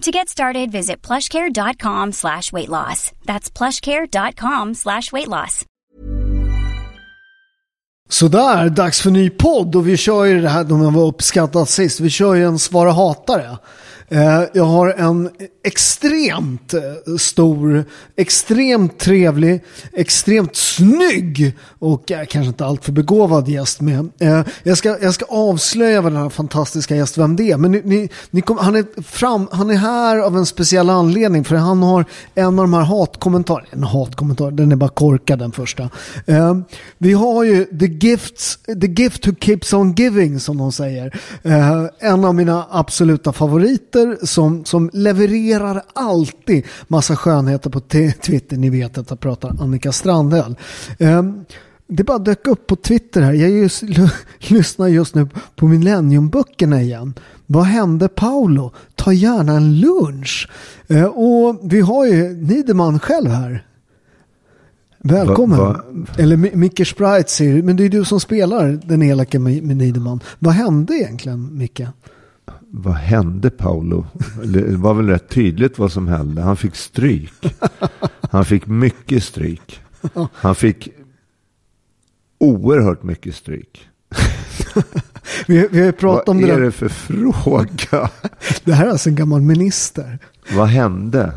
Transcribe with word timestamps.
To 0.00 0.10
get 0.10 0.28
started, 0.28 0.72
visit 0.72 1.06
plushcare.com 1.06 2.12
slash 2.12 2.52
weight 2.52 2.68
loss. 2.68 3.12
That's 3.26 3.50
plushcare.com 3.50 4.74
slash 4.74 5.12
weight 5.12 5.28
loss. 5.28 5.66
Sådär, 8.08 8.68
dags 8.68 9.00
för 9.00 9.10
ny 9.10 9.30
podd 9.30 9.76
och 9.76 9.88
vi 9.88 9.96
kör 9.96 10.24
ju 10.24 10.40
det 10.40 10.48
här, 10.48 10.64
de 10.64 10.94
var 10.94 11.06
uppskattat 11.06 11.68
sist, 11.68 12.00
vi 12.00 12.10
kör 12.10 12.34
ju 12.34 12.44
en 12.44 12.58
svara 12.58 12.92
hatare. 12.92 13.58
Eh, 14.08 14.42
jag 14.54 14.64
har 14.64 14.88
en 14.88 15.30
extremt 15.62 16.74
eh, 16.74 17.16
stor, 17.18 17.84
extremt 18.16 18.98
trevlig, 18.98 19.64
extremt 19.92 20.56
snygg 20.56 21.56
och 21.78 22.06
kanske 22.06 22.44
inte 22.44 22.64
alltför 22.64 22.92
begåvad 22.92 23.48
gäst 23.48 23.80
med. 23.80 24.08
Eh, 24.18 24.42
jag, 24.62 24.78
ska, 24.78 24.98
jag 25.02 25.14
ska 25.14 25.24
avslöja 25.24 26.00
vad 26.00 26.12
den 26.12 26.22
här 26.22 26.28
fantastiska 26.28 26.96
gäst, 26.96 27.18
vem 27.18 27.36
det 27.36 27.50
är. 27.50 27.56
Men 27.56 27.72
ni, 27.72 27.82
ni, 27.84 28.08
ni 28.30 28.40
kom, 28.40 28.58
han, 28.58 28.76
är 28.76 29.02
fram, 29.02 29.48
han 29.52 29.70
är 29.70 29.76
här 29.76 30.18
av 30.18 30.36
en 30.36 30.46
speciell 30.46 30.90
anledning 30.90 31.44
för 31.44 31.56
han 31.56 31.82
har 31.82 32.04
en 32.34 32.46
av 32.46 32.54
de 32.64 32.74
här 32.74 32.84
hatkommentarerna. 32.84 33.68
En 33.70 33.84
hatkommentar, 33.84 34.50
den 34.50 34.72
är 34.72 34.76
bara 34.76 34.90
korkad 34.90 35.38
den 35.38 35.52
första. 35.52 35.90
Eh, 36.26 36.56
vi 36.98 37.12
har 37.12 37.44
ju 37.44 37.64
the, 37.64 37.86
gifts, 37.86 38.58
the 38.80 39.02
gift 39.02 39.26
who 39.26 39.32
keeps 39.40 39.72
on 39.72 39.92
giving 39.92 40.40
som 40.40 40.58
de 40.58 40.72
säger. 40.72 41.20
En 41.98 42.24
av 42.24 42.34
mina 42.34 42.66
absoluta 42.70 43.32
favoriter 43.32 44.26
som, 44.26 44.64
som 44.64 44.90
levererar 44.92 45.49
alltid 45.92 46.66
massa 46.88 47.16
skönheter 47.16 47.70
på 47.70 47.80
Twitter. 48.20 48.56
Ni 48.56 48.70
vet 48.70 48.98
att 48.98 49.10
jag 49.10 49.20
pratar 49.20 49.56
Annika 49.60 49.92
Strandhäll. 49.92 50.56
Um, 50.98 51.44
det 51.86 52.04
bara 52.04 52.18
dök 52.18 52.46
upp 52.46 52.66
på 52.66 52.76
Twitter 52.76 53.20
här. 53.22 53.32
Jag 53.32 53.50
just, 53.50 53.82
lyssnar 54.38 54.88
just 54.88 55.14
nu 55.14 55.28
på 55.56 55.68
Millenniumböckerna 55.68 56.82
igen. 56.82 57.14
Vad 57.46 57.64
hände 57.64 58.08
Paolo? 58.08 58.72
Ta 58.94 59.12
gärna 59.12 59.52
en 59.52 59.80
lunch. 59.80 60.50
Uh, 60.90 61.04
och 61.04 61.60
vi 61.62 61.80
har 61.80 62.06
ju 62.06 62.28
Niederman 62.28 62.98
själv 62.98 63.30
här. 63.30 63.66
Välkommen. 65.02 65.58
Va, 65.58 65.82
va? 65.88 66.06
Eller 66.18 66.36
Micke 66.36 66.86
Sprite 66.86 67.30
säger, 67.30 67.62
men 67.62 67.76
det 67.76 67.84
är 67.84 67.88
du 67.88 68.04
som 68.04 68.20
spelar 68.20 68.80
den 68.84 69.02
elaka 69.02 69.38
med, 69.38 69.62
med 69.62 69.76
Niederman. 69.76 70.20
Vad 70.38 70.54
hände 70.54 70.94
egentligen 70.94 71.58
Micke? 71.58 71.80
Vad 72.72 72.94
hände 72.94 73.50
Paolo? 73.50 74.06
Det 74.44 74.76
var 74.76 74.94
väl 74.94 75.06
rätt 75.08 75.28
tydligt 75.28 75.78
vad 75.78 75.92
som 75.92 76.08
hände. 76.08 76.42
Han 76.42 76.56
fick 76.56 76.76
stryk. 76.76 77.32
Han 78.30 78.44
fick 78.44 78.66
mycket 78.66 79.24
stryk. 79.24 79.80
Han 80.34 80.54
fick 80.54 80.88
oerhört 82.38 83.02
mycket 83.02 83.34
stryk. 83.34 83.88
vi, 85.46 85.68
vi 85.70 85.84
har 85.84 85.92
pratat 85.92 86.28
om 86.28 86.40
det 86.40 86.46
Vad 86.46 86.56
är 86.56 86.60
det 86.60 86.72
för 86.72 86.88
fråga? 86.88 88.10
det 88.64 88.72
här 88.72 88.86
är 88.86 88.90
alltså 88.90 89.08
en 89.08 89.14
gammal 89.14 89.40
minister. 89.40 90.18
Vad 90.56 90.68
hände? 90.68 91.32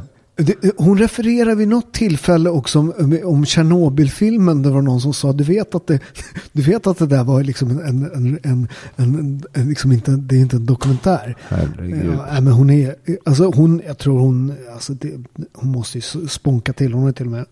Hon 0.78 0.98
refererar 0.98 1.56
vid 1.56 1.68
något 1.68 1.94
tillfälle 1.94 2.50
också 2.50 2.80
om, 2.80 3.20
om 3.24 3.46
Tjernobylfilmen. 3.46 4.62
Det 4.62 4.70
var 4.70 4.82
någon 4.82 5.02
som 5.02 5.14
sa, 5.14 5.34
du 5.34 5.44
vet 5.44 5.76
att 5.76 5.88
det, 5.88 6.00
du 6.52 6.62
vet 6.62 6.88
att 6.88 6.98
det 6.98 7.06
där 7.06 7.24
var 7.24 7.44
liksom 7.44 7.70
en, 7.72 7.80
en, 7.80 8.40
en, 8.44 8.68
en, 8.96 9.44
en 9.54 9.70
liksom 9.70 9.92
inte, 9.92 10.12
det 10.12 10.36
är 10.36 10.40
inte 10.40 10.56
en 10.56 10.66
dokumentär. 10.66 11.38
Herregud. 11.48 12.18
Ja, 12.28 12.42
men 12.42 12.54
hon 12.54 12.70
är, 12.70 12.96
alltså 13.26 13.52
hon, 13.56 13.82
jag 13.86 13.98
tror 13.98 14.20
hon, 14.20 14.54
alltså 14.74 14.94
det, 14.94 15.12
hon 15.54 15.72
måste 15.72 15.98
ju 15.98 16.28
sponka 16.28 16.74
till. 16.74 16.94
Hon 16.94 17.08
är 17.08 17.12
till 17.12 17.26
och 17.26 17.32
med 17.32 17.46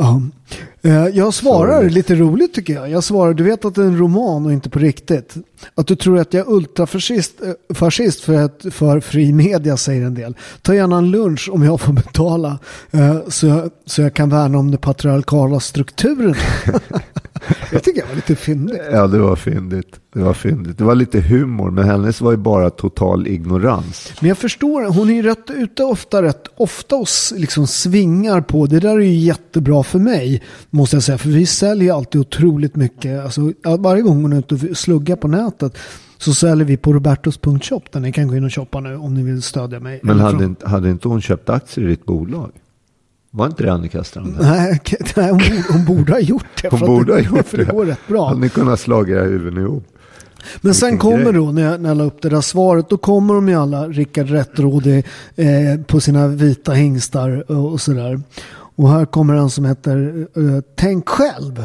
Ja. 0.00 0.22
Eh, 0.82 1.06
jag 1.06 1.34
svarar 1.34 1.76
Sorry. 1.76 1.90
lite 1.90 2.14
roligt 2.14 2.54
tycker 2.54 2.74
jag. 2.74 2.90
Jag 2.90 3.04
svarar, 3.04 3.34
du 3.34 3.44
vet 3.44 3.64
att 3.64 3.74
det 3.74 3.82
är 3.82 3.86
en 3.86 3.98
roman 3.98 4.46
och 4.46 4.52
inte 4.52 4.70
på 4.70 4.78
riktigt. 4.78 5.34
Att 5.74 5.86
du 5.86 5.96
tror 5.96 6.18
att 6.18 6.34
jag 6.34 6.46
är 6.46 6.52
ultrafascist 6.52 7.34
eh, 7.42 7.74
fascist 7.74 8.20
för, 8.20 8.34
att, 8.34 8.66
för 8.70 9.00
fri 9.00 9.32
media 9.32 9.76
säger 9.76 10.06
en 10.06 10.14
del. 10.14 10.36
Ta 10.62 10.74
gärna 10.74 10.98
en 10.98 11.10
lunch 11.10 11.48
om 11.52 11.62
jag 11.62 11.80
får 11.80 11.92
betala 11.92 12.58
eh, 12.90 13.16
så 13.28 13.46
jag, 13.46 13.70
så 13.86 14.02
jag 14.02 14.14
kan 14.14 14.30
värna 14.30 14.58
om 14.58 14.70
den 14.70 14.80
patriarkala 14.80 15.60
strukturen. 15.60 16.34
jag 17.72 17.82
tycker 17.82 18.02
det 18.02 18.08
var 18.08 18.14
lite 18.14 18.36
fyndigt. 18.36 18.80
Ja, 18.92 19.06
det 19.06 19.18
var 19.18 19.36
fyndigt. 19.36 20.00
Det 20.12 20.20
var 20.20 20.34
fyndigt. 20.34 20.78
Det 20.78 20.84
var 20.84 20.94
lite 20.94 21.20
humor, 21.20 21.70
men 21.70 21.84
hennes 21.84 22.20
var 22.20 22.30
ju 22.30 22.36
bara 22.36 22.70
total 22.70 23.26
ignorans. 23.26 24.12
Men 24.20 24.28
jag 24.28 24.38
förstår, 24.38 24.84
hon 24.84 25.10
är 25.10 25.14
ju 25.14 25.22
rätt 25.22 25.50
ute 25.50 25.84
ofta, 25.84 26.22
rätt 26.22 26.48
ofta 26.56 26.96
och 26.96 27.08
liksom 27.36 27.66
svingar 27.66 28.40
på. 28.40 28.66
Det 28.66 28.80
där 28.80 28.96
är 28.96 29.00
ju 29.00 29.14
jättebra 29.14 29.82
för 29.82 29.98
mig, 29.98 30.39
måste 30.70 30.96
jag 30.96 31.02
säga. 31.02 31.18
För 31.18 31.28
vi 31.28 31.46
säljer 31.46 31.94
alltid 31.94 32.20
otroligt 32.20 32.76
mycket. 32.76 33.24
Alltså, 33.24 33.52
varje 33.78 34.02
gång 34.02 34.22
hon 34.22 34.32
är 34.32 34.38
ute 34.38 34.54
och 34.54 34.76
sluggar 34.76 35.16
på 35.16 35.28
nätet 35.28 35.78
så 36.18 36.34
säljer 36.34 36.66
vi 36.66 36.76
på 36.76 36.92
robertos.shop 36.92 37.82
där 37.92 38.00
ni 38.00 38.12
kan 38.12 38.28
gå 38.28 38.36
in 38.36 38.44
och 38.44 38.54
shoppa 38.54 38.80
nu 38.80 38.96
om 38.96 39.14
ni 39.14 39.22
vill 39.22 39.42
stödja 39.42 39.80
mig. 39.80 40.00
Men 40.02 40.20
hade 40.20 40.44
inte, 40.44 40.68
hade 40.68 40.90
inte 40.90 41.08
hon 41.08 41.20
köpt 41.20 41.50
aktier 41.50 41.84
i 41.84 41.88
ditt 41.88 42.04
bolag? 42.04 42.50
Var 43.30 43.46
inte 43.46 43.62
det 43.62 43.72
Annika 43.72 44.04
Strand? 44.04 44.36
Nej, 44.40 44.80
hon, 45.14 45.38
borde, 45.38 45.64
hon 45.72 45.84
borde 45.84 46.12
ha 46.12 46.20
gjort 46.20 46.62
det. 46.62 46.68
Hon 46.68 46.80
borde 46.80 47.12
ha 47.12 47.20
gjort 47.20 47.50
det. 47.50 47.56
det 47.56 47.64
går 47.64 47.86
rätt 47.86 48.08
bra. 48.08 48.28
Hade 48.28 48.40
ni 48.40 48.48
kunnat 48.48 48.80
slå 48.80 49.08
era 49.08 49.22
huvuden 49.22 49.58
ihop? 49.58 49.84
Men 50.60 50.74
sen 50.74 50.98
kommer 50.98 51.32
då, 51.32 51.52
när 51.52 51.62
jag, 51.62 51.80
när 51.80 51.88
jag 51.88 51.98
la 51.98 52.04
upp 52.04 52.22
det 52.22 52.28
där 52.28 52.40
svaret, 52.40 52.88
då 52.88 52.96
kommer 52.96 53.34
de 53.34 53.48
ju 53.48 53.54
alla, 53.54 53.88
Rickard 53.88 54.30
Rättrådig, 54.30 55.06
eh, 55.36 55.80
på 55.86 56.00
sina 56.00 56.28
vita 56.28 56.72
hingstar 56.72 57.50
och, 57.50 57.72
och 57.72 57.80
sådär. 57.80 58.20
Och 58.80 58.90
här 58.90 59.06
kommer 59.06 59.34
en 59.34 59.50
som 59.50 59.64
heter 59.64 60.26
uh, 60.36 60.60
Tänk 60.74 61.08
själv. 61.08 61.58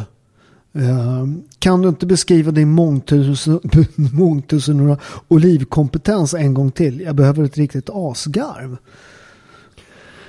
Uh, 0.76 1.26
kan 1.60 1.82
du 1.82 1.90
inte 1.90 2.06
beskriva 2.06 2.52
din 2.52 2.70
mångtusen, 2.70 3.60
mångtusen 3.96 4.98
olivkompetens 5.28 6.34
en 6.34 6.54
gång 6.54 6.72
till? 6.72 7.02
Jag 7.02 7.16
behöver 7.16 7.44
ett 7.44 7.58
riktigt 7.58 7.90
asgarv. 7.94 8.78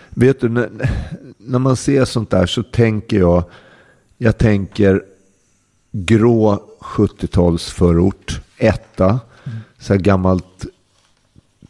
Vet 0.09 0.41
du, 0.41 0.49
när, 0.49 0.71
när 1.39 1.59
man 1.59 1.77
ser 1.77 2.05
sånt 2.05 2.31
där 2.31 2.47
så 2.47 2.63
tänker 2.63 3.19
jag, 3.19 3.45
jag 4.19 4.39
tänker 4.39 5.03
grå 5.93 6.63
70-talsförort, 6.81 8.41
etta, 8.57 9.21
mm. 9.45 9.59
så 9.79 9.93
här 9.93 10.01
gammalt 10.01 10.67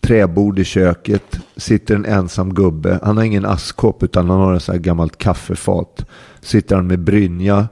träbord 0.07 0.59
i 0.59 0.65
köket, 0.65 1.41
sitter 1.57 1.95
en 1.95 2.05
ensam 2.05 2.55
gubbe. 2.55 3.01
Han 3.03 3.17
har 3.17 3.25
ingen 3.25 3.45
askkopp 3.45 4.03
utan 4.03 4.31
han 4.31 4.41
har 4.41 4.53
en 4.53 4.61
sån 4.61 4.73
här 4.73 4.83
gammalt 4.83 5.19
kaffefat. 5.19 6.07
Sitter 6.41 6.77
han 6.77 6.87
med 6.87 6.99
brynja 6.99 7.69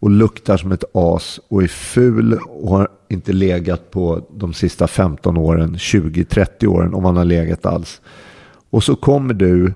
och 0.00 0.10
luktar 0.10 0.56
som 0.56 0.72
ett 0.72 0.84
as 0.92 1.40
och 1.48 1.62
är 1.62 1.66
ful 1.66 2.38
och 2.48 2.70
har 2.70 2.88
inte 3.08 3.32
legat 3.32 3.90
på 3.90 4.26
de 4.36 4.54
sista 4.54 4.86
15 4.86 5.36
åren, 5.36 5.76
20-30 5.76 6.66
åren 6.66 6.94
om 6.94 7.04
han 7.04 7.16
har 7.16 7.24
legat 7.24 7.66
alls. 7.66 8.00
Och 8.70 8.84
så 8.84 8.96
kommer 8.96 9.34
du 9.34 9.74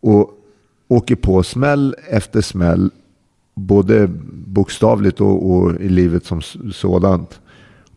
och 0.00 0.30
åker 0.88 1.16
på 1.16 1.42
smäll 1.42 1.96
efter 2.08 2.40
smäll 2.40 2.90
både 3.54 4.08
bokstavligt 4.46 5.20
och, 5.20 5.50
och 5.50 5.80
i 5.80 5.88
livet 5.88 6.24
som 6.24 6.40
sådant. 6.72 7.40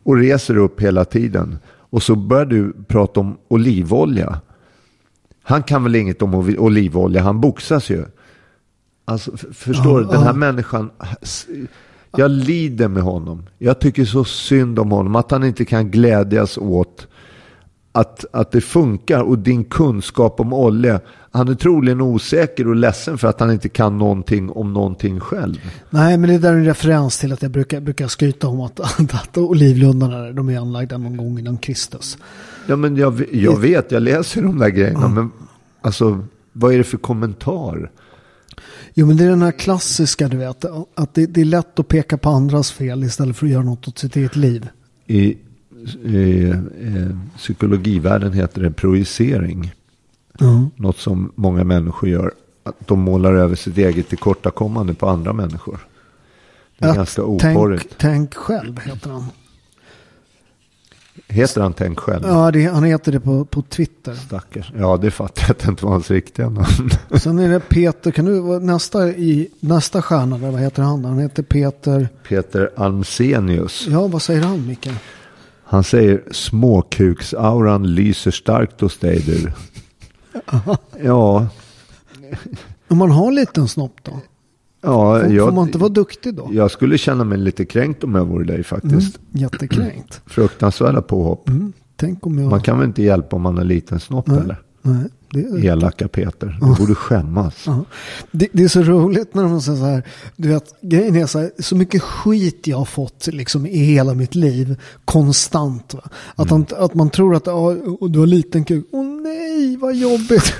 Och 0.03 0.17
reser 0.17 0.57
upp 0.57 0.81
hela 0.81 1.05
tiden. 1.05 1.57
Och 1.89 2.03
så 2.03 2.15
börjar 2.15 2.45
du 2.45 2.73
prata 2.87 3.19
om 3.19 3.37
olivolja. 3.47 4.41
Han 5.43 5.63
kan 5.63 5.83
väl 5.83 5.95
inget 5.95 6.21
om 6.21 6.35
ol- 6.35 6.57
olivolja, 6.57 7.21
han 7.21 7.41
boxas 7.41 7.89
ju. 7.89 8.05
Alltså, 9.05 9.37
förstår 9.37 9.99
du? 9.99 10.05
Den 10.05 10.23
här 10.23 10.33
människan, 10.33 10.89
jag 12.17 12.31
lider 12.31 12.87
med 12.87 13.03
honom. 13.03 13.45
Jag 13.57 13.79
tycker 13.79 14.05
så 14.05 14.23
synd 14.23 14.79
om 14.79 14.91
honom, 14.91 15.15
att 15.15 15.31
han 15.31 15.43
inte 15.43 15.65
kan 15.65 15.91
glädjas 15.91 16.57
åt 16.57 17.07
att, 17.91 18.25
att 18.31 18.51
det 18.51 18.61
funkar 18.61 19.21
och 19.21 19.39
din 19.39 19.63
kunskap 19.63 20.39
om 20.39 20.53
olja. 20.53 20.99
Han 21.31 21.47
är 21.47 21.55
troligen 21.55 22.01
osäker 22.01 22.67
och 22.67 22.75
ledsen 22.75 23.17
för 23.17 23.27
att 23.27 23.39
han 23.39 23.51
inte 23.51 23.69
kan 23.69 23.97
någonting 23.97 24.49
om 24.49 24.73
någonting 24.73 25.19
själv. 25.19 25.55
Nej, 25.89 26.17
men 26.17 26.29
det 26.29 26.37
där 26.37 26.53
är 26.53 26.57
en 26.57 26.65
referens 26.65 27.19
till 27.19 27.33
att 27.33 27.41
jag 27.41 27.51
brukar, 27.51 27.81
brukar 27.81 28.07
skryta 28.07 28.47
om 28.47 28.61
att, 28.61 28.79
att, 28.79 29.13
att 29.13 29.37
olivlundarna 29.37 30.31
de 30.31 30.49
är 30.49 30.59
anlagda 30.59 30.97
någon 30.97 31.17
gång 31.17 31.39
innan 31.39 31.57
Kristus. 31.57 32.17
Ja, 32.67 32.75
men 32.75 32.95
jag, 32.95 33.23
jag 33.31 33.59
vet, 33.59 33.91
jag 33.91 34.03
läser 34.03 34.41
de 34.41 34.57
där 34.57 34.69
grejerna, 34.69 35.07
men 35.07 35.31
alltså, 35.81 36.25
vad 36.53 36.73
är 36.73 36.77
det 36.77 36.83
för 36.83 36.97
kommentar? 36.97 37.91
Jo, 38.93 39.05
men 39.05 39.17
det 39.17 39.23
är 39.23 39.29
den 39.29 39.41
här 39.41 39.51
klassiska, 39.51 40.27
du 40.27 40.37
vet, 40.37 40.65
att 40.95 41.13
det, 41.13 41.25
det 41.25 41.41
är 41.41 41.45
lätt 41.45 41.79
att 41.79 41.87
peka 41.87 42.17
på 42.17 42.29
andras 42.29 42.71
fel 42.71 43.03
istället 43.03 43.37
för 43.37 43.45
att 43.45 43.51
göra 43.51 43.63
något 43.63 43.87
åt 43.87 43.97
sitt 43.97 44.15
eget 44.15 44.35
liv. 44.35 44.67
I, 45.07 45.37
i 46.03 46.49
eh, 46.49 46.57
psykologivärlden 47.37 48.33
heter 48.33 48.61
det 48.61 48.71
projicering. 48.71 49.71
Ja. 50.39 50.69
Något 50.75 50.97
som 50.97 51.31
många 51.35 51.63
människor 51.63 52.09
gör. 52.09 52.31
Att 52.63 52.87
de 52.87 52.99
målar 52.99 53.33
över 53.33 53.55
sitt 53.55 53.77
eget 53.77 54.09
tillkortakommande 54.09 54.93
på 54.93 55.09
andra 55.09 55.33
människor. 55.33 55.79
Det 56.77 56.85
är 56.85 56.89
Att 56.89 56.95
ganska 56.95 57.21
tänk, 57.39 57.57
oporrigt. 57.57 57.95
tänk 57.97 58.33
själv 58.35 58.79
heter 58.79 59.09
han. 59.09 59.25
Heter 61.27 61.61
han 61.61 61.73
Tänk 61.73 61.99
själv? 61.99 62.23
Ja, 62.27 62.51
det, 62.51 62.65
han 62.65 62.83
heter 62.83 63.11
det 63.11 63.19
på, 63.19 63.45
på 63.45 63.61
Twitter. 63.61 64.13
Stackars. 64.15 64.71
Ja, 64.77 64.97
det 64.97 65.11
fattar 65.11 65.43
jag 65.43 65.51
att 65.51 65.59
det 65.59 65.67
inte 65.69 65.85
var 65.85 65.91
hans 65.91 66.11
riktiga 66.11 66.49
namn. 66.49 66.89
Sen 67.19 67.39
är 67.39 67.49
det 67.49 67.59
Peter, 67.59 68.11
kan 68.11 68.25
du 68.25 68.59
nästa, 68.59 69.09
i, 69.09 69.49
nästa 69.59 70.01
stjärna, 70.01 70.37
där, 70.37 70.51
vad 70.51 70.61
heter 70.61 70.83
han? 70.83 71.05
Han 71.05 71.19
heter 71.19 71.43
Peter, 71.43 72.09
Peter 72.27 72.69
Almsenius. 72.75 73.87
ja 73.89 74.07
vad 74.07 74.21
säger 74.21 74.41
han 74.41 74.67
Micke? 74.67 74.89
Han 75.63 75.83
säger 75.83 76.23
småkuksauran 76.31 77.93
lyser 77.95 78.31
starkt 78.31 78.81
hos 78.81 78.97
dig 78.97 79.19
du. 79.25 79.51
Ja, 81.03 81.47
Om 82.87 82.97
man 82.97 83.11
har 83.11 83.27
en 83.27 83.35
liten 83.35 83.67
snopp 83.67 83.99
då? 84.03 84.11
ja 84.81 85.19
Får, 85.19 85.31
jag, 85.33 85.47
får 85.47 85.55
man 85.55 85.67
inte 85.67 85.77
vara 85.77 85.89
duktig 85.89 86.35
då? 86.35 86.49
jag 86.51 86.71
skulle 86.71 86.97
känna 86.97 87.23
mig 87.23 87.37
lite 87.37 87.65
kränkt 87.65 88.03
om 88.03 88.15
jag 88.15 88.25
vore 88.25 88.45
dig 88.45 88.63
faktiskt. 88.63 89.17
Mm, 89.17 89.41
jättekränkt. 89.41 90.21
Fruktansvärda 90.25 91.01
påhopp. 91.01 91.49
Mm, 91.49 91.73
tänk 91.95 92.25
om 92.25 92.39
jag... 92.39 92.49
Man 92.49 92.61
kan 92.61 92.79
väl 92.79 92.87
inte 92.87 93.03
hjälpa 93.03 93.35
om 93.35 93.41
man 93.41 93.57
har 93.57 93.63
liten 93.63 93.99
snopp 93.99 94.27
Nej. 94.27 94.39
eller? 94.39 94.57
Nej, 94.81 95.03
det, 95.31 95.39
är- 95.39 95.65
Elaka 95.65 96.07
Peter. 96.07 96.57
Du 96.61 96.75
borde 96.75 96.95
skämmas. 96.95 97.65
Det, 98.31 98.47
det 98.51 98.63
är 98.63 98.67
så 98.67 98.81
roligt 98.83 99.33
när 99.33 99.43
de 99.43 99.61
säger 99.61 99.77
så 99.77 99.85
här. 99.85 100.03
Du 100.35 100.47
vet, 100.49 100.73
grejen 100.81 101.15
är 101.15 101.25
så 101.25 101.39
här. 101.39 101.51
Så 101.59 101.75
mycket 101.75 102.01
skit 102.01 102.67
jag 102.67 102.77
har 102.77 102.85
fått 102.85 103.27
liksom 103.27 103.65
i 103.65 103.77
hela 103.77 104.13
mitt 104.13 104.35
liv. 104.35 104.75
Konstant. 105.05 105.93
Va? 105.93 106.01
Att, 106.35 106.51
Mm. 106.51 106.65
han, 106.69 106.83
att 106.85 106.93
man 106.93 107.09
tror 107.09 107.35
att 107.35 107.47
ja, 107.47 107.75
och 107.99 108.11
du 108.11 108.19
har 108.19 108.25
liten 108.27 108.63
kuk. 108.65 108.85
Åh 108.91 109.05
nej, 109.05 109.77
vad 109.77 109.95
jobbigt. 109.95 110.53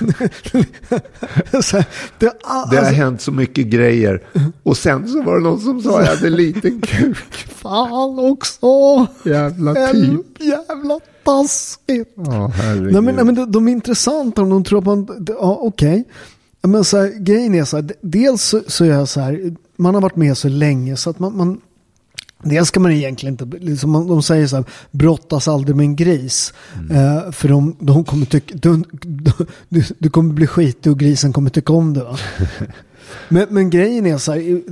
här, 1.52 1.86
det, 2.18 2.18
Det 2.18 2.26
har 2.48 2.76
alltså, 2.76 2.94
hänt 2.94 3.20
så 3.20 3.32
mycket 3.32 3.66
grejer. 3.66 4.22
Och 4.62 4.76
sen 4.76 5.08
så 5.08 5.22
var 5.22 5.36
det 5.36 5.42
någon 5.44 5.60
som 5.60 5.82
sa 5.82 6.00
att 6.00 6.06
jag 6.06 6.14
hade 6.14 6.26
en 6.26 6.34
liten 6.36 6.80
kuk. 6.80 7.16
fan 7.48 8.18
också. 8.18 8.66
Jävla 9.24 9.74
typ. 9.92 10.40
Jävla 10.40 11.00
taskigt. 11.24 12.14
Herregud. 12.54 12.92
Nej 12.92 13.02
men, 13.02 13.14
nej, 13.14 13.24
men 13.24 13.34
de, 13.34 13.52
de 13.52 13.68
är 13.68 13.72
intressanta 13.72 14.42
om 14.42 14.50
de 14.50 14.64
tror 14.64 14.78
att 14.78 14.84
man, 14.84 15.26
ja 15.28 15.58
okej. 15.62 16.04
Men 16.62 16.84
så 16.84 16.96
här, 16.96 17.18
grejen 17.20 17.54
är 17.54 17.64
så 17.64 17.76
här, 17.76 17.92
dels 18.00 18.42
så, 18.42 18.60
så 18.66 18.84
är 18.84 18.88
jag 18.88 19.08
så 19.08 19.20
här, 19.20 19.54
man 19.76 19.94
har 19.94 20.02
varit 20.02 20.16
med 20.16 20.36
så 20.38 20.48
länge 20.48 20.96
så 20.96 21.10
att 21.10 21.18
man, 21.18 21.36
man 21.36 21.60
Dels 22.42 22.68
ska 22.68 22.80
man 22.80 22.92
egentligen 22.92 23.34
inte, 23.34 23.58
liksom, 23.58 23.90
man- 23.90 24.06
de 24.06 24.22
säger 24.22 24.46
så 24.46 24.56
här, 24.56 24.64
brottas 24.90 25.48
aldrig 25.48 25.76
med 25.76 25.84
en 25.84 25.96
gris. 25.96 26.54
Eh, 26.90 27.30
för 27.32 27.48
de, 27.48 27.76
de 27.80 28.04
kommer 28.04 28.26
tycka, 28.26 28.54
du, 28.62 28.82
du, 29.68 29.82
du 29.98 30.10
kommer 30.10 30.34
bli 30.34 30.46
skitig 30.46 30.92
och 30.92 30.98
grisen 30.98 31.32
kommer 31.32 31.50
tycka 31.50 31.72
om 31.72 31.94
det. 31.94 32.06
Men, 33.28 33.46
men 33.50 33.70
grejen 33.70 34.06
är 34.06 34.18
så 34.18 34.32
här, 34.32 34.62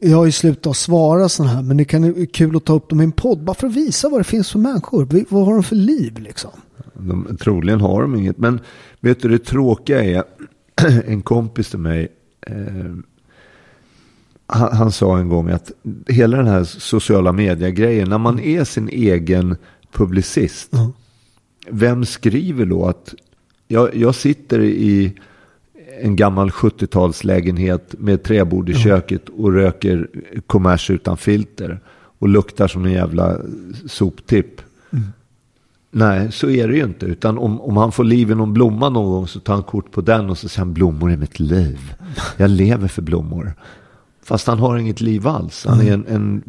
jag 0.00 0.16
har 0.16 0.24
ju 0.24 0.32
slutat 0.32 0.76
svara 0.76 1.28
sådana 1.28 1.54
här, 1.54 1.62
men 1.62 1.76
det 1.76 1.84
kan 1.84 2.12
vara 2.12 2.26
kul 2.26 2.56
att 2.56 2.64
ta 2.64 2.74
upp 2.74 2.88
dem 2.88 3.00
i 3.00 3.04
en 3.04 3.12
podd. 3.12 3.44
Bara 3.44 3.54
för 3.54 3.66
att 3.66 3.74
visa 3.74 4.08
vad 4.08 4.20
det 4.20 4.24
finns 4.24 4.50
för 4.50 4.58
människor. 4.58 5.24
Vad 5.28 5.46
har 5.46 5.54
de 5.54 5.62
för 5.62 5.76
liv 5.76 6.18
liksom? 6.18 6.50
De, 6.94 7.36
troligen 7.40 7.80
har 7.80 8.02
de 8.02 8.14
inget. 8.14 8.38
Men 8.38 8.60
vet 9.00 9.22
du 9.22 9.28
det 9.28 9.38
tråkiga 9.38 10.04
är. 10.04 10.24
En 11.06 11.22
kompis 11.22 11.70
till 11.70 11.78
mig. 11.78 12.08
Eh, 12.46 12.94
han, 14.46 14.76
han 14.76 14.92
sa 14.92 15.18
en 15.18 15.28
gång 15.28 15.50
att 15.50 15.72
hela 16.06 16.36
den 16.36 16.46
här 16.46 16.64
sociala 16.64 17.32
media-grejen. 17.32 18.08
När 18.08 18.18
man 18.18 18.40
är 18.40 18.64
sin 18.64 18.88
egen 18.88 19.56
publicist. 19.92 20.68
Ja. 20.70 20.92
Vem 21.70 22.04
skriver 22.04 22.66
då 22.66 22.86
att 22.86 23.14
jag, 23.68 23.96
jag 23.96 24.14
sitter 24.14 24.60
i 24.60 25.14
en 26.02 26.16
gammal 26.16 26.50
70-talslägenhet 26.50 27.94
med 27.98 28.22
träbord 28.22 28.68
i 28.68 28.74
köket 28.74 29.28
och 29.28 29.52
röker 29.52 30.08
kommers 30.46 30.90
utan 30.90 31.16
filter 31.16 31.80
och 32.18 32.28
luktar 32.28 32.68
som 32.68 32.84
en 32.84 32.92
jävla 32.92 33.38
soptipp. 33.86 34.60
Nej, 35.90 36.32
så 36.32 36.50
är 36.50 36.68
det 36.68 36.74
ju 36.74 36.84
inte. 36.84 37.06
Utan 37.06 37.38
om, 37.38 37.60
om 37.60 37.76
han 37.76 37.92
får 37.92 38.04
liv 38.04 38.30
i 38.30 38.34
någon 38.34 38.52
blomma 38.52 38.88
någon 38.88 39.12
gång 39.12 39.28
så 39.28 39.40
tar 39.40 39.54
han 39.54 39.62
kort 39.62 39.90
på 39.90 40.00
den 40.00 40.30
och 40.30 40.38
så 40.38 40.48
säger 40.48 40.64
han 40.64 40.74
blommor 40.74 41.12
är 41.12 41.16
mitt 41.16 41.40
liv. 41.40 41.94
Jag 42.36 42.50
lever 42.50 42.88
för 42.88 43.02
blommor. 43.02 43.54
Fast 44.24 44.46
han 44.46 44.58
har 44.58 44.76
inget 44.76 45.00
liv 45.00 45.26
alls. 45.26 45.66
Han 45.68 45.80
är 45.80 45.92
en, 45.92 46.06
en 46.06 46.42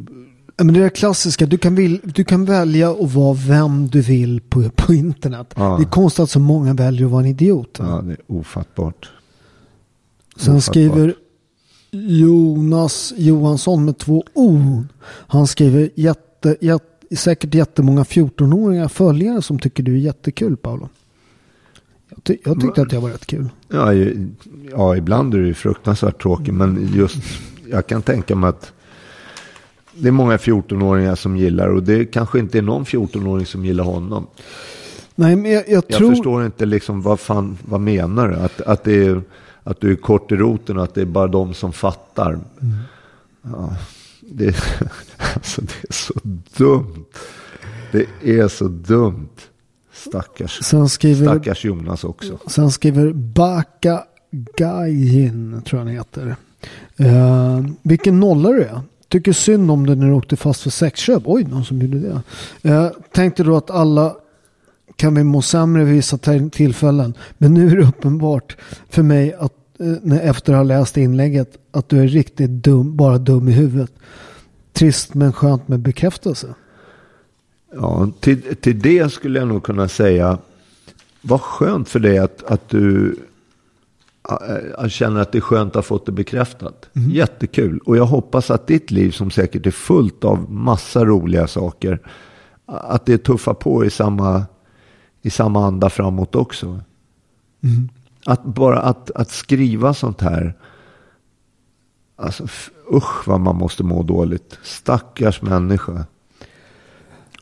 Ja, 0.57 0.63
Men 0.63 0.73
det 0.73 0.79
är 0.79 0.83
det 0.83 0.89
klassiska, 0.89 1.45
du 1.45 1.57
kan, 1.57 1.75
vil, 1.75 1.99
du 2.03 2.23
kan 2.23 2.45
välja 2.45 2.91
att 2.91 3.13
vara 3.13 3.37
vem 3.47 3.87
du 3.87 4.01
vill 4.01 4.41
på, 4.41 4.69
på 4.75 4.93
internet. 4.93 5.53
Ja. 5.55 5.75
Det 5.77 5.83
är 5.83 5.89
konstigt 5.89 6.23
att 6.23 6.29
så 6.29 6.39
många 6.39 6.73
väljer 6.73 7.05
att 7.05 7.11
vara 7.11 7.23
en 7.23 7.29
idiot. 7.29 7.77
ja, 7.79 8.01
det 8.03 8.11
är 8.11 8.17
ofattbart. 8.27 9.11
Sen 10.35 10.61
skriver 10.61 11.13
Jonas 11.91 13.13
Johansson 13.17 13.85
med 13.85 13.97
två 13.97 14.23
O. 14.33 14.83
Han 15.05 15.47
skriver 15.47 15.89
jätte, 15.95 16.57
jätte, 16.61 17.15
säkert 17.15 17.53
jättemånga 17.53 18.03
14-åringar 18.03 18.87
följare 18.87 19.41
som 19.41 19.59
tycker 19.59 19.83
du 19.83 19.93
är 19.93 19.97
jättekul 19.99 20.57
Paolo. 20.57 20.89
Jag, 22.09 22.23
ty, 22.23 22.37
jag 22.45 22.61
tyckte 22.61 22.81
att 22.81 22.91
jag 22.91 23.01
var 23.01 23.09
rätt 23.09 23.25
kul. 23.25 23.49
Ja, 23.67 23.93
ju- 23.93 24.27
ja, 24.71 24.95
ibland 24.97 25.33
är 25.33 25.39
det 25.39 25.47
ju 25.47 25.53
fruktansvärt 25.53 26.21
tråkigt. 26.21 26.53
Men 26.53 26.89
just, 26.95 27.17
jag 27.71 27.87
kan 27.87 28.01
tänka 28.01 28.35
mig 28.35 28.47
att 28.49 28.71
det 29.95 30.07
är 30.07 30.11
många 30.11 30.37
14-åringar 30.37 31.15
som 31.15 31.37
gillar. 31.37 31.67
Och 31.67 31.83
det 31.83 32.05
kanske 32.05 32.39
inte 32.39 32.57
är 32.57 32.61
någon 32.61 32.85
14-åring 32.85 33.45
som 33.45 33.65
gillar 33.65 33.83
honom. 33.83 34.27
Nej, 35.15 35.35
men 35.35 35.51
jag, 35.51 35.63
jag 35.67 35.83
Jag 35.87 35.97
tror... 35.97 36.09
förstår 36.09 36.45
inte 36.45 36.65
liksom 36.65 37.01
vad 37.01 37.19
fan, 37.19 37.57
vad 37.65 37.81
menar 37.81 38.29
du? 38.29 38.35
Att, 38.35 38.61
att, 38.61 38.83
det 38.83 39.05
är, 39.05 39.21
att 39.63 39.81
du 39.81 39.91
är 39.91 39.95
kort 39.95 40.31
i 40.31 40.35
roten 40.35 40.77
och 40.77 40.83
att 40.83 40.95
det 40.95 41.01
är 41.01 41.05
bara 41.05 41.27
de 41.27 41.53
som 41.53 41.73
fattar. 41.73 42.39
Ja, 43.41 43.75
det, 44.21 44.55
alltså 45.33 45.61
det 45.61 45.89
är 45.89 45.93
så 45.93 46.13
dumt. 46.57 47.05
Det 47.91 48.05
är 48.39 48.47
så 48.47 48.67
dumt. 48.67 49.29
Stackars, 49.93 50.63
Sen 50.63 50.89
skriver, 50.89 51.25
stackars 51.25 51.65
Jonas 51.65 52.03
också. 52.03 52.39
sen 52.47 52.71
skriver 52.71 53.13
Baka 53.13 54.03
Gajin, 54.57 55.61
tror 55.65 55.79
jag 55.79 55.85
han 55.85 55.95
heter. 55.95 56.35
Uh, 56.99 57.67
vilken 57.81 58.19
nolla 58.19 58.49
du 58.49 58.63
är. 58.63 58.81
Tycker 59.07 59.33
synd 59.33 59.71
om 59.71 59.85
dig 59.85 59.95
när 59.95 60.07
du 60.07 60.13
åkte 60.13 60.35
fast 60.35 60.61
för 60.61 60.69
sexköp. 60.69 61.23
Oj, 61.25 61.43
någon 61.43 61.65
som 61.65 61.81
gjorde 61.81 61.99
det. 61.99 62.21
Uh, 62.69 62.91
tänkte 63.11 63.43
då 63.43 63.57
att 63.57 63.71
alla 63.71 64.15
vi 65.09 65.23
må 65.23 65.41
sämre 65.41 65.83
vid 65.83 65.95
vissa 65.95 66.17
tillfällen. 66.51 67.13
Men 67.37 67.53
nu 67.53 67.71
är 67.71 67.75
det 67.75 67.83
uppenbart 67.83 68.57
för 68.89 69.03
mig 69.03 69.33
att 69.33 69.53
eh, 69.79 70.27
efter 70.27 70.53
att 70.53 70.57
ha 70.57 70.63
läst 70.63 70.97
inlägget 70.97 71.57
att 71.71 71.89
du 71.89 71.99
är 71.99 72.07
riktigt 72.07 72.49
dum, 72.49 72.95
bara 72.95 73.17
dum 73.17 73.49
i 73.49 73.51
huvudet. 73.51 73.91
Trist 74.73 75.13
men 75.13 75.33
skönt 75.33 75.67
med 75.67 75.79
bekräftelse. 75.79 76.47
Ja, 77.75 78.09
till, 78.19 78.55
till 78.55 78.79
det 78.79 79.11
skulle 79.11 79.39
jag 79.39 79.47
nog 79.47 79.63
kunna 79.63 79.87
säga. 79.87 80.37
Vad 81.21 81.41
skönt 81.41 81.89
för 81.89 81.99
dig 81.99 82.17
att, 82.17 82.43
att 82.43 82.69
du 82.69 83.15
äh, 84.79 84.87
känner 84.87 85.21
att 85.21 85.31
det 85.31 85.37
är 85.37 85.41
skönt 85.41 85.69
att 85.69 85.75
ha 85.75 85.81
fått 85.81 86.05
det 86.05 86.11
bekräftat. 86.11 86.89
Jättekul. 86.93 87.79
Och 87.85 87.97
jag 87.97 88.05
hoppas 88.05 88.51
att 88.51 88.67
ditt 88.67 88.91
liv 88.91 89.11
som 89.11 89.31
säkert 89.31 89.65
är 89.65 89.71
fullt 89.71 90.23
av 90.23 90.51
massa 90.51 91.05
roliga 91.05 91.47
saker. 91.47 91.99
Att 92.65 93.05
det 93.05 93.17
tuffar 93.17 93.53
på 93.53 93.85
i 93.85 93.89
samma, 93.89 94.45
i 95.25 95.29
samma 95.29 95.65
anda 95.65 95.89
framåt 95.89 96.35
också. 96.35 96.81
Att 98.25 98.43
bara 98.43 98.79
att, 98.79 99.11
att 99.11 99.31
skriva 99.31 99.93
sånt 99.93 100.21
här. 100.21 100.57
Alltså 102.15 102.47
usch 102.93 103.27
vad 103.27 103.39
man 103.39 103.55
måste 103.55 103.83
må 103.83 104.03
dåligt. 104.03 104.57
Stackars 104.63 105.41
människa. 105.41 106.05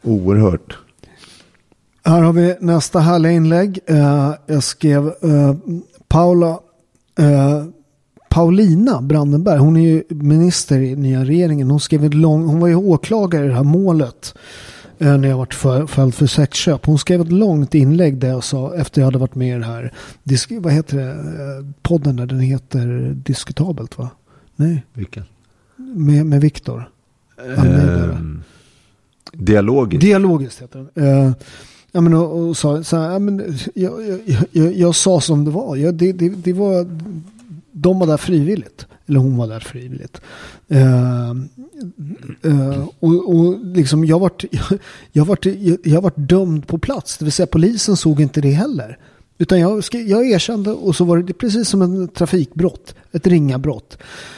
Oerhört. 0.04 0.78
Här 2.04 2.22
har 2.22 2.34
vi 2.34 2.56
nästa 2.60 3.00
härliga 3.00 3.32
inlägg. 3.32 3.80
Eh, 3.86 4.34
jag 4.46 4.64
skrev 4.64 5.08
eh, 5.08 5.56
Paula, 6.08 6.60
eh, 7.20 7.66
Paulina 8.30 9.02
Brandenberg. 9.02 9.60
Hon 9.60 9.78
är 9.78 9.82
ju 9.82 10.04
minister 10.10 10.80
i 10.80 10.96
nya 10.96 11.24
regeringen. 11.26 11.72
Hon, 11.72 11.80
skrev 11.80 12.06
ett 12.06 12.14
lång, 12.14 12.46
hon 12.46 12.60
var 12.60 12.68
ju 12.68 12.76
åklagare 12.76 13.46
i 13.46 13.48
det 13.48 13.54
här 13.54 13.64
målet. 13.64 14.34
Eh, 15.02 15.18
När 15.18 15.28
jag 15.28 15.38
varit 15.38 15.54
för, 15.54 15.88
fälld 15.88 16.16
för 16.16 16.28
sexköp. 16.28 16.86
Hon 16.86 17.00
skrev 17.00 17.22
ett 17.22 17.32
långt 17.32 17.74
inlägg 17.74 18.18
där 18.18 18.28
jag 18.28 18.44
sa 18.44 18.76
efter 18.76 19.02
jag 19.02 19.06
hade 19.06 19.18
varit 19.18 19.36
med 19.36 19.56
i 19.56 19.60
det 19.60 19.66
här. 19.66 19.94
Disk, 20.24 20.52
vad 20.52 20.74
heter 20.74 20.98
det? 20.98 21.12
Eh, 21.12 21.66
Podden 21.82 22.16
där 22.16 22.26
den 22.26 22.40
heter 22.40 23.16
Diskutabelt 23.26 23.98
va? 23.98 24.10
Nej, 24.56 24.86
Vilken? 24.94 25.24
med, 25.96 26.26
med 26.26 26.42
Viktor. 26.42 26.90
Ehm, 27.58 28.44
dialogiskt. 29.34 30.02
Dialogiskt 30.02 30.62
heter 30.62 30.88
den. 30.94 31.04
Uh, 31.04 31.32
ja, 31.92 32.02
men, 32.02 32.14
och, 32.14 32.48
och 32.50 32.58
sa 32.58 32.84
så 32.84 32.98
här, 32.98 33.12
ja, 33.12 33.20
men, 33.20 33.58
jag, 33.76 34.20
jag, 34.26 34.46
jag, 34.52 34.74
jag 34.74 34.96
sa 34.96 35.22
som 35.22 35.46
det 35.46 35.52
var. 35.52 35.76
Jag, 35.76 35.94
det, 35.94 36.12
det, 36.12 36.30
det 36.30 36.54
var. 36.54 37.00
De 37.72 38.00
var 38.00 38.08
där 38.08 38.18
frivilligt. 38.18 38.88
Eller 39.12 39.20
hon 39.20 39.38
var 39.38 39.48
där 39.48 39.60
frivilligt. 39.60 40.22
Uh, 40.72 41.32
uh, 42.46 42.88
och, 43.00 43.36
och 43.36 43.66
liksom 43.66 44.06
jag 44.06 44.20
vart, 44.20 44.44
jag, 44.52 44.80
jag, 45.12 45.26
vart, 45.26 45.46
jag, 45.46 45.78
jag 45.84 46.02
vart 46.02 46.18
dömd 46.18 46.68
på 46.68 46.78
plats. 46.78 47.18
Det 47.18 47.26
vill 47.26 47.32
säga 47.32 47.48
polisen 47.48 47.98
såg 47.98 48.22
inte 48.22 48.42
det 48.42 48.52
heller. 48.52 48.98
Utan 49.38 49.60
jag, 49.60 49.84
jag 49.92 50.30
erkände 50.30 50.72
och 50.72 50.96
så 50.96 51.04
var 51.04 51.18
det 51.18 51.34
precis 51.34 51.70
som 51.70 51.82
en 51.82 52.08
trafikbrott. 52.08 52.96
Ett 53.12 53.28
ringa 53.28 53.58
brott. 53.58 53.98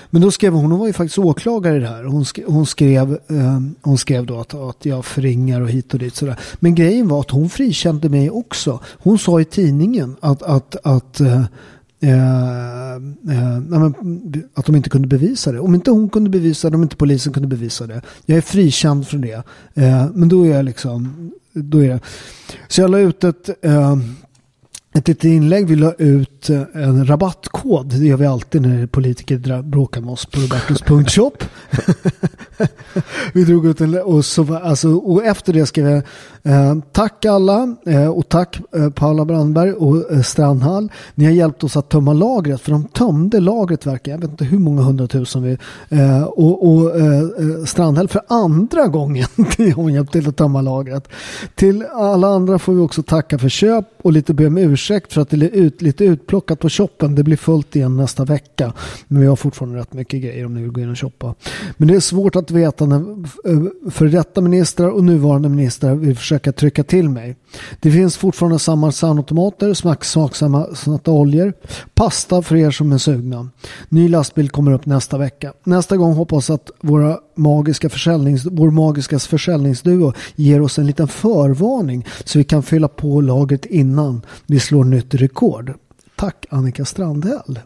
Men 0.10 0.22
då 0.22 0.32
skrev 0.32 0.54
hon, 0.54 0.72
hon 0.72 0.80
var 0.80 0.88
ju 0.88 0.94
faktiskt 0.94 1.18
åklagare 1.18 1.78
i 1.78 1.80
det 1.80 1.88
här. 1.88 2.04
Hon 2.04 2.26
skrev, 2.26 2.46
hon 2.48 2.66
skrev, 2.66 3.12
eh, 3.12 3.60
hon 3.82 3.98
skrev 3.98 4.26
då 4.26 4.40
att, 4.40 4.54
att 4.54 4.86
jag 4.86 5.06
förringar 5.06 5.62
och 5.62 5.70
hit 5.70 5.94
och 5.94 6.00
dit. 6.00 6.16
Sådär. 6.16 6.40
Men 6.60 6.76
grejen 6.76 7.08
var 7.08 7.20
att 7.20 7.32
hon 7.32 7.50
frikände 7.50 8.10
mig 8.10 8.30
också. 8.30 8.80
Hon 8.86 9.20
sa 9.20 9.42
i 9.42 9.46
tidningen 9.46 10.16
att, 10.20 10.42
att, 10.42 10.76
att 10.84 11.20
eh, 11.20 11.44
Eh, 12.04 12.94
eh, 13.36 13.58
att 14.54 14.66
de 14.66 14.76
inte 14.76 14.90
kunde 14.90 15.08
bevisa 15.08 15.52
det. 15.52 15.60
Om 15.60 15.76
inte 15.76 15.92
hon 15.92 16.10
kunde 16.10 16.30
bevisa 16.30 16.70
det, 16.70 16.76
om 16.76 16.84
inte 16.84 16.96
polisen 16.96 17.34
kunde 17.34 17.48
bevisa 17.48 17.88
det. 17.88 18.02
Jag 18.26 18.38
är 18.38 18.42
frikänd 18.42 19.08
från 19.08 19.22
det. 19.22 19.44
Eh, 19.74 20.06
men 20.14 20.30
då 20.30 20.44
är 20.46 20.50
jag 20.50 20.66
liksom, 20.66 21.32
då 21.54 21.78
är 21.78 21.90
jag. 21.90 22.00
Så 22.68 22.82
jag 22.82 22.92
la 22.92 23.00
ut 23.00 23.24
ett, 23.24 23.50
eh, 23.62 23.98
ett 24.94 25.08
litet 25.08 25.24
inlägg. 25.24 25.68
Vi 25.68 25.76
la 25.76 25.94
ut 25.94 26.50
eh, 26.50 26.62
en 26.74 27.08
rabattkod. 27.08 27.86
Det 27.86 28.06
gör 28.06 28.18
vi 28.18 28.26
alltid 28.26 28.62
när 28.62 28.88
politiker 28.88 29.62
bråkar 29.62 30.02
med 30.02 30.10
oss 30.10 30.26
på 30.26 30.40
robertos.shop. 30.40 31.38
vi 33.34 33.44
drog 33.44 33.66
ut 33.66 33.82
en 33.82 34.02
och, 34.02 34.26
så, 34.26 34.56
alltså, 34.56 34.96
och 34.96 35.26
efter 35.26 35.54
det 35.54 35.66
skrev 35.66 35.88
jag 35.90 36.04
Eh, 36.46 36.76
tack 36.92 37.26
alla 37.26 37.76
eh, 37.86 38.08
och 38.08 38.30
tack 38.30 38.60
eh, 38.76 38.90
Paula 38.90 39.26
Brandberg 39.26 39.74
och 39.74 40.26
Strandhall. 40.26 40.92
Ni 41.16 41.26
har 41.26 41.32
hjälpt 41.32 41.64
oss 41.64 41.78
att 41.78 41.90
tömma 41.90 42.14
lagret 42.14 42.62
för 42.62 42.72
de 42.72 42.84
tömde 42.84 43.40
lagret 43.40 43.86
verkar 43.86 44.12
jag 44.12 44.20
vet 44.20 44.30
inte 44.30 44.46
hur 44.46 44.60
många 44.60 44.82
hundratusen 44.82 45.44
vi 45.44 45.58
och, 46.26 46.68
och 46.68 46.92
Strandhäll 47.68 48.08
för 48.08 48.22
andra 48.28 48.88
gången 48.88 49.28
har 49.36 49.74
hon 49.74 49.94
hjälpt 49.94 50.12
till 50.12 50.30
att 50.30 50.38
tömma 50.38 50.62
lagret. 50.62 51.08
Till 51.56 51.86
alla 51.94 52.28
andra 52.28 52.60
får 52.60 52.74
vi 52.74 52.80
också 52.80 53.04
tacka 53.04 53.40
för 53.40 53.50
köp 53.50 53.86
och 54.02 54.14
lite 54.14 54.34
be 54.34 54.48
om 54.48 54.58
ursäkt 54.58 55.14
för 55.14 55.22
att 55.22 55.30
det 55.30 55.38
är 55.38 55.50
ut, 55.50 55.82
lite 55.82 56.06
utplockat 56.06 56.60
på 56.60 56.70
shoppen. 56.70 57.16
Det 57.16 57.24
blir 57.24 57.38
fullt 57.38 57.76
igen 57.76 57.98
nästa 57.98 58.26
vecka. 58.26 58.74
Men 59.08 59.22
vi 59.22 59.28
har 59.28 59.36
fortfarande 59.36 59.80
rätt 59.80 59.94
mycket 59.94 60.22
grejer 60.22 60.46
om 60.46 60.54
ni 60.54 60.62
vill 60.62 60.72
gå 60.72 60.82
in 60.82 60.92
och 60.92 61.00
shoppa. 61.00 61.36
Men 61.78 61.88
det 61.88 61.96
är 61.96 62.00
svårt 62.00 62.36
att 62.36 62.52
veta 62.52 62.86
när 62.86 63.28
före 63.42 63.92
för 63.92 64.06
detta 64.06 64.42
ministrar 64.42 64.90
och 64.90 65.04
nuvarande 65.04 65.50
ministrar 65.50 65.96
vill 65.96 66.18
försöka 66.18 66.33
försöka 66.34 66.52
trycka 66.52 66.84
till 66.84 67.10
mig. 67.10 67.36
Det 67.80 67.92
finns 67.92 68.18
fortfarande 68.18 68.60
samma 68.60 68.92
sandautomater, 68.92 69.74
smaksamma 69.74 70.68
oljor, 71.06 71.54
pasta 71.94 72.42
för 72.42 72.56
er 72.56 72.72
som 72.72 72.92
är 72.92 72.98
sugna. 72.98 73.50
Ny 73.90 74.10
lastbil 74.10 74.50
kommer 74.50 74.72
upp 74.72 74.86
nästa 74.86 75.18
vecka. 75.18 75.54
Nästa 75.64 75.98
gång 75.98 76.14
hoppas 76.14 76.50
att 76.50 76.72
våra 76.82 77.20
magiska 77.36 77.90
försäljnings, 77.90 78.46
vår 78.46 78.72
magiska 78.72 79.20
försäljningsduo 79.20 80.14
ger 80.36 80.62
oss 80.62 80.80
en 80.80 80.88
liten 80.88 81.08
förvarning 81.08 82.06
så 82.26 82.38
vi 82.40 82.44
kan 82.44 82.64
fylla 82.64 82.88
på 82.88 83.22
lagret 83.22 83.66
innan 83.66 84.22
vi 84.48 84.60
slår 84.60 84.84
nytt 84.84 85.14
rekord. 85.14 85.74
Tack 86.16 86.46
Annika 86.50 86.86
Strandhäll. 86.86 87.60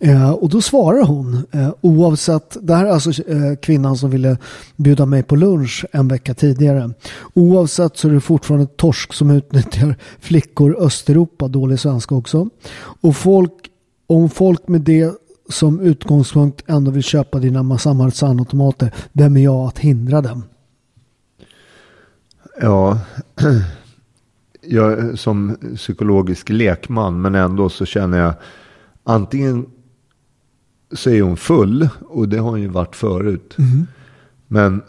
Eh, 0.00 0.30
och 0.30 0.48
då 0.48 0.60
svarar 0.60 1.04
hon 1.04 1.46
eh, 1.50 1.70
oavsett, 1.80 2.56
det 2.60 2.74
här 2.74 2.86
är 2.86 2.90
alltså 2.90 3.22
eh, 3.22 3.54
kvinnan 3.62 3.96
som 3.96 4.10
ville 4.10 4.36
bjuda 4.76 5.06
mig 5.06 5.22
på 5.22 5.36
lunch 5.36 5.84
en 5.92 6.08
vecka 6.08 6.34
tidigare. 6.34 6.90
Oavsett 7.34 7.96
så 7.96 8.08
är 8.08 8.12
det 8.12 8.20
fortfarande 8.20 8.66
torsk 8.66 9.12
som 9.12 9.30
utnyttjar 9.30 9.96
flickor 10.20 10.76
Östeuropa, 10.78 11.48
dålig 11.48 11.80
svenska 11.80 12.14
också. 12.14 12.48
Och 13.00 13.16
folk, 13.16 13.52
om 14.06 14.30
folk 14.30 14.68
med 14.68 14.80
det 14.80 15.14
som 15.48 15.80
utgångspunkt 15.80 16.64
ändå 16.66 16.90
vill 16.90 17.02
köpa 17.02 17.38
dina 17.38 17.78
samarbetsautomater, 17.78 18.94
vem 19.12 19.36
är 19.36 19.44
jag 19.44 19.66
att 19.66 19.78
hindra 19.78 20.20
dem? 20.20 20.44
Ja, 22.60 22.98
jag 24.62 25.18
som 25.18 25.56
psykologisk 25.76 26.48
lekman 26.48 27.20
men 27.20 27.34
ändå 27.34 27.68
så 27.68 27.86
känner 27.86 28.18
jag 28.18 28.34
antingen 29.04 29.66
så 30.92 31.10
är 31.10 31.22
hon 31.22 31.36
full 31.36 31.88
och 32.08 32.28
det 32.28 32.38
har 32.38 32.50
hon 32.50 32.60
ju 32.60 32.68
varit 32.68 32.96
förut. 32.96 33.56
Men 34.46 34.82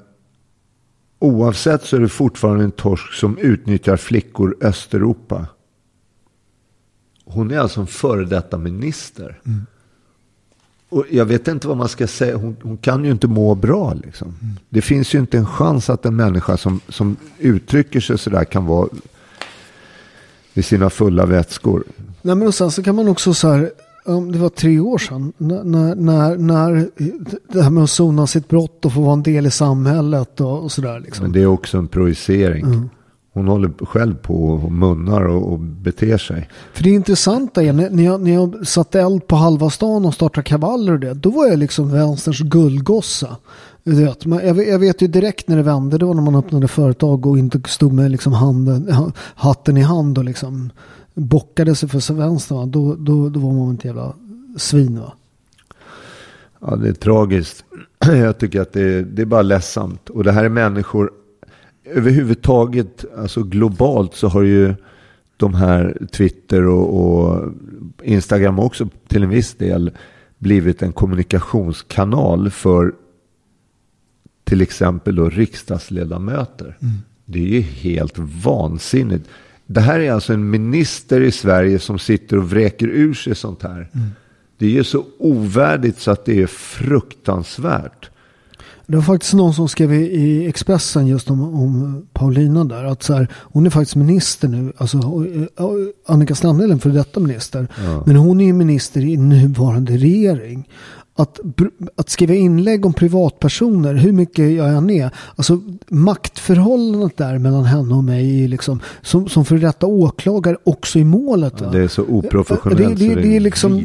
oavsett 1.19 1.85
så 1.85 1.95
är 1.95 1.99
det 1.99 2.09
fortfarande 2.09 2.63
en 2.63 2.71
torsk 2.71 3.13
som 3.13 3.37
utnyttjar 3.37 3.97
flickor 3.97 4.57
Östeuropa. 4.61 5.47
Hon 7.25 7.51
är 7.51 7.59
alltså 7.59 7.81
en 7.81 7.87
före 7.87 8.25
detta 8.25 8.57
minister. 8.57 9.41
Och 10.89 11.05
jag 11.09 11.25
vet 11.25 11.47
inte 11.47 11.67
vad 11.67 11.77
man 11.77 11.89
ska 11.89 12.07
säga. 12.07 12.37
Hon, 12.37 12.57
hon 12.61 12.77
kan 12.77 13.05
ju 13.05 13.11
inte 13.11 13.27
må 13.27 13.55
bra. 13.55 13.93
Liksom. 13.93 14.35
Det 14.69 14.81
finns 14.81 15.15
ju 15.15 15.19
inte 15.19 15.37
en 15.37 15.45
chans 15.45 15.89
att 15.89 16.05
en 16.05 16.15
människa 16.15 16.57
som, 16.57 16.79
som 16.89 17.17
uttrycker 17.37 17.99
sig 17.99 18.17
sådär 18.17 18.43
kan 18.43 18.65
vara 18.65 18.89
vid 20.53 20.65
sina 20.65 20.89
fulla 20.89 21.25
vätskor. 21.25 21.83
Nej 22.21 22.35
men 22.35 22.47
och 22.47 22.55
sen 22.55 22.71
så 22.71 22.83
kan 22.83 22.95
man 22.95 23.07
också 23.07 23.33
så 23.33 23.51
här, 23.51 23.71
om 24.05 24.31
det 24.31 24.37
var 24.37 24.49
tre 24.49 24.79
år 24.79 24.97
sedan, 24.97 25.33
när, 25.37 25.63
när, 25.63 25.95
när, 25.95 26.37
när 26.37 26.89
det 27.53 27.61
här 27.61 27.69
med 27.69 27.83
att 27.83 27.89
sona 27.89 28.27
sitt 28.27 28.47
brott 28.47 28.85
och 28.85 28.93
få 28.93 29.01
vara 29.01 29.13
en 29.13 29.23
del 29.23 29.45
i 29.45 29.51
samhället 29.51 30.41
och, 30.41 30.63
och 30.63 30.71
sådär 30.71 30.99
liksom. 30.99 31.23
Men 31.23 31.31
det 31.31 31.41
är 31.41 31.45
också 31.45 31.77
en 31.77 31.87
projicering. 31.87 32.89
Hon 33.33 33.47
håller 33.47 33.85
själv 33.85 34.15
på 34.15 34.45
och 34.45 34.71
munnar 34.71 35.21
och, 35.21 35.51
och 35.53 35.59
beter 35.59 36.17
sig. 36.17 36.49
För 36.73 36.83
det 36.83 36.89
intressanta 36.89 37.63
är 37.63 37.73
när, 37.73 38.03
jag, 38.03 38.21
när 38.21 38.33
jag 38.33 38.67
satte 38.67 39.01
eld 39.01 39.27
på 39.27 39.35
halva 39.35 39.69
stan 39.69 40.05
och 40.05 40.13
startade 40.13 40.43
kravaller 40.43 40.93
och 40.93 40.99
det, 40.99 41.13
då 41.13 41.29
var 41.29 41.47
jag 41.47 41.59
liksom 41.59 41.91
vänsterns 41.91 42.39
guldgossa. 42.39 43.37
Vet, 43.83 44.25
jag, 44.25 44.79
vet- 44.79 45.01
ju 45.01 45.07
direkt 45.07 45.47
när 45.47 45.57
det 45.57 45.63
vände, 45.63 45.97
det 45.97 46.05
var 46.05 46.13
när 46.13 46.21
man 46.21 46.35
öppnade 46.35 46.67
företag 46.67 47.25
och 47.25 47.37
inte 47.37 47.61
stod 47.67 47.93
med 47.93 48.11
liksom 48.11 48.33
handen, 48.33 48.91
ha- 48.93 49.11
hatten 49.35 49.77
i 49.77 49.81
hand 49.81 50.17
och 50.17 50.23
liksom 50.23 50.69
bockade 51.19 51.75
sig 51.75 51.89
för 51.89 52.13
vänster. 52.13 52.55
Va? 52.55 52.65
Då, 52.65 52.95
då, 52.95 53.29
då 53.29 53.39
var 53.39 53.53
man 53.53 53.75
ett 53.75 53.85
jävla 53.85 54.13
svin. 54.57 54.99
Va? 54.99 55.13
Ja, 56.61 56.75
det 56.75 56.89
är 56.89 56.93
tragiskt. 56.93 57.65
Jag 58.05 58.38
tycker 58.38 58.61
att 58.61 58.73
det 58.73 58.81
är, 58.81 59.01
det 59.01 59.21
är 59.21 59.25
bara 59.25 59.41
ledsamt. 59.41 60.09
Och 60.09 60.23
det 60.23 60.31
här 60.31 60.43
är 60.43 60.49
människor, 60.49 61.11
överhuvudtaget, 61.85 63.05
alltså 63.17 63.43
globalt 63.43 64.15
så 64.15 64.27
har 64.27 64.41
ju 64.41 64.75
de 65.38 65.53
här 65.53 66.07
Twitter 66.11 66.67
och, 66.67 67.01
och 67.03 67.53
Instagram 68.03 68.59
också 68.59 68.89
till 69.07 69.23
en 69.23 69.29
viss 69.29 69.53
del 69.53 69.91
blivit 70.38 70.81
en 70.81 70.91
kommunikationskanal 70.91 72.49
för 72.49 72.93
till 74.43 74.61
exempel 74.61 75.15
då 75.15 75.29
riksdagsledamöter. 75.29 76.77
Det 77.25 77.39
är 77.39 77.47
ju 77.47 77.61
helt 77.61 78.17
vansinnigt. 78.17 79.29
Det 79.71 79.81
här 79.81 79.99
är 79.99 80.11
alltså 80.11 80.33
en 80.33 80.49
minister 80.49 81.21
i 81.21 81.31
Sverige 81.31 81.79
som 81.79 81.99
sitter 81.99 82.38
och 82.38 82.49
vräker 82.49 82.88
ur 82.88 83.13
sig 83.13 83.35
sånt 83.35 83.63
här. 83.63 83.89
Det 84.57 84.65
är 84.65 84.69
ju 84.69 84.83
så 84.83 85.05
ovärdigt 85.19 85.99
så 85.99 86.11
att 86.11 86.25
det 86.25 86.41
är 86.41 86.47
fruktansvärt. 86.47 88.09
Det 88.85 88.95
var 88.95 89.03
faktiskt 89.03 89.33
någon 89.33 89.53
som 89.53 89.69
skrev 89.69 89.93
i, 89.93 90.47
Expressen 90.47 91.07
just 91.07 91.29
om, 91.29 91.41
om 91.41 92.01
Paulina 92.13 92.63
där. 92.63 92.83
Att 92.83 93.03
så 93.03 93.13
här, 93.13 93.27
hon 93.33 93.65
är 93.65 93.69
faktiskt 93.69 93.95
minister 93.95 94.47
nu. 94.47 94.73
Alltså, 94.77 95.25
Annika 96.05 96.35
Strandhäll 96.35 96.69
är 96.69 96.73
en 96.73 96.79
för 96.79 96.89
detta 96.89 97.19
minister. 97.19 97.67
Men 98.05 98.15
hon 98.15 98.41
är 98.41 98.45
ju 98.45 98.53
minister 98.53 99.01
i 99.01 99.17
nuvarande 99.17 99.97
regering. 99.97 100.69
Att, 101.19 101.39
att 101.95 102.09
skriva 102.09 102.33
inlägg 102.33 102.85
om 102.85 102.93
privatpersoner, 102.93 103.93
hur 103.93 104.11
mycket 104.11 104.51
jag 104.51 104.69
än 104.69 104.89
är. 104.89 105.11
Alltså 105.35 105.61
maktförhållandet 105.88 107.17
där 107.17 107.38
mellan 107.38 107.63
henne 107.63 107.95
och 107.95 108.03
mig 108.03 108.47
liksom, 108.47 108.79
som, 109.01 109.29
som 109.29 109.45
för 109.45 109.57
detta 109.57 109.88
åklagare 109.88 110.57
också 110.63 110.99
i 110.99 111.03
målet. 111.03 111.53
Ja, 111.57 111.69
det 111.69 111.79
är 111.79 111.88
så 111.88 112.03
oprofessionellt 112.03 112.99
det, 112.99 113.07
det, 113.07 113.15
det, 113.15 113.21
det, 113.21 113.35
är 113.35 113.39
liksom, 113.39 113.75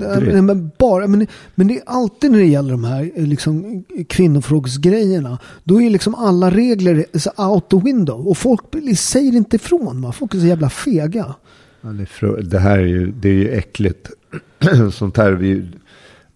men, 0.46 0.70
bara, 0.78 1.06
men, 1.06 1.26
men 1.54 1.68
det 1.68 1.74
är 1.74 1.82
alltid 1.86 2.30
när 2.30 2.38
det 2.38 2.46
gäller 2.46 2.70
de 2.70 2.84
här 2.84 3.10
liksom, 3.16 3.84
kvinnofrågsgrejerna. 4.08 5.38
Då 5.64 5.82
är 5.82 5.90
liksom 5.90 6.14
alla 6.14 6.50
regler 6.50 7.04
out 7.36 7.68
the 7.70 7.76
window. 7.76 8.28
Och 8.28 8.38
folk 8.38 8.60
säger 8.96 9.32
inte 9.32 9.56
ifrån. 9.56 10.02
Va? 10.02 10.12
Folk 10.12 10.34
är 10.34 10.38
så 10.38 10.46
jävla 10.46 10.70
fega. 10.70 11.34
Ja, 11.80 11.88
det, 11.88 12.42
det, 12.42 12.58
här 12.58 12.78
är 12.78 12.86
ju, 12.86 13.12
det 13.12 13.28
är 13.28 13.32
ju 13.32 13.48
äckligt. 13.48 14.10
Sånt 14.92 15.16
här, 15.16 15.32
vi, 15.32 15.68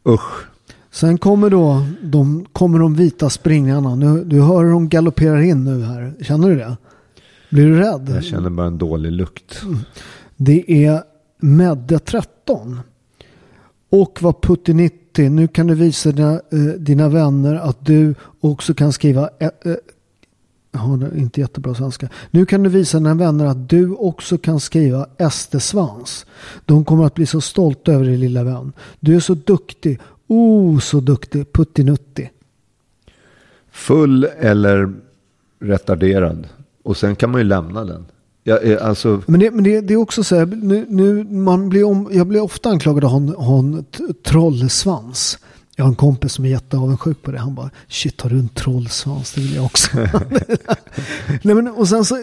usch. 0.08 0.48
Sen 0.98 1.18
kommer 1.18 1.50
då 1.50 1.86
de, 2.02 2.46
kommer 2.52 2.78
de 2.78 2.94
vita 2.94 3.30
springarna. 3.30 3.94
Nu, 3.94 4.24
du 4.24 4.40
hör 4.40 4.64
hur 4.64 4.70
de 4.70 4.88
galopperar 4.88 5.40
in 5.40 5.64
nu 5.64 5.82
här. 5.82 6.14
Känner 6.20 6.48
du 6.48 6.56
det? 6.56 6.76
Blir 7.50 7.66
du 7.66 7.78
rädd? 7.78 8.12
Jag 8.14 8.24
känner 8.24 8.50
bara 8.50 8.66
en 8.66 8.78
dålig 8.78 9.12
lukt. 9.12 9.62
Mm. 9.62 9.78
Det 10.36 10.84
är 10.86 11.02
Medde 11.40 11.98
13. 11.98 12.80
Och 13.90 14.18
vad 14.20 14.42
Putinitti. 14.42 15.28
Nu 15.28 15.48
kan 15.48 15.66
du 15.66 15.74
visa 15.74 16.12
dina, 16.12 16.32
eh, 16.32 16.58
dina 16.78 17.08
vänner 17.08 17.54
att 17.54 17.86
du 17.86 18.14
också 18.40 18.74
kan 18.74 18.92
skriva 18.92 19.30
eh, 19.38 19.48
eh, 19.64 19.74
har 20.72 21.16
inte 21.16 21.40
jättebra 21.40 21.74
svenska. 21.74 22.08
Nu 22.30 22.46
kan 22.46 22.62
du 22.62 22.70
visa 22.70 22.98
dina 22.98 23.14
vänner 23.14 23.44
att 23.44 23.68
du 23.68 23.90
också 23.90 24.38
kan 24.38 24.60
skriva 24.60 25.06
SD-svans. 25.30 26.26
De 26.64 26.84
kommer 26.84 27.04
att 27.04 27.14
bli 27.14 27.26
så 27.26 27.40
stolta 27.40 27.92
över 27.92 28.04
dig 28.04 28.16
lilla 28.16 28.44
vän. 28.44 28.72
Du 29.00 29.16
är 29.16 29.20
så 29.20 29.34
duktig. 29.34 30.00
Oh, 30.28 30.78
så 30.78 31.00
duktig. 31.00 31.52
Puttinutti. 31.52 32.30
Full 33.70 34.24
eller 34.24 34.94
retarderad. 35.60 36.48
Och 36.82 36.96
sen 36.96 37.16
kan 37.16 37.30
man 37.30 37.40
ju 37.40 37.44
lämna 37.44 37.84
den. 37.84 38.06
Jag, 38.44 38.72
alltså... 38.72 39.22
Men, 39.26 39.40
det, 39.40 39.50
men 39.50 39.64
det, 39.64 39.80
det, 39.80 39.94
är 39.94 39.96
också 39.96 40.24
så 40.24 40.36
här, 40.36 40.46
nu, 40.46 40.86
nu, 40.88 41.24
man 41.24 41.68
blir 41.68 41.84
om, 41.84 42.08
jag 42.12 42.26
blir 42.26 42.40
ofta 42.40 42.68
anklagad 42.68 43.04
av 43.04 43.14
att 43.14 43.46
ha 43.46 43.58
en 43.58 43.84
trollsvans. 44.24 45.38
Jag 45.76 45.84
har 45.84 45.88
en 45.88 45.96
kompis 45.96 46.32
som 46.32 46.44
är 46.44 46.48
jätteavundsjuk 46.48 47.22
på 47.22 47.30
det. 47.30 47.38
Han 47.38 47.54
bara, 47.54 47.70
shit 47.88 48.20
har 48.20 48.30
du 48.30 48.38
en 48.38 48.48
trollsvans? 48.48 49.32
Det 49.32 49.40
vill 49.40 49.54
jag 49.54 49.64
också. 49.64 49.96
Nej, 51.42 51.54
men, 51.54 51.68
och 51.68 51.88
sen 51.88 52.04
så, 52.04 52.22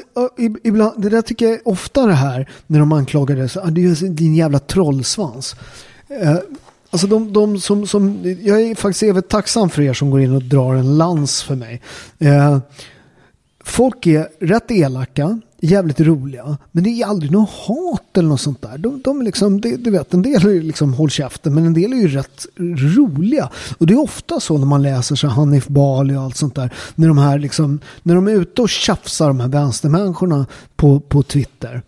ibland, 0.63 1.01
det 1.01 1.09
där 1.09 1.21
tycker 1.21 1.45
jag 1.45 1.53
är 1.53 1.67
ofta 1.67 2.05
det 2.05 2.13
här, 2.13 2.49
när 2.67 2.79
de 2.79 2.91
anklagar 2.91 3.35
det, 3.35 3.49
så, 3.49 3.59
ah, 3.59 3.65
det 3.65 3.85
är 3.85 4.09
din 4.09 4.35
jävla 4.35 4.59
trollsvans. 4.59 5.55
Eh, 6.07 6.37
alltså 6.95 7.07
de, 7.07 7.33
de 7.33 7.59
som, 7.59 7.87
som, 7.87 8.35
jag 8.43 8.61
är 8.61 8.75
faktiskt 8.75 9.03
evigt 9.03 9.29
tacksam 9.29 9.69
för 9.69 9.81
er 9.81 9.93
som 9.93 10.09
går 10.09 10.21
in 10.21 10.35
och 10.35 10.43
drar 10.43 10.75
en 10.75 10.97
lans 10.97 11.43
för 11.43 11.55
mig. 11.55 11.81
Eh, 12.19 12.59
folk 13.63 14.07
är 14.07 14.27
rätt 14.39 14.71
elaka 14.71 15.39
jävligt 15.59 15.99
roliga. 15.99 16.57
Men 16.71 16.83
det 16.83 16.89
är 16.89 17.05
aldrig 17.05 17.31
något 17.31 17.49
hat 17.49 18.17
eller 18.17 18.29
något 18.29 18.41
sånt 18.41 18.61
där. 18.61 18.77
De, 18.77 19.01
de 19.01 19.21
liksom, 19.21 19.61
det, 19.61 19.75
du 19.77 19.91
vet, 19.91 20.13
en 20.13 20.21
del 20.21 20.45
är 20.45 20.61
liksom 20.61 20.93
håll 20.93 21.09
käften 21.09 21.53
men 21.53 21.65
en 21.65 21.73
del 21.73 21.93
är 21.93 21.97
ju 21.97 22.07
rätt 22.07 22.45
roliga. 22.95 23.49
Och 23.77 23.87
det 23.87 23.93
är 23.93 23.99
ofta 23.99 24.39
så 24.39 24.57
när 24.57 24.65
man 24.65 24.81
läser 24.81 25.15
så 25.15 25.27
Hanif 25.27 25.67
Bali 25.67 26.15
och 26.15 26.21
allt 26.21 26.37
sånt 26.37 26.55
där. 26.55 26.73
När 26.95 27.07
de 27.07 27.17
här 27.17 27.39
liksom, 27.39 27.79
när 28.03 28.15
de 28.15 28.27
är 28.27 28.31
ute 28.31 28.61
och 28.61 28.69
tjafsar 28.69 29.27
de 29.27 29.39
här 29.39 29.47
vänstermänniskorna 29.47 30.45
på, 30.75 30.99
på 30.99 31.23
Twitter. 31.23 31.81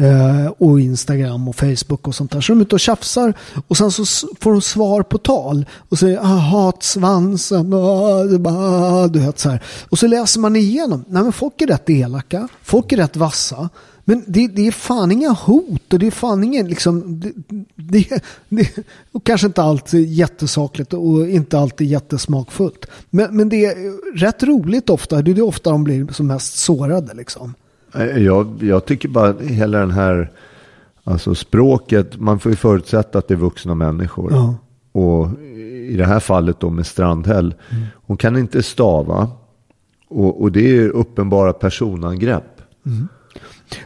Eh, 0.00 0.52
och 0.58 0.80
Instagram 0.80 1.48
och 1.48 1.56
Facebook 1.56 2.08
och 2.08 2.14
sånt 2.14 2.30
där. 2.30 2.40
Så 2.40 2.52
de 2.52 2.58
är 2.58 2.62
ute 2.62 2.74
och 2.74 2.80
tjafsar 2.80 3.34
och 3.68 3.76
sen 3.76 3.90
så 3.90 4.04
får 4.40 4.52
de 4.52 4.62
svar 4.62 5.02
på 5.02 5.18
tal 5.18 5.66
och 5.88 5.98
säger 5.98 6.18
ah, 6.18 6.22
hatsvansen, 6.22 7.74
ah, 7.74 8.24
ah, 8.46 9.08
du 9.08 9.18
vet 9.18 9.38
så 9.38 9.50
här. 9.50 9.62
Och 9.88 9.98
så 9.98 10.06
läser 10.06 10.40
man 10.40 10.56
igenom. 10.56 11.04
Nej 11.08 11.22
men 11.22 11.32
folk 11.32 11.62
är 11.62 11.66
rätt 11.66 11.90
elaka, 11.90 12.48
folk 12.62 12.92
är 12.92 12.96
rätt 12.96 13.16
vassa. 13.16 13.68
Men 14.04 14.24
det, 14.26 14.48
det 14.48 14.66
är 14.66 14.72
fan 14.72 15.12
inga 15.12 15.30
hot 15.30 15.92
och 15.92 15.98
det 15.98 16.06
är 16.06 16.10
fan 16.10 16.44
ingen 16.44 16.68
liksom, 16.68 17.20
det, 17.20 17.32
det, 17.74 18.22
det, 18.48 18.68
och 19.12 19.24
kanske 19.24 19.46
inte 19.46 19.62
alltid 19.62 20.08
jättesakligt 20.08 20.92
och 20.92 21.28
inte 21.28 21.58
alltid 21.58 21.86
jättesmakfullt. 21.86 22.86
Men, 23.10 23.36
men 23.36 23.48
det 23.48 23.64
är 23.64 24.16
rätt 24.18 24.42
roligt 24.42 24.90
ofta, 24.90 25.22
det 25.22 25.30
är 25.30 25.42
ofta 25.42 25.70
de 25.70 25.84
blir 25.84 26.12
som 26.12 26.26
mest 26.26 26.58
sårade 26.58 27.14
liksom. 27.14 27.54
Eh, 27.94 28.18
jag, 28.18 28.62
jag 28.62 28.86
tycker 28.86 29.08
bara 29.08 29.34
hela 29.40 29.78
den 29.78 29.90
här, 29.90 30.30
alltså 31.04 31.34
språket, 31.34 32.20
man 32.20 32.38
får 32.38 32.52
ju 32.52 32.56
förutsätta 32.56 33.18
att 33.18 33.28
det 33.28 33.34
är 33.34 33.38
vuxna 33.38 33.74
människor. 33.74 34.32
Ja. 34.32 34.54
Och 34.92 35.28
i 35.88 35.96
det 35.96 36.06
här 36.06 36.20
fallet 36.20 36.60
då 36.60 36.70
med 36.70 36.86
Strandhäll, 36.86 37.54
mm. 37.70 37.84
hon 37.94 38.16
kan 38.16 38.36
inte 38.36 38.62
stava. 38.62 39.30
Och, 40.08 40.42
och 40.42 40.52
det 40.52 40.76
är 40.78 40.88
uppenbara 40.88 41.52
personangrepp. 41.52 42.60
Mm. 42.86 43.08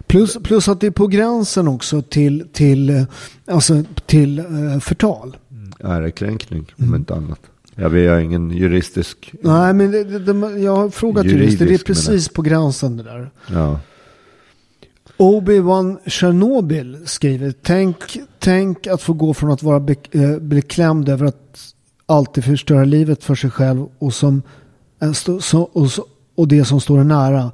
Plus, 0.07 0.39
plus 0.43 0.69
att 0.69 0.81
det 0.81 0.87
är 0.87 0.91
på 0.91 1.07
gränsen 1.07 1.69
också 1.69 2.03
till, 2.03 2.49
till, 2.53 2.91
eh, 2.91 3.03
alltså 3.47 3.83
till 4.07 4.41
uh, 4.41 4.79
förtal. 4.79 5.37
Mm. 5.51 5.93
Ärekränkning, 5.93 6.73
om 6.79 6.85
mm. 6.85 7.01
inte 7.01 7.15
annat. 7.15 7.41
Jag 7.75 7.91
har 7.91 8.19
ingen 8.19 8.51
juristisk... 8.51 9.35
Nej, 9.43 9.75
men 9.75 9.91
det, 9.91 10.19
det, 10.19 10.61
jag 10.61 10.77
har 10.77 10.91
frågat 10.91 11.27
jurister. 11.27 11.67
Det 11.67 11.75
är 11.75 11.79
precis 11.79 12.29
på 12.29 12.43
gränsen 12.43 12.97
det 12.97 13.03
där. 13.03 13.31
Ja. 13.53 13.81
Obi-Wan 15.17 15.99
Chernobyl 16.07 16.99
skriver, 17.05 17.55
tänk, 17.63 17.97
tänk 18.39 18.87
att 18.87 19.03
få 19.03 19.13
gå 19.13 19.35
från 19.35 19.51
att 19.51 19.63
vara 19.63 19.81
be, 19.81 19.95
eh, 20.11 20.39
beklämd 20.39 21.09
över 21.09 21.27
att 21.27 21.75
alltid 22.07 22.45
förstöra 22.45 22.85
livet 22.85 23.25
för 23.25 23.35
sig 23.35 23.51
själv 23.51 23.87
och, 23.99 24.15
som, 24.15 24.43
eh, 25.03 25.13
så, 25.13 25.63
och, 25.63 25.89
och 26.35 26.49
det 26.49 26.65
som 26.65 26.81
står 26.81 27.05
nära. 27.05 27.53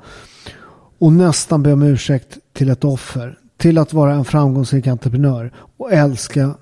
Och 0.98 1.12
nästan 1.12 1.62
be 1.62 1.72
om 1.72 1.82
ursäkt 1.82 2.38
till 2.52 2.70
ett 2.70 2.84
offer. 2.84 3.38
Till 3.56 3.78
att 3.78 3.92
vara 3.92 4.14
en 4.14 4.24
framgångsrik 4.24 4.86
entreprenör. 4.86 5.52
Och 5.76 5.92
älska, 5.92 6.54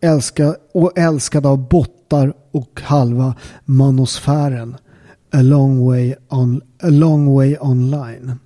älska 0.00 0.56
och 0.74 0.98
älskad 0.98 1.46
av 1.46 1.68
bottar 1.68 2.32
och 2.50 2.80
halva 2.80 3.34
manosfären. 3.64 4.76
A 5.32 5.42
long 5.42 5.86
way, 5.86 6.14
on, 6.28 6.62
a 6.82 6.88
long 6.88 7.34
way 7.34 7.56
online. 7.60 8.38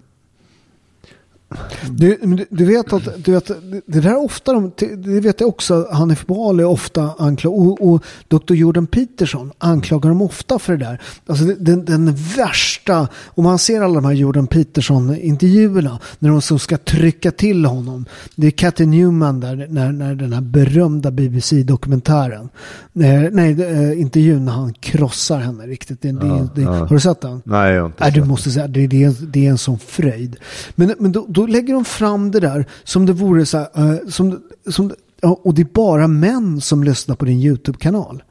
Du, 1.91 2.19
du, 2.51 2.65
vet 2.65 2.93
att 2.93 3.25
du 3.25 3.33
vet, 3.33 3.47
det 3.87 4.01
där 4.01 4.11
är 4.11 4.25
ofta, 4.25 4.53
de, 4.53 4.73
det 4.97 5.21
vet 5.21 5.41
jag 5.41 5.49
också, 5.49 5.89
Hanif 5.91 6.27
Bali 6.27 6.65
ofta 6.65 7.11
anklagar, 7.19 7.59
och, 7.59 7.93
och 7.93 8.05
Dr. 8.29 8.55
Jordan 8.55 8.87
Peterson 8.87 9.53
anklagar 9.59 10.09
dem 10.09 10.23
ofta 10.23 10.59
för 10.59 10.77
det 10.77 10.85
där. 10.85 11.01
Alltså 11.27 11.45
den, 11.45 11.85
den 11.85 12.15
värsta, 12.37 13.09
och 13.27 13.43
man 13.43 13.59
ser 13.59 13.81
alla 13.81 13.95
de 13.95 14.05
här 14.05 14.13
Jordan 14.13 14.47
Peterson-intervjuerna, 14.47 15.99
när 16.19 16.31
de 16.31 16.43
som 16.43 16.59
ska 16.59 16.79
trycka 16.79 17.31
till 17.31 17.65
honom. 17.65 18.05
Det 18.37 18.47
är 18.47 18.51
Cathy 18.51 18.87
Newman 18.87 19.41
där, 19.41 19.67
när, 19.71 19.93
när 19.93 20.15
den 20.15 20.33
här 20.33 20.41
berömda 20.41 21.11
BBC-dokumentären, 21.11 22.49
nej, 22.93 23.31
nej, 23.33 23.63
eh, 23.63 24.01
intervjun 24.01 24.45
när 24.45 24.53
han 24.53 24.73
krossar 24.73 25.39
henne 25.39 25.67
riktigt. 25.67 26.03
Det, 26.03 26.09
ja, 26.09 26.49
det, 26.55 26.63
ja. 26.63 26.71
Har 26.71 26.87
du 26.87 27.01
sett 27.01 27.21
den? 27.21 27.43
Nej, 27.45 27.73
jag 27.73 27.81
har 27.81 27.87
inte 27.87 28.05
nej, 28.05 28.13
Du 28.13 28.25
måste 28.25 28.51
säga, 28.51 28.69
det, 28.69 28.87
det, 28.87 29.05
är, 29.05 29.15
det 29.21 29.47
är 29.47 29.51
en 29.51 29.59
sån 29.59 29.79
fröjd. 29.79 30.37
Men, 30.75 30.95
men 30.99 31.13
då, 31.13 31.27
då 31.29 31.42
då 31.43 31.47
lägger 31.47 31.75
de 31.75 31.85
fram 31.85 32.31
det 32.31 32.41
där 32.41 32.67
som 32.85 33.07
det 33.07 33.13
vore 33.13 33.47
så 33.47 33.59
här, 33.59 33.93
uh, 33.93 34.09
som, 34.09 34.43
som, 34.67 34.93
och 35.23 35.55
det 35.55 35.63
är 35.63 35.75
bara 35.75 36.09
män 36.09 36.61
som 36.61 36.85
lyssnar 36.85 37.17
på 37.17 37.25
din 37.25 37.39
YouTube-kanal. 37.39 38.23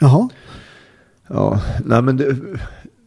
Jaha. 0.00 0.28
Ja, 1.28 1.60
nej 1.84 2.02
men 2.02 2.16
det, 2.16 2.36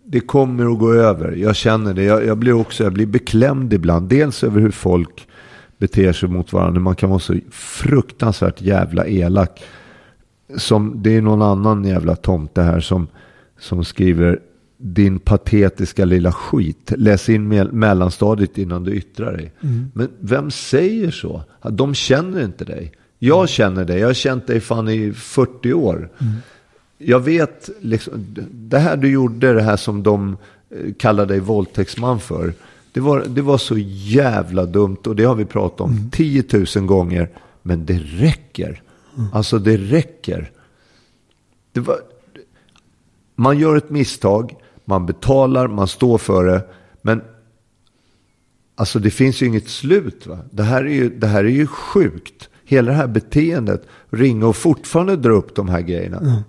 det 0.06 0.20
kommer 0.20 0.72
att 0.72 0.80
gå 0.80 0.94
över. 0.94 1.32
Jag 1.32 1.56
känner 1.56 1.94
det. 1.94 2.04
Jag, 2.04 2.26
jag, 2.26 2.38
blir 2.38 2.54
också 2.54 2.84
jag 2.84 2.94
blir 2.94 3.06
beklämd 3.06 3.74
ibland. 3.74 4.10
Dels 4.10 4.44
över 4.44 4.62
hur 4.62 4.72
folk 4.72 5.28
beter 5.78 6.14
sig 6.14 6.30
mot 6.30 6.54
varandra. 6.54 6.82
Man 6.82 6.96
kan 6.96 7.10
vara 7.10 7.20
så 7.20 7.36
fruktansvärt 7.52 8.62
jävla 8.62 9.08
elak. 9.08 9.64
Som, 10.58 11.04
det 11.04 11.18
är 11.18 11.22
någon 11.22 11.42
annan 11.42 11.86
jävla 11.86 12.16
tomte 12.16 12.62
här 12.62 12.80
som, 12.80 13.08
som 13.60 13.84
skriver 13.84 14.40
din 14.82 15.20
patetiska 15.20 16.06
lilla 16.06 16.32
skit. 16.32 16.94
Läs 16.98 17.30
in 17.30 17.48
mellanstadiet 17.72 18.58
innan 18.58 18.84
du 18.84 18.92
yttrar 18.92 19.32
dig. 19.34 19.54
Mm. 19.62 19.92
Men 19.94 20.10
vem 20.20 20.52
säger 20.52 21.12
så? 21.12 21.44
De 21.72 21.94
känner 21.94 22.46
inte 22.46 22.66
dig. 22.66 22.92
Jag 23.20 23.38
mm. 23.38 23.48
känner 23.48 23.86
dig. 23.86 24.00
Jag 24.00 24.08
har 24.08 24.14
känt 24.14 24.48
dig 24.48 24.60
fan 24.60 24.90
i 24.90 25.14
40 25.14 25.74
år. 25.74 26.10
Mm. 26.18 26.34
Jag 26.98 27.20
vet, 27.20 27.70
liksom, 27.80 28.26
det 28.52 28.80
här 28.80 28.98
du 28.98 29.12
gjorde, 29.12 29.54
det 29.54 29.62
här 29.62 29.78
som 29.78 30.04
de 30.04 30.38
eh, 30.70 30.94
kallar 30.94 31.26
dig 31.26 31.40
våldtäktsman 31.40 32.20
för. 32.20 32.54
Det 32.92 33.00
var, 33.00 33.24
det 33.28 33.42
var 33.42 33.58
så 33.58 33.78
jävla 33.78 34.66
dumt 34.66 34.98
och 35.06 35.16
det 35.16 35.24
har 35.24 35.36
vi 35.36 35.46
pratat 35.46 35.82
om 35.82 35.92
mm. 35.92 36.10
10 36.10 36.44
000 36.76 36.86
gånger. 36.86 37.30
Men 37.62 37.86
det 37.86 37.98
räcker. 37.98 38.82
Mm. 39.18 39.30
Alltså 39.34 39.60
det 39.60 39.78
räcker. 39.78 40.52
Det 41.72 41.80
var, 41.80 41.98
man 43.36 43.60
gör 43.60 43.76
ett 43.76 43.90
misstag 43.90 44.56
man 44.90 45.06
betalar, 45.06 45.68
man 45.68 45.88
står 45.88 46.18
för 46.18 46.46
det. 46.46 46.64
Men 47.02 47.22
alltså 48.76 49.00
det 49.00 49.12
finns 49.12 49.42
ju 49.42 49.46
inget 49.46 49.70
slut. 49.70 50.28
Va? 50.28 50.40
Det, 50.52 50.64
här 50.64 50.84
är 50.84 50.94
ju, 50.94 51.10
det 51.10 51.28
här 51.28 51.44
är 51.44 51.50
ju 51.50 51.68
sjukt. 51.68 52.50
hela 52.66 52.92
det 52.92 52.98
här 52.98 53.08
beteendet, 53.08 53.84
ringa 54.10 54.48
och 54.48 54.56
fortfarande 54.56 55.16
dra 55.16 55.32
upp 55.32 55.56
de 55.56 55.70
här 55.70 55.82
grejerna. 55.82 56.44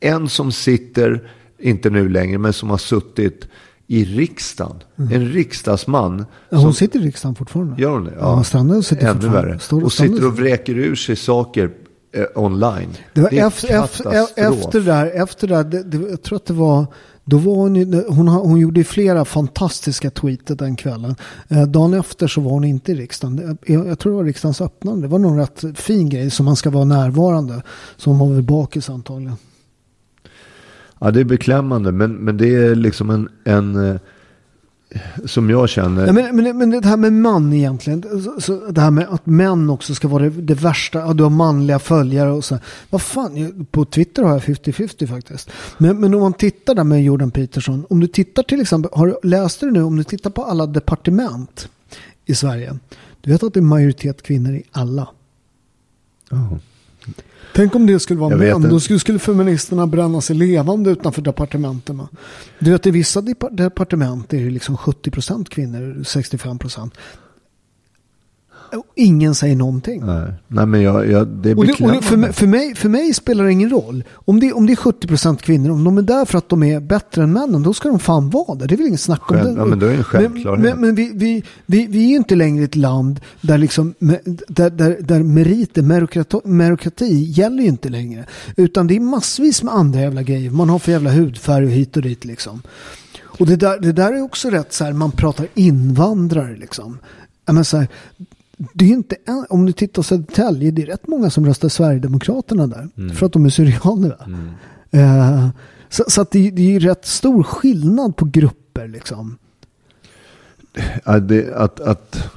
En 0.00 0.28
som 0.28 0.52
sitter, 0.52 1.30
inte 1.58 1.90
nu 1.90 2.08
längre, 2.08 2.38
men 2.38 2.52
som 2.52 2.70
har 2.70 2.78
suttit 2.78 3.48
i 3.86 4.04
riksdagen. 4.04 4.76
En 4.96 5.32
riksdagsman. 5.32 6.18
Ja, 6.48 6.56
hon 6.56 6.60
som, 6.60 6.74
sitter 6.74 7.00
i 7.00 7.02
riksdagen 7.02 7.34
fortfarande. 7.34 7.82
Gör 7.82 7.90
hon 7.90 8.04
det? 8.04 8.14
Ja, 8.20 8.44
Strandhäll 8.44 8.82
sitter 8.82 9.10
Ännu 9.10 9.28
värre. 9.28 9.58
Står- 9.58 9.84
och 9.84 9.92
sitter 9.92 10.26
och 10.26 10.36
vräker 10.36 10.78
ur 10.78 10.94
sig 10.94 11.16
saker 11.16 11.70
eh, 12.12 12.24
online. 12.34 12.90
Det 13.14 13.20
var 13.20 13.34
är 13.34 13.46
efter, 13.46 13.84
efter, 13.84 14.10
efter 14.36 14.80
det 14.80 14.86
där, 14.86 15.22
efter 15.22 15.48
det 15.48 15.54
där 15.54 15.64
det, 15.64 15.82
det, 15.82 16.10
jag 16.10 16.22
tror 16.22 16.36
att 16.36 16.46
det 16.46 16.54
var, 16.54 16.86
då 17.28 17.38
var 17.38 17.54
hon, 17.54 18.04
hon, 18.08 18.28
hon 18.28 18.58
gjorde 18.58 18.84
flera 18.84 19.24
fantastiska 19.24 20.10
tweeter 20.10 20.54
den 20.54 20.76
kvällen. 20.76 21.14
Eh, 21.48 21.62
dagen 21.62 21.94
efter 21.94 22.26
så 22.26 22.40
var 22.40 22.50
hon 22.50 22.64
inte 22.64 22.92
i 22.92 22.94
riksdagen. 22.94 23.38
Eh, 23.38 23.74
jag, 23.74 23.86
jag 23.86 23.98
tror 23.98 24.12
det 24.12 24.16
var 24.16 24.24
riksdagens 24.24 24.60
öppnande. 24.60 25.02
Det 25.02 25.08
var 25.08 25.18
någon 25.18 25.38
rätt 25.38 25.64
fin 25.74 26.08
grej 26.08 26.30
som 26.30 26.46
man 26.46 26.56
ska 26.56 26.70
vara 26.70 26.84
närvarande. 26.84 27.62
Så 27.96 28.10
hon 28.10 28.18
var 28.18 28.34
väl 28.34 28.42
bakis 28.42 28.90
antagligen. 28.90 29.36
Ja, 30.98 31.10
det 31.10 31.20
är 31.20 31.24
beklämmande, 31.24 31.92
men, 31.92 32.12
men 32.12 32.36
det 32.36 32.54
är 32.54 32.74
liksom 32.74 33.10
en, 33.10 33.28
en 33.44 33.90
eh, 33.90 33.96
som 35.24 35.50
jag 35.50 35.68
känner. 35.68 36.06
Ja, 36.06 36.12
men, 36.12 36.36
men, 36.36 36.58
men 36.58 36.70
det 36.70 36.84
här 36.84 36.96
med 36.96 37.12
man 37.12 37.52
egentligen. 37.52 38.02
Så, 38.22 38.40
så 38.40 38.66
det 38.70 38.80
här 38.80 38.90
med 38.90 39.08
att 39.10 39.26
män 39.26 39.70
också 39.70 39.94
ska 39.94 40.08
vara 40.08 40.22
det, 40.22 40.30
det 40.30 40.54
värsta. 40.54 40.98
Ja, 40.98 41.12
du 41.12 41.22
har 41.22 41.30
manliga 41.30 41.78
följare 41.78 42.30
och 42.30 42.44
så. 42.44 42.58
Vad 42.90 43.02
fan, 43.02 43.66
på 43.70 43.84
Twitter 43.84 44.22
har 44.22 44.32
jag 44.32 44.42
50-50 44.42 45.06
faktiskt. 45.06 45.50
Men, 45.78 46.00
men 46.00 46.14
om 46.14 46.20
man 46.20 46.32
tittar 46.32 46.74
där 46.74 46.84
med 46.84 47.04
Jordan 47.04 47.30
Peterson. 47.30 47.86
Om 47.90 48.00
du 48.00 48.06
tittar 48.06 48.42
till 48.42 48.60
exempel, 48.60 48.90
har, 48.94 49.18
läste 49.22 49.66
du 49.66 49.72
nu, 49.72 49.82
om 49.82 49.96
du 49.96 50.04
tittar 50.04 50.30
på 50.30 50.44
alla 50.44 50.66
departement 50.66 51.68
i 52.24 52.34
Sverige. 52.34 52.78
Du 53.20 53.32
vet 53.32 53.42
att 53.42 53.54
det 53.54 53.60
är 53.60 53.62
majoritet 53.62 54.22
kvinnor 54.22 54.54
i 54.54 54.62
alla. 54.72 55.08
Ja. 56.30 56.58
Tänk 57.56 57.74
om 57.74 57.86
det 57.86 58.00
skulle 58.00 58.20
vara 58.20 58.30
Jag 58.30 58.60
män. 58.60 58.70
Då 58.70 58.80
skulle, 58.80 58.98
skulle 58.98 59.18
feministerna 59.18 59.86
bränna 59.86 60.20
sig 60.20 60.36
levande 60.36 60.90
utanför 60.90 61.22
departementen. 61.22 62.02
Du 62.58 62.70
vet 62.70 62.86
i 62.86 62.90
vissa 62.90 63.20
depa- 63.20 63.50
departement 63.56 64.32
är 64.32 64.44
det 64.44 64.50
liksom 64.50 64.76
70% 64.76 65.48
kvinnor, 65.48 66.02
65%. 66.04 66.90
Och 68.72 68.84
ingen 68.94 69.34
säger 69.34 69.56
någonting. 69.56 70.02
Nej, 70.06 70.32
nej 70.48 70.66
men 70.66 70.82
jag, 70.82 71.10
jag, 71.10 71.28
det 71.28 71.50
är 71.50 71.58
Och 71.58 71.66
det, 71.66 71.72
och 71.84 71.92
det, 71.92 72.02
för, 72.02 72.16
mig, 72.16 72.32
för, 72.32 72.46
mig, 72.46 72.74
för 72.74 72.88
mig 72.88 73.14
spelar 73.14 73.44
det 73.44 73.52
ingen 73.52 73.70
roll. 73.70 74.04
Om 74.12 74.40
det, 74.40 74.52
om 74.52 74.66
det 74.66 74.72
är 74.72 74.76
70% 74.76 75.36
kvinnor, 75.36 75.70
om 75.70 75.84
de 75.84 75.98
är 75.98 76.02
där 76.02 76.24
för 76.24 76.38
att 76.38 76.48
de 76.48 76.62
är 76.62 76.80
bättre 76.80 77.22
än 77.22 77.32
männen, 77.32 77.62
då 77.62 77.74
ska 77.74 77.88
de 77.88 77.98
fan 77.98 78.30
vara 78.30 78.54
där. 78.54 78.66
Det 78.66 78.74
är 78.74 78.76
väl 78.76 78.86
inget 78.86 79.00
snack 79.00 79.30
om 79.30 79.36
Själv- 79.36 79.54
det. 79.54 79.60
ja, 79.60 79.64
men 79.64 79.78
då 79.78 79.86
är 79.86 79.90
det 79.90 79.96
en 79.96 80.04
självklarhet. 80.04 80.62
Men, 80.62 80.70
men, 80.72 80.80
men 80.80 80.94
vi, 80.94 81.10
vi, 81.14 81.42
vi, 81.66 81.86
vi 81.86 82.04
är 82.04 82.08
ju 82.08 82.16
inte 82.16 82.34
längre 82.34 82.64
ett 82.64 82.76
land 82.76 83.20
där, 83.40 83.58
liksom, 83.58 83.94
där, 84.48 84.70
där, 84.70 84.96
där 85.00 85.22
meriter, 85.22 85.82
merokrati, 85.82 86.38
merokrati 86.44 87.24
gäller 87.30 87.62
ju 87.62 87.68
inte 87.68 87.88
längre. 87.88 88.24
Utan 88.56 88.86
det 88.86 88.96
är 88.96 89.00
massvis 89.00 89.62
med 89.62 89.74
andra 89.74 90.00
jävla 90.00 90.22
grejer. 90.22 90.50
Man 90.50 90.68
har 90.68 90.78
för 90.78 90.92
jävla 90.92 91.10
hudfärg 91.10 91.66
hit 91.68 91.96
och 91.96 92.02
dit 92.02 92.24
liksom. 92.24 92.62
Och 93.38 93.46
det 93.46 93.56
där, 93.56 93.78
det 93.80 93.92
där 93.92 94.12
är 94.12 94.22
också 94.22 94.50
rätt 94.50 94.72
så 94.72 94.84
här, 94.84 94.92
man 94.92 95.10
pratar 95.10 95.46
invandrare 95.54 96.56
liksom. 96.56 96.98
Men 97.46 97.64
så 97.64 97.76
här, 97.76 97.88
det 98.72 98.84
är 98.84 98.88
inte, 98.88 99.16
en- 99.26 99.46
om 99.50 99.66
du 99.66 99.72
tittar 99.72 99.94
på 99.94 100.02
Södertälje, 100.02 100.70
det 100.70 100.82
är 100.82 100.86
rätt 100.86 101.08
många 101.08 101.30
som 101.30 101.46
röstar 101.46 101.68
Sverigedemokraterna 101.68 102.66
där. 102.66 102.88
Mm. 102.96 103.16
För 103.16 103.26
att 103.26 103.32
de 103.32 103.44
är 103.44 103.50
syrianer. 103.50 104.08
va? 104.20 104.26
Eh, 105.00 105.48
så 105.88 106.04
så 106.08 106.20
att 106.20 106.30
det, 106.30 106.50
det 106.50 106.62
är 106.62 106.70
ju 106.70 106.78
rätt 106.78 107.06
stor 107.06 107.42
skillnad 107.42 108.16
på 108.16 108.24
grupper 108.24 108.88
liksom. 108.88 109.38
Ja, 111.04 111.18
det, 111.18 111.54
att, 111.54 111.80
att 111.80 112.30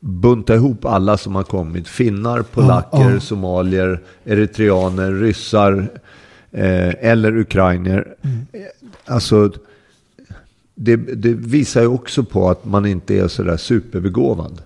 bunta 0.00 0.54
ihop 0.54 0.84
alla 0.84 1.16
som 1.16 1.34
har 1.34 1.42
kommit. 1.42 1.88
Finnar, 1.88 2.42
polacker, 2.42 3.10
ja. 3.10 3.20
somalier, 3.20 4.00
eritreaner, 4.24 5.12
ryssar 5.12 5.88
eh, 6.50 6.94
eller 7.10 7.36
ukrainer. 7.38 8.14
Mm. 8.22 8.46
Eh, 8.52 8.60
Alltså, 9.06 9.52
det, 10.74 10.96
det 10.96 11.32
visar 11.34 11.80
ju 11.80 11.86
också 11.86 12.24
på 12.24 12.50
att 12.50 12.64
man 12.64 12.86
inte 12.86 13.18
är 13.18 13.28
sådär 13.28 13.56
superbegåvad. 13.56 14.62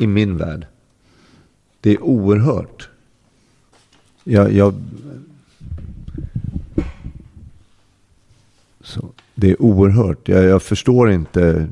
I 0.00 0.06
min 0.06 0.36
värld. 0.36 0.66
Det 1.80 1.90
är 1.90 2.02
oerhört. 2.02 2.88
Jag, 4.24 4.52
jag... 4.52 4.74
Så, 8.80 9.08
det 9.34 9.50
är 9.50 9.62
oerhört. 9.62 10.28
Jag, 10.28 10.44
jag 10.44 10.62
förstår 10.62 11.10
inte 11.10 11.68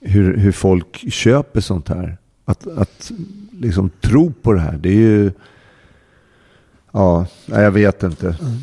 hur, 0.00 0.36
hur 0.36 0.52
folk 0.52 1.12
köper 1.12 1.60
sånt 1.60 1.88
här. 1.88 2.16
Att, 2.44 2.66
att 2.66 3.12
liksom 3.52 3.90
tro 4.00 4.32
på 4.32 4.52
det 4.52 4.60
här. 4.60 4.76
Det 4.76 4.88
är 4.88 4.92
ju... 4.92 5.32
Ja, 6.92 7.26
jag 7.46 7.70
vet 7.70 8.02
inte. 8.02 8.26
Mm. 8.26 8.56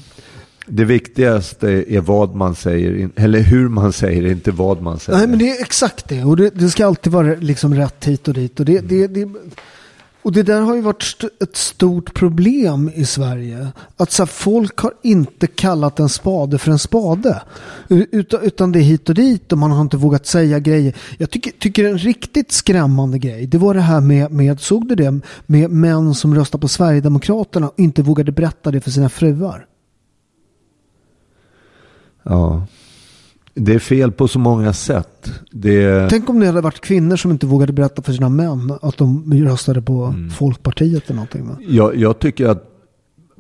Det 0.68 0.86
viktigaste 0.86 1.70
är 1.70 2.02
vad 2.02 2.36
man 2.36 2.56
säger, 2.56 3.10
eller 3.16 3.40
hur 3.40 3.70
man 3.70 3.94
säger, 3.94 4.32
inte 4.32 4.52
vad 4.52 4.82
man 4.82 5.00
säger. 5.00 5.20
Nej 5.20 5.28
men 5.28 5.40
det 5.40 5.50
är 5.50 5.62
exakt 5.62 6.10
det. 6.10 6.24
Och 6.24 6.38
det, 6.38 6.50
det 6.50 6.70
ska 6.70 6.86
alltid 6.86 7.14
vara 7.14 7.36
liksom 7.40 7.76
rätt 7.76 8.06
hit 8.06 8.28
och 8.28 8.34
dit. 8.34 8.60
Och 8.60 8.66
det, 8.66 8.80
det, 8.80 9.08
det, 9.08 9.30
och 10.22 10.32
det 10.32 10.44
där 10.44 10.62
har 10.62 10.76
ju 10.76 10.82
varit 10.82 11.02
st- 11.02 11.30
ett 11.42 11.56
stort 11.56 12.14
problem 12.14 12.92
i 12.96 13.06
Sverige. 13.06 13.68
Att 13.98 14.12
så 14.12 14.24
här, 14.24 14.28
folk 14.28 14.78
har 14.78 14.94
inte 15.04 15.48
kallat 15.48 16.00
en 16.00 16.10
spade 16.10 16.58
för 16.58 16.72
en 16.72 16.80
spade. 16.80 17.42
Utan, 17.90 18.42
utan 18.42 18.72
det 18.72 18.80
är 18.80 18.84
hit 18.84 19.10
och 19.10 19.16
dit 19.16 19.52
och 19.52 19.58
man 19.58 19.72
har 19.72 19.82
inte 19.82 19.98
vågat 19.98 20.26
säga 20.26 20.60
grejer. 20.60 20.94
Jag 21.18 21.30
tycker, 21.30 21.52
tycker 21.52 21.86
en 21.86 21.98
riktigt 21.98 22.52
skrämmande 22.52 23.20
grej. 23.20 23.48
Det 23.48 23.58
var 23.58 23.74
det 23.74 23.82
här 23.82 24.02
med, 24.02 24.32
med 24.32 24.60
såg 24.60 24.88
du 24.88 24.96
det? 24.96 25.20
Med 25.46 25.72
män 25.72 26.14
som 26.14 26.36
röstar 26.36 26.60
på 26.60 26.68
Sverigedemokraterna 26.68 27.70
och 27.70 27.80
inte 27.80 28.02
vågade 28.02 28.32
berätta 28.32 28.72
det 28.72 28.82
för 28.82 28.92
sina 28.92 29.10
fruar. 29.10 29.66
Ja. 32.24 32.68
Det 33.56 33.74
är 33.74 33.80
fel 33.80 34.12
på 34.12 34.28
så 34.28 34.40
många 34.40 34.74
sätt. 34.74 35.32
Det, 35.52 36.10
Tänk 36.10 36.30
om 36.30 36.40
det 36.40 36.46
hade 36.46 36.62
varit 36.62 36.82
kvinnor 36.82 37.16
som 37.16 37.32
inte 37.32 37.46
vågade 37.46 37.74
berätta 37.74 38.02
för 38.02 38.14
sina 38.14 38.30
män 38.30 38.78
att 38.82 38.98
de 38.98 39.34
röstade 39.46 39.82
på 39.82 40.14
Folkpartiet 40.38 41.04
eller 41.06 41.16
någonting. 41.16 41.48
Va? 41.48 41.58
jag, 41.68 41.96
jag 41.96 42.20
tycker 42.20 42.48
att 42.48 42.70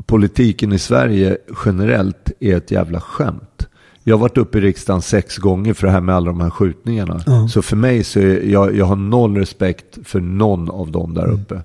politiken 0.05 0.73
i 0.73 0.79
Sverige 0.79 1.37
generellt 1.65 2.31
är 2.39 2.57
ett 2.57 2.71
jävla 2.71 3.01
skämt. 3.01 3.67
Jag 4.03 4.15
har 4.15 4.21
varit 4.21 4.37
uppe 4.37 4.57
i 4.57 4.61
riksdagen 4.61 5.01
sex 5.01 5.37
gånger 5.37 5.73
för 5.73 5.87
det 5.87 5.93
här 5.93 6.01
med 6.01 6.15
alla 6.15 6.25
de 6.25 6.41
här 6.41 6.49
skjutningarna. 6.49 7.21
Ja. 7.25 7.47
Så 7.47 7.61
för 7.61 7.75
mig 7.75 8.03
så 8.03 8.19
är 8.19 8.43
jag, 8.43 8.75
jag 8.75 8.85
har 8.85 8.95
noll 8.95 9.37
respekt 9.37 9.97
för 10.03 10.21
någon 10.21 10.71
av 10.71 10.91
dem 10.91 11.13
där 11.13 11.27
uppe. 11.31 11.61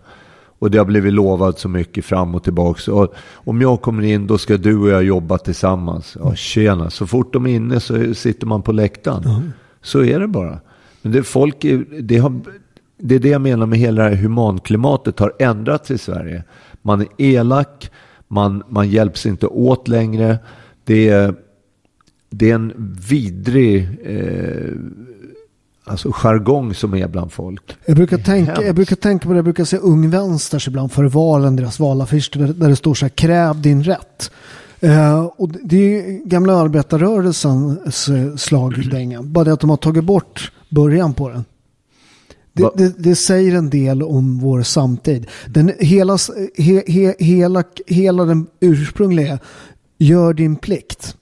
Och 0.59 0.71
det 0.71 0.79
har 0.79 0.85
blivit 0.85 1.13
lovat 1.13 1.59
så 1.59 1.69
mycket 1.69 2.05
fram 2.05 2.35
och 2.35 2.45
tillbaka. 2.45 2.93
Och 2.93 3.15
om 3.35 3.61
jag 3.61 3.83
kommer 3.83 4.03
in 4.03 4.27
då 4.27 4.39
ska 4.39 4.57
du 4.57 4.79
och 4.79 4.89
jag 4.89 5.05
jobba 5.05 5.39
tillsammans. 5.39 6.17
Ja, 6.21 6.35
tjena. 6.35 6.91
Så 6.91 7.07
fort 7.07 7.33
de 7.33 7.47
är 7.47 7.55
inne 7.55 7.81
så 7.81 8.15
sitter 8.15 8.47
man 8.47 8.63
på 8.63 8.73
läktaren. 8.73 9.53
Så 9.83 10.05
är 10.05 10.21
det 10.21 10.29
bara. 10.29 10.59
Men 11.03 11.13
det, 11.13 11.23
folk 11.23 11.65
är, 11.65 11.85
det, 12.01 12.19
har, 12.19 12.41
det 12.99 13.15
är 13.15 13.19
det 13.19 13.29
jag 13.29 13.41
menar 13.41 13.67
med 13.67 13.79
hela 13.79 14.03
det 14.03 14.09
här 14.09 14.17
humanklimatet 14.17 15.19
har 15.19 15.33
ändrats 15.39 15.91
i 15.91 15.99
Sverige. 15.99 16.45
Man 16.83 17.01
är 17.01 17.07
elak, 17.19 17.91
man, 18.29 18.63
man 18.69 18.91
hjälps 18.91 19.27
inte 19.27 19.47
åt 19.47 19.89
längre. 19.89 20.39
Det 20.85 21.09
är, 21.09 21.35
det 22.31 22.51
är 22.51 22.55
en 22.55 22.97
vidrig 23.09 23.89
eh, 24.05 24.73
alltså 25.91 26.11
jargong 26.13 26.75
som 26.75 26.95
är 26.95 27.09
bland 27.09 27.33
folk. 27.33 27.77
Jag 27.87 27.97
brukar, 27.97 28.19
tänka, 28.19 28.63
jag 28.63 28.75
brukar 28.75 28.97
tänka 28.97 29.27
på 29.27 29.33
det, 29.33 29.37
jag 29.37 29.45
brukar 29.45 29.65
se 29.65 29.77
Ung 29.77 30.11
Vänsters 30.11 30.69
ibland 30.69 30.93
före 30.93 31.09
valen, 31.09 31.57
deras 31.57 31.81
valaffisch 31.81 32.31
där, 32.35 32.47
där 32.47 32.69
det 32.69 32.77
står 32.77 32.95
så 32.95 33.05
här 33.05 33.11
kräv 33.11 33.63
din 33.63 33.83
rätt. 33.83 34.31
Eh, 34.81 35.25
och 35.25 35.49
det 35.49 35.99
är 35.99 36.29
gamla 36.29 36.57
arbetarrörelsens 36.57 38.09
eh, 38.09 38.37
slagdänga. 38.37 39.23
Bara 39.23 39.45
det 39.45 39.53
att 39.53 39.61
de 39.61 39.71
har 39.71 39.77
tagit 39.77 40.05
bort 40.05 40.53
början 40.69 41.15
på 41.15 41.29
den. 41.29 41.45
Det, 42.53 42.71
det, 42.75 42.95
det 42.99 43.17
säger 43.17 43.55
en 43.55 43.71
del 43.71 44.03
om 44.03 44.39
vår 44.39 44.63
samtid. 44.63 45.27
Den, 45.47 45.73
hela, 45.79 46.19
he, 46.59 46.83
he, 46.87 47.15
hela, 47.19 47.65
hela 47.87 48.25
den 48.25 48.47
ursprungliga, 48.61 49.39
gör 49.99 50.35
din 50.35 50.57
plikt. 50.57 51.17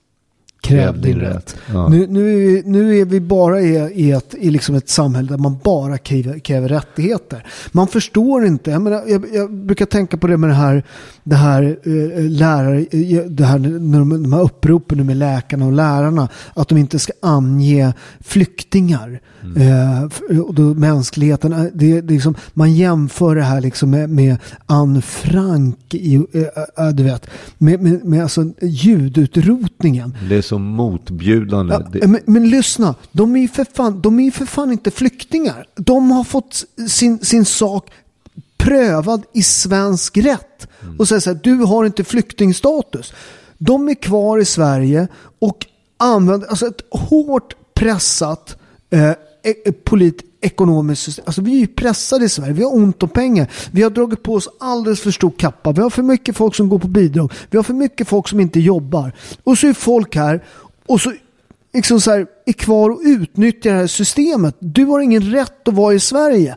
Kräv 0.66 1.00
din 1.00 1.20
rätt. 1.20 1.56
Ja. 1.72 1.88
Nu, 1.88 2.06
nu, 2.06 2.62
nu 2.64 2.98
är 2.98 3.04
vi 3.04 3.20
bara 3.20 3.60
i, 3.60 3.92
i, 3.94 4.12
ett, 4.12 4.34
i 4.38 4.50
liksom 4.50 4.74
ett 4.74 4.88
samhälle 4.88 5.28
där 5.28 5.38
man 5.38 5.58
bara 5.64 5.98
kräver, 5.98 6.38
kräver 6.38 6.68
rättigheter. 6.68 7.46
Man 7.72 7.88
förstår 7.88 8.44
inte. 8.44 8.70
Jag, 8.70 8.82
menar, 8.82 9.02
jag, 9.06 9.24
jag 9.32 9.52
brukar 9.52 9.86
tänka 9.86 10.16
på 10.16 10.26
det 10.26 10.36
med 10.36 10.50
det 10.50 10.54
här, 10.54 10.84
det 11.24 11.36
här 11.36 11.62
eh, 11.62 12.22
lärare, 12.22 12.78
eh, 12.78 13.20
det 13.26 13.44
här, 13.44 13.58
när 13.58 13.98
de, 13.98 14.22
de 14.22 14.32
här 14.32 14.42
uppropen 14.42 15.06
med 15.06 15.16
läkarna 15.16 15.66
och 15.66 15.72
lärarna. 15.72 16.28
Att 16.54 16.68
de 16.68 16.78
inte 16.78 16.98
ska 16.98 17.12
ange 17.22 17.92
flyktingar. 18.20 19.20
Eh, 19.56 20.38
och 20.40 20.54
då 20.54 20.62
mänskligheten. 20.62 21.52
eh, 21.52 21.64
Det, 21.74 22.00
det 22.00 22.14
liksom, 22.14 22.34
man 22.54 22.74
jämför 22.74 23.34
det 23.34 23.42
här 23.42 23.60
liksom 23.60 23.90
med, 23.90 24.10
med 24.10 24.36
Anne 24.66 25.02
Frank 25.02 25.94
i, 25.94 26.14
eh, 26.14 26.86
eh, 26.86 26.88
du 26.92 27.02
vet, 27.02 27.26
med, 27.58 27.82
med, 27.82 28.04
med 28.04 28.22
alltså 28.22 28.44
ljudutrotningen. 28.62 30.16
Det 30.28 30.36
är 30.36 30.42
så 30.42 30.58
motbjudande. 30.58 31.74
Ja, 31.74 31.88
det, 31.92 32.06
men, 32.06 32.20
men 32.26 32.50
lyssna, 32.50 32.94
de 33.12 33.36
är 33.36 33.40
ju 33.40 33.48
för 33.48 33.66
fan, 33.74 34.00
de 34.00 34.20
är 34.20 34.30
för 34.30 34.46
fan 34.46 34.72
inte 34.72 34.90
flyktingar. 34.90 35.66
De 35.74 36.10
har 36.10 36.24
fått 36.24 36.64
sin, 36.88 37.18
sin 37.18 37.44
sak 37.44 37.90
prövad 38.56 39.22
i 39.34 39.42
svensk 39.42 40.16
rätt. 40.16 40.68
Och 40.98 41.08
säger 41.08 41.20
så 41.20 41.30
här, 41.30 41.40
du 41.42 41.54
har 41.54 41.84
inte 41.84 42.04
flyktingstatus. 42.04 43.12
De 43.58 43.88
är 43.88 43.94
kvar 43.94 44.38
i 44.38 44.44
Sverige 44.44 45.08
och 45.38 45.66
använder, 45.96 46.48
alltså 46.48 46.66
ett 46.66 46.80
hårt 46.90 47.54
pressat 47.74 48.56
eh, 48.90 49.12
E, 49.46 49.54
e, 49.64 49.72
polit, 49.72 50.24
ekonomiskt 50.40 51.02
system. 51.02 51.24
Alltså 51.26 51.42
vi 51.42 51.54
är 51.54 51.58
ju 51.58 51.66
pressade 51.66 52.24
i 52.24 52.28
Sverige. 52.28 52.52
Vi 52.52 52.62
har 52.62 52.74
ont 52.74 53.02
om 53.02 53.08
pengar. 53.08 53.50
Vi 53.70 53.82
har 53.82 53.90
dragit 53.90 54.22
på 54.22 54.34
oss 54.34 54.48
alldeles 54.60 55.00
för 55.00 55.10
stor 55.10 55.30
kappa. 55.30 55.72
Vi 55.72 55.80
har 55.80 55.90
för 55.90 56.02
mycket 56.02 56.36
folk 56.36 56.54
som 56.54 56.68
går 56.68 56.78
på 56.78 56.88
bidrag. 56.88 57.32
Vi 57.50 57.56
har 57.56 57.62
för 57.62 57.74
mycket 57.74 58.08
folk 58.08 58.28
som 58.28 58.40
inte 58.40 58.60
jobbar. 58.60 59.12
Och 59.44 59.58
så 59.58 59.66
är 59.66 59.72
folk 59.72 60.16
här 60.16 60.44
och 60.86 61.00
så 61.00 61.12
liksom 61.74 62.00
så 62.00 62.10
här, 62.10 62.26
är 62.46 62.52
kvar 62.52 62.90
och 62.90 63.00
utnyttjar 63.04 63.72
det 63.72 63.76
här 63.76 63.86
systemet. 63.86 64.56
Du 64.58 64.84
har 64.84 65.00
ingen 65.00 65.22
rätt 65.22 65.68
att 65.68 65.74
vara 65.74 65.94
i 65.94 66.00
Sverige. 66.00 66.56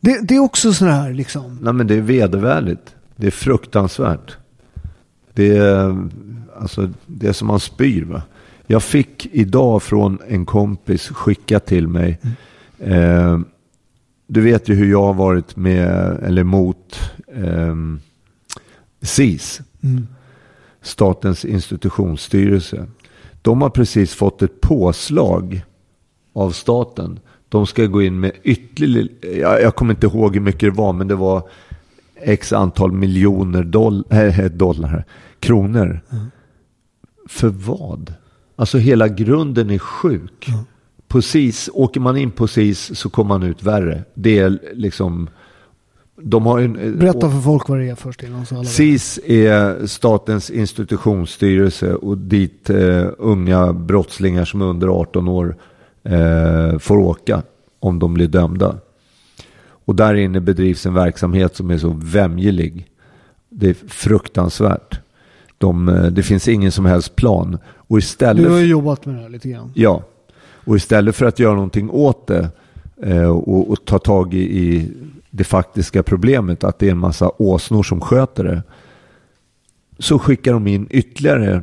Det, 0.00 0.28
det 0.28 0.36
är 0.36 0.40
också 0.40 0.72
sådär 0.72 0.92
här 0.92 1.12
liksom. 1.12 1.58
Nej 1.62 1.72
men 1.72 1.86
det 1.86 1.94
är 1.94 2.00
vedervärdigt. 2.00 2.94
Det 3.16 3.26
är 3.26 3.30
fruktansvärt. 3.30 4.36
Det 5.32 5.56
är, 5.56 6.08
alltså, 6.60 6.90
det 7.06 7.26
är 7.26 7.32
som 7.32 7.48
man 7.48 7.60
spyr 7.60 8.04
va. 8.04 8.22
Jag 8.66 8.82
fick 8.82 9.28
idag 9.32 9.82
från 9.82 10.18
en 10.28 10.46
kompis 10.46 11.08
skicka 11.08 11.60
till 11.60 11.88
mig. 11.88 12.18
Eh, 12.78 13.40
du 14.26 14.40
vet 14.40 14.68
ju 14.68 14.74
hur 14.74 14.90
jag 14.90 15.02
har 15.02 15.14
varit 15.14 15.56
med, 15.56 16.18
eller 16.22 16.44
mot 16.44 17.00
eh, 17.26 17.76
SIS. 19.02 19.60
Statens 20.82 21.44
institutionsstyrelse. 21.44 22.86
De 23.42 23.62
har 23.62 23.70
precis 23.70 24.14
fått 24.14 24.42
ett 24.42 24.60
påslag 24.60 25.64
av 26.32 26.50
staten. 26.50 27.20
De 27.48 27.66
ska 27.66 27.86
gå 27.86 28.02
in 28.02 28.20
med 28.20 28.32
ytterligare, 28.42 29.08
jag, 29.40 29.62
jag 29.62 29.74
kommer 29.74 29.94
inte 29.94 30.06
ihåg 30.06 30.34
hur 30.34 30.42
mycket 30.42 30.60
det 30.60 30.70
var, 30.70 30.92
men 30.92 31.08
det 31.08 31.14
var 31.14 31.48
x 32.20 32.52
antal 32.52 32.92
miljoner 32.92 33.64
doll, 33.64 34.04
äh, 34.10 34.44
dollar, 34.50 35.04
kronor. 35.40 36.00
För 37.28 37.48
vad? 37.48 38.14
Alltså 38.56 38.78
hela 38.78 39.08
grunden 39.08 39.70
är 39.70 39.78
sjuk. 39.78 40.48
På 41.08 41.22
SIS, 41.22 41.70
åker 41.72 42.00
man 42.00 42.16
in 42.16 42.30
på 42.30 42.48
SIS 42.48 42.98
så 42.98 43.10
kommer 43.10 43.28
man 43.28 43.42
ut 43.42 43.62
värre. 43.62 44.02
Det 44.14 44.38
är 44.38 44.58
liksom, 44.74 45.28
de 46.22 46.46
har 46.46 46.60
en, 46.60 46.98
Berätta 46.98 47.30
för 47.30 47.40
folk 47.40 47.68
vad 47.68 47.78
det 47.78 47.88
är 47.88 47.94
först 47.94 48.22
innan 48.22 48.46
så. 48.46 48.64
SIS 48.64 49.20
är 49.24 49.86
statens 49.86 50.50
institutionsstyrelse 50.50 51.94
och 51.94 52.18
dit 52.18 52.70
eh, 52.70 53.06
unga 53.18 53.72
brottslingar 53.72 54.44
som 54.44 54.60
är 54.60 54.66
under 54.66 54.88
18 54.88 55.28
år 55.28 55.56
eh, 56.02 56.78
får 56.78 56.96
åka 56.96 57.42
om 57.80 57.98
de 57.98 58.14
blir 58.14 58.28
dömda. 58.28 58.76
Och 59.86 59.94
där 59.94 60.14
inne 60.14 60.40
bedrivs 60.40 60.86
en 60.86 60.94
verksamhet 60.94 61.56
som 61.56 61.70
är 61.70 61.78
så 61.78 61.88
vämjelig. 61.88 62.86
Det 63.48 63.68
är 63.68 63.74
fruktansvärt. 63.88 65.00
De, 65.58 65.88
eh, 65.88 66.06
det 66.06 66.22
finns 66.22 66.48
ingen 66.48 66.72
som 66.72 66.86
helst 66.86 67.16
plan. 67.16 67.58
Och 67.86 67.98
istället... 67.98 68.44
Du 68.44 68.50
har 68.50 68.58
ju 68.58 68.66
jobbat 68.66 69.06
med 69.06 69.14
det 69.14 69.20
här 69.22 69.28
lite 69.28 69.48
grann. 69.48 69.72
Ja, 69.74 70.02
och 70.64 70.76
istället 70.76 71.16
för 71.16 71.26
att 71.26 71.38
göra 71.38 71.54
någonting 71.54 71.90
åt 71.90 72.26
det 72.26 72.48
eh, 73.02 73.28
och, 73.28 73.70
och 73.70 73.84
ta 73.84 73.98
tag 73.98 74.34
i, 74.34 74.38
i 74.66 74.92
det 75.30 75.44
faktiska 75.44 76.02
problemet, 76.02 76.64
att 76.64 76.78
det 76.78 76.86
är 76.86 76.90
en 76.90 76.98
massa 76.98 77.30
åsnor 77.38 77.82
som 77.82 78.00
sköter 78.00 78.44
det, 78.44 78.62
så 79.98 80.18
skickar 80.18 80.52
de 80.52 80.66
in 80.66 80.86
ytterligare, 80.90 81.62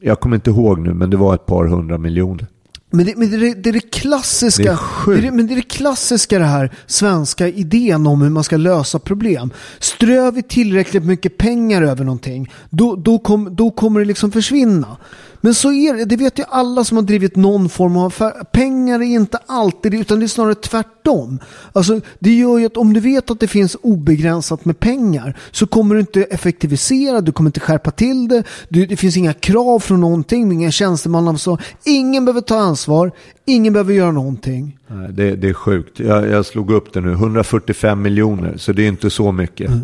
jag 0.00 0.20
kommer 0.20 0.36
inte 0.36 0.50
ihåg 0.50 0.78
nu, 0.78 0.94
men 0.94 1.10
det 1.10 1.16
var 1.16 1.34
ett 1.34 1.46
par 1.46 1.66
hundra 1.66 1.98
miljoner. 1.98 2.46
Men 2.94 3.06
det, 3.06 3.16
men 3.16 3.30
det, 3.30 3.36
är- 3.48 3.54
det 3.54 3.68
är 3.68 3.72
det 3.72 3.90
klassiska. 3.90 4.78
Det 5.06 5.12
är 5.12 5.22
det 5.22 5.30
men 5.30 5.46
det 5.46 5.54
är 5.54 5.56
det 5.56 5.62
klassiska 5.62 6.38
det 6.38 6.44
här 6.44 6.70
svenska 6.86 7.48
idén 7.48 8.06
om 8.06 8.22
hur 8.22 8.30
man 8.30 8.44
ska 8.44 8.56
lösa 8.56 8.98
problem. 8.98 9.50
Strör 9.78 10.32
vi 10.32 10.42
tillräckligt 10.42 11.04
mycket 11.04 11.36
pengar 11.38 11.82
över 11.82 12.04
någonting, 12.04 12.52
då, 12.70 12.96
då, 12.96 13.18
kom, 13.18 13.56
då 13.56 13.70
kommer 13.70 14.00
det 14.00 14.06
liksom 14.06 14.32
försvinna. 14.32 14.96
Men 15.44 15.54
så 15.54 15.72
är 15.72 15.94
det, 15.94 16.04
det 16.04 16.16
vet 16.16 16.38
ju 16.38 16.44
alla 16.48 16.84
som 16.84 16.96
har 16.96 17.04
drivit 17.04 17.36
någon 17.36 17.68
form 17.68 17.96
av 17.96 18.06
affär. 18.06 18.44
Pengar 18.52 18.98
är 19.00 19.14
inte 19.14 19.38
alltid 19.46 19.92
det, 19.92 19.98
utan 19.98 20.18
det 20.18 20.26
är 20.26 20.28
snarare 20.28 20.54
tvärtom. 20.54 21.38
Alltså, 21.72 22.00
det 22.18 22.34
gör 22.34 22.58
ju 22.58 22.66
att 22.66 22.76
om 22.76 22.92
du 22.92 23.00
vet 23.00 23.30
att 23.30 23.40
det 23.40 23.48
finns 23.48 23.76
obegränsat 23.82 24.64
med 24.64 24.80
pengar 24.80 25.36
så 25.50 25.66
kommer 25.66 25.94
du 25.94 26.00
inte 26.00 26.22
effektivisera, 26.22 27.20
du 27.20 27.32
kommer 27.32 27.48
inte 27.48 27.60
skärpa 27.60 27.90
till 27.90 28.28
det, 28.28 28.44
du, 28.68 28.86
det 28.86 28.96
finns 28.96 29.16
inga 29.16 29.32
krav 29.32 29.80
från 29.80 30.00
någonting, 30.00 30.52
inga 30.52 30.70
tjänstemannansvar. 30.70 31.62
Ingen 31.84 32.24
behöver 32.24 32.40
ta 32.40 32.58
ansvar, 32.58 33.12
ingen 33.44 33.72
behöver 33.72 33.94
göra 33.94 34.12
någonting. 34.12 34.78
Nej, 34.86 35.12
Det, 35.12 35.36
det 35.36 35.48
är 35.48 35.54
sjukt. 35.54 36.00
Jag, 36.00 36.28
jag 36.28 36.46
slog 36.46 36.70
upp 36.70 36.92
det 36.92 37.00
nu. 37.00 37.12
145 37.12 38.02
miljoner, 38.02 38.56
så 38.56 38.72
det 38.72 38.82
är 38.82 38.88
inte 38.88 39.10
så 39.10 39.32
mycket. 39.32 39.70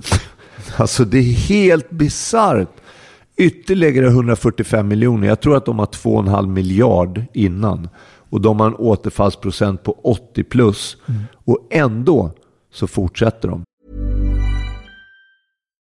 Alltså 0.77 1.05
det 1.05 1.19
är 1.19 1.33
helt 1.33 1.91
bisarrt. 1.91 2.69
Ytterligare 3.39 4.07
145 4.07 4.89
miljoner. 4.89 5.29
Jag 5.29 5.41
tror 5.41 5.57
att 5.57 5.65
de 5.65 5.79
har 5.79 5.87
2,5 5.87 6.47
miljard 6.47 7.25
innan. 7.35 7.89
Och 8.31 8.41
de 8.41 8.61
har 8.61 8.67
en 8.67 8.75
återfallsprocent 8.75 9.83
på 9.83 9.93
80 10.03 10.45
plus. 10.45 10.97
Och 11.45 11.67
ändå 11.71 12.31
så 12.73 12.87
fortsätter 12.87 13.49
de. 13.49 13.65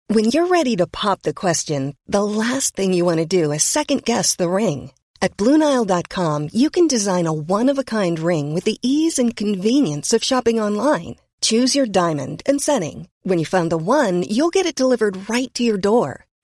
When 0.09 0.25
you're 0.25 0.49
ready 0.49 0.77
to 0.77 0.87
pop 0.87 1.23
the 1.23 1.33
question, 1.33 1.95
the 2.13 2.23
last 2.23 2.77
thing 2.77 2.95
you 2.95 3.05
want 3.05 3.31
to 3.31 3.43
do 3.43 3.53
is 3.53 3.63
second 3.63 4.05
guess 4.05 4.37
the 4.37 4.45
ring. 4.45 4.93
At 5.21 5.37
Bluenile.com, 5.37 6.49
you 6.53 6.71
can 6.71 6.87
design 6.89 7.27
a 7.27 7.33
one 7.33 7.73
of 7.73 7.79
a 7.79 7.83
kind 7.83 8.19
ring 8.19 8.55
with 8.55 8.65
the 8.65 8.79
ease 8.83 9.23
and 9.23 9.37
convenience 9.37 10.17
of 10.17 10.23
shopping 10.23 10.61
online. 10.61 11.17
Choose 11.41 11.79
your 11.79 11.87
diamond 11.87 12.43
and 12.47 12.63
setting. 12.63 13.09
When 13.25 13.39
you 13.39 13.47
find 13.47 13.71
the 13.71 13.79
one, 13.79 14.23
you'll 14.23 14.51
get 14.51 14.67
it 14.67 14.77
delivered 14.79 15.29
right 15.29 15.53
to 15.55 15.63
your 15.63 15.79
door. 15.79 16.26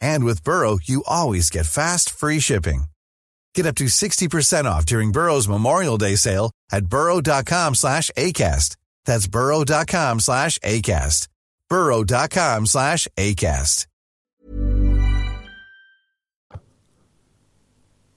And 0.00 0.24
with 0.24 0.44
Burrow, 0.44 0.78
you 0.82 1.04
always 1.06 1.50
get 1.50 1.66
fast, 1.66 2.10
free 2.10 2.40
shipping. 2.40 2.84
Get 3.54 3.66
up 3.66 3.76
to 3.76 3.84
60% 3.84 4.64
off 4.66 4.86
during 4.86 5.12
Burrow's 5.12 5.48
Memorial 5.48 5.98
Day 5.98 6.16
sale 6.16 6.50
at 6.72 6.86
burrow.com 6.86 7.74
slash 7.74 8.10
ACAST. 8.16 8.76
That's 9.04 9.26
burrow.com 9.26 10.20
slash 10.20 10.58
ACAST. 10.58 11.28
burrow.com 11.68 12.66
slash 12.66 13.08
ACAST. 13.16 13.86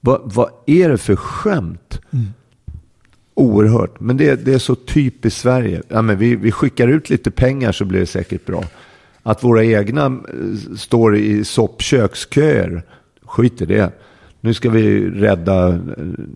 Vad, 0.04 0.32
vad 0.32 0.50
är 0.66 0.88
det 0.88 0.98
för 0.98 1.16
skämt? 1.16 2.00
Oerhört. 3.34 4.00
Men 4.00 4.16
det, 4.16 4.44
det 4.44 4.54
är 4.54 4.58
så 4.58 4.74
typiskt 4.74 5.40
Sverige. 5.40 5.82
Ja, 5.88 6.02
men 6.02 6.18
vi, 6.18 6.36
vi 6.36 6.52
skickar 6.52 6.88
ut 6.88 7.10
lite 7.10 7.30
pengar 7.30 7.72
så 7.72 7.84
blir 7.84 8.00
det 8.00 8.06
säkert 8.06 8.46
bra. 8.46 8.64
Att 9.22 9.44
våra 9.44 9.64
egna 9.64 10.06
eh, 10.06 10.76
står 10.76 11.16
i 11.16 11.44
soppköksköer, 11.44 12.82
skit 13.26 13.62
i 13.62 13.66
det. 13.66 13.92
Nu 14.40 14.54
ska 14.54 14.70
vi 14.70 15.10
rädda 15.10 15.68
eh, 15.68 15.78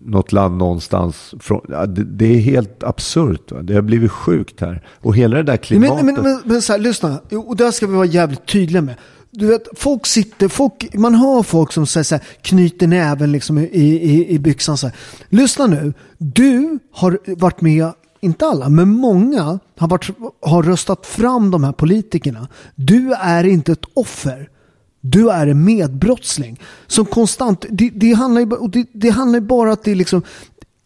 något 0.04 0.32
land 0.32 0.56
någonstans. 0.56 1.34
Från, 1.40 1.60
det, 2.06 2.26
är 2.26 2.38
helt 2.38 2.82
absurt. 2.82 3.52
Va? 3.52 3.62
Det 3.62 3.74
har 3.74 3.82
blivit 3.82 4.10
sjukt 4.10 4.60
här. 4.60 4.82
Och 5.00 5.16
hela 5.16 5.36
det 5.36 5.42
där 5.42 5.56
klimatet. 5.56 6.04
Men, 6.04 6.14
men, 6.14 6.24
men, 6.24 6.40
men 6.44 6.62
så 6.62 6.72
här, 6.72 6.80
lyssna. 6.80 7.20
Och 7.46 7.56
där 7.56 7.70
ska 7.70 7.86
vi 7.86 7.94
vara 7.94 8.06
jävligt 8.06 8.46
tydliga 8.46 8.82
med. 8.82 8.94
Du 9.30 9.46
vet, 9.46 9.68
folk 9.76 10.06
sitter, 10.06 10.48
folk, 10.48 10.94
man 10.94 11.14
hör 11.14 11.42
folk 11.42 11.72
som 11.72 11.86
säger 11.86 12.04
så 12.04 12.14
här, 12.14 12.24
knyter 12.42 12.86
näven 12.86 13.32
liksom 13.32 13.58
i, 13.58 13.64
i, 13.72 14.28
i 14.28 14.38
byxan 14.38 14.78
så 14.78 14.86
här. 14.86 14.96
Lyssna 15.28 15.66
nu. 15.66 15.92
Du 16.18 16.78
har 16.92 17.18
varit 17.36 17.60
med, 17.60 17.92
inte 18.20 18.46
alla, 18.46 18.68
men 18.68 18.88
många 18.88 19.58
har, 19.78 19.88
varit, 19.88 20.10
har 20.42 20.62
röstat 20.62 21.06
fram 21.06 21.50
de 21.50 21.64
här 21.64 21.72
politikerna. 21.72 22.48
Du 22.74 23.12
är 23.12 23.44
inte 23.44 23.72
ett 23.72 23.84
offer. 23.94 24.48
Du 25.00 25.30
är 25.30 25.46
en 25.46 25.64
medbrottsling. 25.64 26.60
Som 26.86 27.04
konstant, 27.06 27.64
det, 27.70 27.90
det, 27.90 28.12
handlar 28.12 28.40
ju, 28.40 28.68
det, 28.68 28.86
det 28.92 29.10
handlar 29.10 29.40
ju 29.40 29.46
bara 29.46 29.72
att 29.72 29.84
det 29.84 29.90
är 29.90 29.94
liksom, 29.94 30.22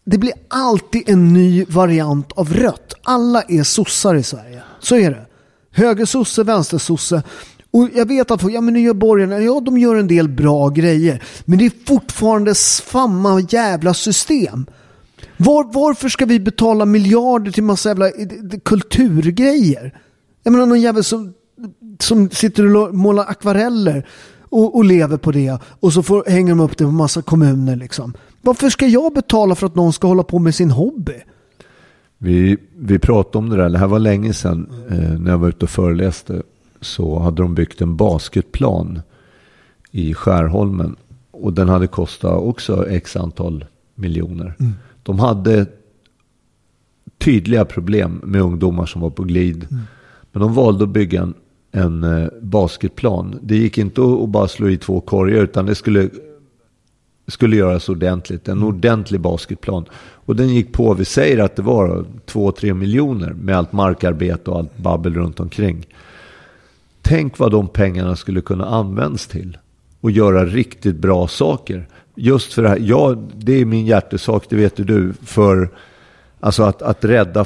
det 0.05 0.17
blir 0.17 0.33
alltid 0.47 1.09
en 1.09 1.33
ny 1.33 1.65
variant 1.65 2.31
av 2.31 2.53
rött. 2.53 2.93
Alla 3.03 3.41
är 3.41 3.63
sossar 3.63 4.15
i 4.15 4.23
Sverige. 4.23 4.61
Så 4.79 4.95
är 4.95 5.11
det. 5.11 5.25
Högersosse, 5.71 6.43
vänstersosse. 6.43 7.23
Och 7.71 7.89
jag 7.93 8.07
vet 8.07 8.31
att 8.31 8.53
ja 8.53 8.61
men 8.61 8.73
nu 8.73 8.93
borgarna, 8.93 9.39
ja 9.39 9.59
de 9.59 9.77
gör 9.77 9.95
en 9.95 10.07
del 10.07 10.29
bra 10.29 10.69
grejer. 10.69 11.23
Men 11.45 11.59
det 11.59 11.65
är 11.65 11.71
fortfarande 11.85 12.55
samma 12.55 13.39
jävla 13.39 13.93
system. 13.93 14.65
Var, 15.45 15.73
varför 15.73 16.09
ska 16.09 16.25
vi 16.25 16.39
betala 16.39 16.85
miljarder 16.85 17.51
till 17.51 17.63
massa 17.63 17.89
jävla 17.89 18.11
kulturgrejer? 18.65 19.99
Jag 20.43 20.51
menar 20.51 20.65
någon 20.65 20.81
jävel 20.81 21.03
som 21.03 21.33
som 21.99 22.29
sitter 22.29 22.75
och 22.75 22.95
målar 22.95 23.25
akvareller 23.27 24.07
och, 24.49 24.75
och 24.75 24.85
lever 24.85 25.17
på 25.17 25.31
det. 25.31 25.57
Och 25.63 25.93
så 25.93 26.03
får, 26.03 26.23
hänger 26.27 26.49
de 26.49 26.59
upp 26.59 26.77
det 26.77 26.83
på 26.83 26.91
massa 26.91 27.21
kommuner 27.21 27.75
liksom. 27.75 28.13
Varför 28.41 28.69
ska 28.69 28.87
jag 28.87 29.13
betala 29.13 29.55
för 29.55 29.67
att 29.67 29.75
någon 29.75 29.93
ska 29.93 30.07
hålla 30.07 30.23
på 30.23 30.39
med 30.39 30.55
sin 30.55 30.71
hobby? 30.71 31.21
Vi, 32.17 32.57
vi 32.77 32.99
pratade 32.99 33.37
om 33.37 33.49
det 33.49 33.57
där, 33.57 33.69
det 33.69 33.77
här 33.77 33.87
var 33.87 33.99
länge 33.99 34.33
sedan 34.33 34.71
eh, 34.89 35.19
när 35.19 35.31
jag 35.31 35.37
var 35.37 35.49
ute 35.49 35.65
och 35.65 35.69
föreläste. 35.69 36.43
Så 36.81 37.19
hade 37.19 37.41
de 37.41 37.55
byggt 37.55 37.81
en 37.81 37.95
basketplan 37.95 39.01
i 39.91 40.13
Skärholmen. 40.13 40.95
Och 41.31 41.53
den 41.53 41.69
hade 41.69 41.87
kostat 41.87 42.41
också 42.41 42.89
x 42.89 43.15
antal 43.15 43.65
miljoner. 43.95 44.55
Mm. 44.59 44.73
De 45.03 45.19
hade 45.19 45.65
tydliga 47.17 47.65
problem 47.65 48.21
med 48.23 48.41
ungdomar 48.41 48.85
som 48.85 49.01
var 49.01 49.09
på 49.09 49.23
glid. 49.23 49.67
Mm. 49.71 49.83
Men 50.31 50.41
de 50.41 50.53
valde 50.53 50.83
att 50.83 50.89
bygga 50.89 51.21
en, 51.21 51.33
en 51.71 52.03
eh, 52.03 52.27
basketplan. 52.41 53.39
Det 53.41 53.55
gick 53.55 53.77
inte 53.77 54.01
att, 54.01 54.29
bara 54.29 54.47
slå 54.47 54.69
i 54.69 54.77
två 54.77 55.01
korgar 55.01 55.43
utan 55.43 55.65
det 55.65 55.75
skulle, 55.75 56.09
skulle 57.27 57.55
göras 57.55 57.89
ordentligt. 57.89 58.47
En 58.47 58.57
mm. 58.57 58.67
ordentlig 58.67 59.21
basketplan. 59.21 59.85
Och 60.25 60.35
den 60.35 60.49
gick 60.49 60.73
på, 60.73 60.93
vi 60.93 61.05
säger 61.05 61.37
att 61.43 61.55
det 61.55 61.61
var 61.61 62.05
2-3 62.25 62.73
miljoner 62.73 63.33
med 63.33 63.57
allt 63.57 63.71
markarbete 63.71 64.51
och 64.51 64.57
allt 64.57 64.77
babbel 64.77 65.13
runt 65.13 65.39
omkring. 65.39 65.85
Tänk 67.01 67.39
vad 67.39 67.51
de 67.51 67.67
pengarna 67.67 68.15
skulle 68.15 68.41
kunna 68.41 68.65
användas 68.65 69.27
till. 69.27 69.57
Och 70.01 70.11
göra 70.11 70.45
riktigt 70.45 70.95
bra 70.95 71.27
saker. 71.27 71.87
Just 72.15 72.53
för 72.53 72.61
det 72.61 72.69
här, 72.69 72.79
ja, 72.81 73.15
det 73.37 73.53
är 73.53 73.65
min 73.65 73.85
hjärtesak, 73.85 74.45
det 74.49 74.55
vet 74.55 74.75
du, 74.87 75.13
för 75.23 75.69
alltså 76.39 76.63
att, 76.63 76.81
att 76.81 77.05
rädda 77.05 77.45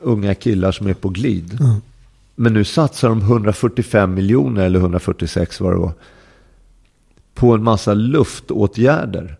unga 0.00 0.34
killar 0.34 0.72
som 0.72 0.86
är 0.86 0.94
på 0.94 1.08
glid. 1.08 1.60
Mm. 1.60 1.74
Men 2.34 2.54
nu 2.54 2.64
satsar 2.64 3.08
de 3.08 3.20
145 3.20 4.14
miljoner, 4.14 4.64
eller 4.64 4.78
146 4.78 5.60
vad 5.60 5.72
det 5.72 5.78
var, 5.78 5.92
på 7.34 7.54
en 7.54 7.62
massa 7.62 7.94
luftåtgärder. 7.94 9.36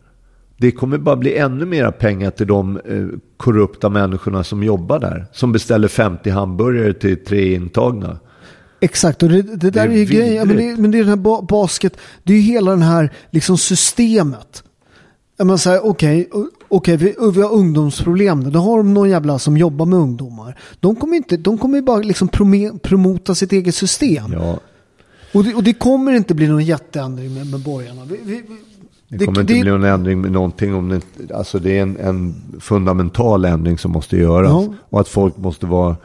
Det 0.57 0.73
kommer 0.73 0.99
bara 0.99 1.17
bli 1.17 1.37
ännu 1.37 1.65
mera 1.65 1.93
pengar 1.93 2.31
till 2.31 2.47
de 2.47 2.77
eh, 2.77 3.07
korrupta 3.37 3.89
människorna 3.89 4.45
som 4.45 4.63
jobbar 4.63 4.99
där. 4.99 5.27
Som 5.33 5.53
beställer 5.53 5.89
50 5.89 6.31
hamburgare 6.31 6.93
till 6.93 7.25
tre 7.25 7.55
intagna. 7.55 8.19
Exakt, 8.83 9.23
och 9.23 9.29
det, 9.29 9.43
det 9.43 9.71
där 9.71 9.89
det 9.89 9.95
är, 9.95 10.03
är 10.03 10.05
grejen. 10.05 10.49
Men 10.49 10.57
det, 10.57 10.77
men 10.77 10.91
det 10.91 10.99
är 10.99 11.05
den 11.05 11.09
här 11.09 11.43
basket, 11.43 11.97
det 12.23 12.33
är 12.33 12.37
ju 12.37 12.43
hela 12.43 12.71
den 12.71 12.83
här 12.83 13.13
liksom 13.31 13.59
systemet. 13.59 14.63
Man 15.43 15.59
säger 15.59 15.87
okej, 15.87 16.29
okay, 16.31 16.45
okay, 16.69 16.97
vi, 16.97 17.15
vi 17.35 17.43
har 17.43 17.53
ungdomsproblem. 17.53 18.53
Då 18.53 18.59
har 18.59 18.77
de 18.77 18.95
någon 18.95 19.11
jävla 19.11 19.39
som 19.39 19.57
jobbar 19.57 19.87
med 19.87 19.99
ungdomar. 19.99 20.59
De 20.81 20.97
kommer, 20.97 21.17
inte, 21.17 21.37
de 21.37 21.59
kommer 21.59 21.79
ju 21.79 21.83
bara 21.83 21.99
liksom 21.99 22.29
promota 22.83 23.35
sitt 23.35 23.53
eget 23.53 23.75
system. 23.75 24.33
Ja. 24.33 24.59
Och, 25.35 25.45
det, 25.45 25.55
och 25.55 25.63
det 25.63 25.73
kommer 25.73 26.13
inte 26.13 26.35
bli 26.35 26.49
någon 26.49 26.65
jätteändring 26.65 27.35
med, 27.35 27.51
med 27.51 27.61
borgarna. 27.61 28.05
Vi, 28.05 28.21
vi, 28.25 28.43
det 29.09 29.25
kommer 29.25 29.41
inte 29.41 29.55
bli 29.55 29.71
någon 29.71 29.85
ändring 29.85 30.21
med 30.21 30.33
någonting. 30.33 30.75
Om 30.75 30.89
det, 30.89 31.35
alltså 31.35 31.59
det 31.59 31.79
är 31.79 31.83
en, 31.83 31.97
en 31.97 32.35
fundamental 32.61 33.45
ändring 33.45 33.79
som 33.79 33.91
måste 33.93 34.17
göras. 34.17 34.51
Ja. 34.51 34.75
Och 34.91 35.01
att 35.01 35.09
folk 35.09 35.37
måste 35.37 35.67
vara 35.67 35.97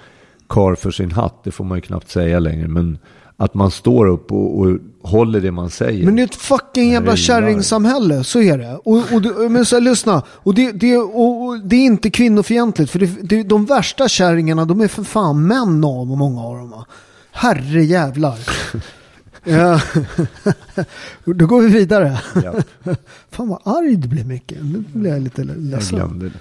kar 0.49 0.75
för 0.75 0.91
sin 0.91 1.11
hatt, 1.11 1.43
det 1.43 1.51
får 1.51 1.63
man 1.63 1.77
ju 1.77 1.81
knappt 1.81 2.09
säga 2.09 2.39
längre. 2.39 2.67
Men 2.67 2.97
att 3.37 3.53
man 3.53 3.71
står 3.71 4.07
upp 4.07 4.31
och, 4.31 4.59
och 4.59 4.77
håller 5.01 5.41
det 5.41 5.51
man 5.51 5.69
säger. 5.69 6.05
Men 6.05 6.15
det 6.15 6.21
är 6.21 6.25
ett 6.25 6.35
fucking 6.35 6.91
jävla 6.91 7.15
kärringsamhälle, 7.15 8.23
så 8.23 8.41
är 8.41 8.57
det. 8.57 8.75
Och, 8.83 8.97
och, 8.97 9.51
men 9.51 9.65
så, 9.65 9.79
lyssna, 9.79 10.23
och 10.29 10.53
det, 10.53 10.71
det, 10.71 10.97
och, 10.97 11.59
det 11.59 11.75
är 11.75 11.85
inte 11.85 12.09
kvinnofientligt. 12.09 12.91
För 12.91 12.99
det, 12.99 13.05
det, 13.21 13.43
de 13.43 13.65
värsta 13.65 14.07
kärringarna, 14.07 14.65
de 14.65 14.81
är 14.81 14.87
för 14.87 15.03
fan 15.03 15.47
män 15.47 15.83
av 15.83 16.07
många 16.07 16.41
av 16.41 16.57
dem. 16.57 16.83
Herre 17.31 17.83
jävlar. 17.83 18.39
Ja. 19.49 19.81
Då 21.25 21.45
går 21.45 21.61
vi 21.61 21.67
vidare. 21.67 22.19
Ja. 22.43 22.53
Fan 23.31 23.47
vad 23.47 23.61
arg 23.63 23.95
du 23.95 24.07
blev 24.07 24.27
mycket. 24.27 24.57
Nu 24.65 24.83
blir 24.93 25.11
jag 25.11 25.21
lite 25.21 25.43
ledsen. 25.43 25.97
Jag 25.99 26.07
glömde 26.09 26.25
det. 26.25 26.39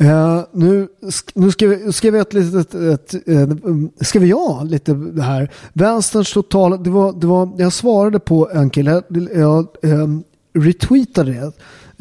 Uh, 0.00 0.40
nu, 0.52 0.88
nu 1.34 1.50
ska 1.50 1.68
vi, 1.68 1.92
ska 1.92 2.10
vi 2.10 2.18
ett 2.18 2.32
litet, 2.32 2.74
ett, 2.74 3.14
ett, 3.14 3.28
mm, 3.28 3.90
ska 4.00 4.18
vi 4.18 4.28
ja 4.28 4.62
lite 4.64 4.94
det 4.94 5.22
här. 5.22 5.50
Vänsterns 5.72 6.32
totala, 6.32 6.76
det 6.76 6.90
var, 6.90 7.12
det 7.12 7.26
var, 7.26 7.50
jag 7.58 7.72
svarade 7.72 8.18
på 8.18 8.50
en 8.52 8.70
kille, 8.70 9.02
jag, 9.08 9.28
jag 9.34 9.66
um, 9.82 10.24
retweetade 10.54 11.32
det. 11.32 11.52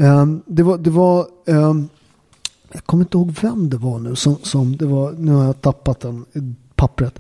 Um, 0.06 0.42
det 0.46 0.64
var, 0.64 0.78
det 0.78 0.90
var 0.90 1.28
um, 1.46 1.90
jag 2.76 2.86
kommer 2.86 3.04
inte 3.04 3.18
ihåg 3.18 3.36
vem 3.42 3.70
det 3.70 3.78
var 3.78 4.00
nu 4.00 4.16
som, 4.16 4.36
som 4.44 4.78
det 4.78 4.86
var, 4.86 5.12
nu 5.12 5.32
har 5.32 5.46
jag 5.46 5.62
tappat 5.62 6.00
den 6.00 6.26
pappret. 6.76 7.20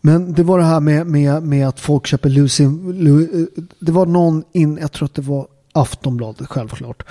Men 0.00 0.32
det 0.32 0.42
var 0.42 0.58
det 0.58 0.64
här 0.64 0.80
med, 0.80 1.06
med, 1.06 1.42
med 1.42 1.68
att 1.68 1.80
folk 1.80 2.06
köper 2.06 2.28
Lucy. 2.28 2.64
Eh, 2.64 2.70
det 3.78 3.92
var 3.92 4.06
någon 4.06 4.44
in, 4.52 4.78
jag 4.80 4.92
tror 4.92 5.06
att 5.06 5.14
det 5.14 5.22
var 5.22 5.46
Aftonbladet 5.76 6.48
självklart. 6.48 7.02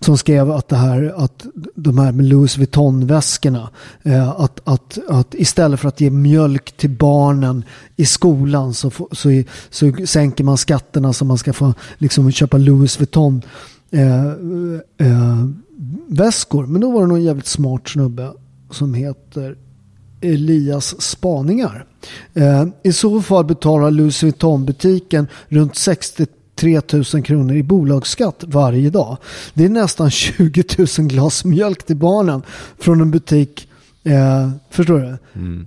Som 0.00 0.18
skrev 0.18 0.50
att 0.50 0.68
det 0.68 0.76
här, 0.76 1.14
att 1.16 1.46
de 1.74 1.98
här 1.98 2.12
med 2.12 2.24
Louis 2.24 2.58
Vuitton-väskorna. 2.58 3.68
Eh, 4.02 4.28
att, 4.28 4.60
att, 4.64 4.98
att 5.08 5.34
istället 5.34 5.80
för 5.80 5.88
att 5.88 6.00
ge 6.00 6.10
mjölk 6.10 6.72
till 6.76 6.90
barnen 6.90 7.64
i 7.96 8.06
skolan 8.06 8.74
så, 8.74 8.90
så, 9.12 9.42
så 9.70 9.92
sänker 10.06 10.44
man 10.44 10.58
skatterna 10.58 11.12
så 11.12 11.24
man 11.24 11.38
ska 11.38 11.52
få 11.52 11.74
liksom 11.98 12.32
köpa 12.32 12.56
Louis 12.56 13.00
Vuitton 13.00 13.42
eh, 13.90 14.26
eh, 15.08 15.46
väskor. 16.06 16.66
Men 16.66 16.80
då 16.80 16.90
var 16.90 17.00
det 17.00 17.06
någon 17.06 17.22
jävligt 17.22 17.46
smart 17.46 17.88
snubbe 17.88 18.32
som 18.70 18.94
heter 18.94 19.56
Elias 20.20 21.02
spaningar. 21.02 21.86
Eh, 22.34 22.66
I 22.82 22.92
så 22.92 23.22
fall 23.22 23.44
betalar 23.44 23.90
Louis 23.90 24.22
Vuitton-butiken 24.22 25.26
runt 25.48 25.76
63 26.62 27.18
000 27.18 27.24
kronor 27.24 27.56
i 27.56 27.62
bolagsskatt 27.62 28.44
varje 28.46 28.90
dag. 28.90 29.16
Det 29.54 29.64
är 29.64 29.68
nästan 29.68 30.10
20 30.10 30.64
000 30.98 31.08
glas 31.08 31.44
mjölk 31.44 31.82
till 31.82 31.96
barnen 31.96 32.42
från 32.78 33.00
en 33.00 33.10
butik. 33.10 33.68
Eh, 34.04 34.50
förstår 34.70 34.98
du? 34.98 35.18
Mm. 35.40 35.66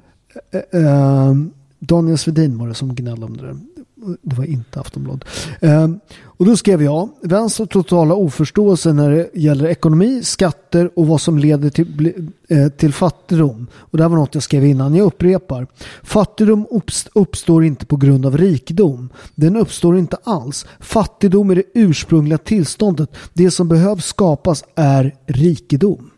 Eh, 0.52 0.82
eh 0.82 1.34
Daniel 1.80 2.18
Svedin 2.18 2.58
var 2.58 2.68
det 2.68 2.74
som 2.74 2.96
gnällde 2.96 3.26
om 3.26 3.38
det 3.38 3.75
det 4.22 4.36
var 4.36 4.46
inte 4.46 4.80
Aftonbladet. 4.80 5.28
Ehm, 5.62 6.00
och 6.38 6.46
då 6.46 6.58
skrev 6.58 6.84
jag, 6.84 7.10
vänster 7.22 7.66
totala 7.66 8.14
oförståelse 8.14 8.94
när 8.94 9.10
det 9.10 9.30
gäller 9.34 9.66
ekonomi, 9.66 10.24
skatter 10.24 10.90
och 10.96 11.08
vad 11.08 11.22
som 11.22 11.40
leder 11.40 11.70
till, 11.70 12.14
eh, 12.50 12.68
till 12.68 12.94
fattigdom. 12.94 13.68
Och 13.74 13.98
det 13.98 14.04
här 14.04 14.10
var 14.10 14.18
något 14.18 14.34
jag 14.34 14.44
skrev 14.44 14.66
innan, 14.66 14.96
jag 14.96 15.06
upprepar. 15.06 15.68
Fattigdom 16.04 16.68
uppstår 17.14 17.66
inte 17.66 17.86
på 17.86 17.96
grund 17.96 18.26
av 18.26 18.38
rikedom. 18.38 19.10
Den 19.36 19.56
uppstår 19.56 19.98
inte 19.98 20.18
alls. 20.24 20.66
Fattigdom 20.80 21.50
är 21.50 21.56
det 21.56 21.64
ursprungliga 21.74 22.38
tillståndet. 22.38 23.10
Det 23.34 23.52
som 23.52 23.68
behövs 23.68 24.06
skapas 24.06 24.64
är 24.76 25.16
rikedom. 25.28 26.10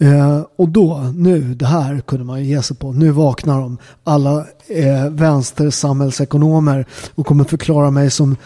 Eh, 0.00 0.46
och 0.56 0.68
då, 0.68 1.12
nu, 1.14 1.54
det 1.54 1.66
här 1.66 2.00
kunde 2.00 2.24
man 2.24 2.44
ge 2.44 2.62
sig 2.62 2.76
på. 2.76 2.92
Nu 2.92 3.10
vaknar 3.10 3.60
de, 3.60 3.78
alla 4.04 4.46
eh, 4.68 5.10
vänstersamhällsekonomer 5.10 6.86
och 7.14 7.26
kommer 7.26 7.44
förklara 7.44 7.90
mig 7.90 8.10
som 8.10 8.36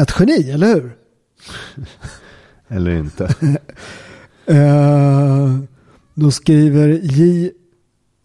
ett 0.00 0.14
geni, 0.18 0.50
eller 0.50 0.74
hur? 0.74 0.96
eller 2.68 2.90
inte. 2.90 3.24
eh, 4.46 5.58
då 6.14 6.30
skriver 6.30 6.88
J. 6.88 7.50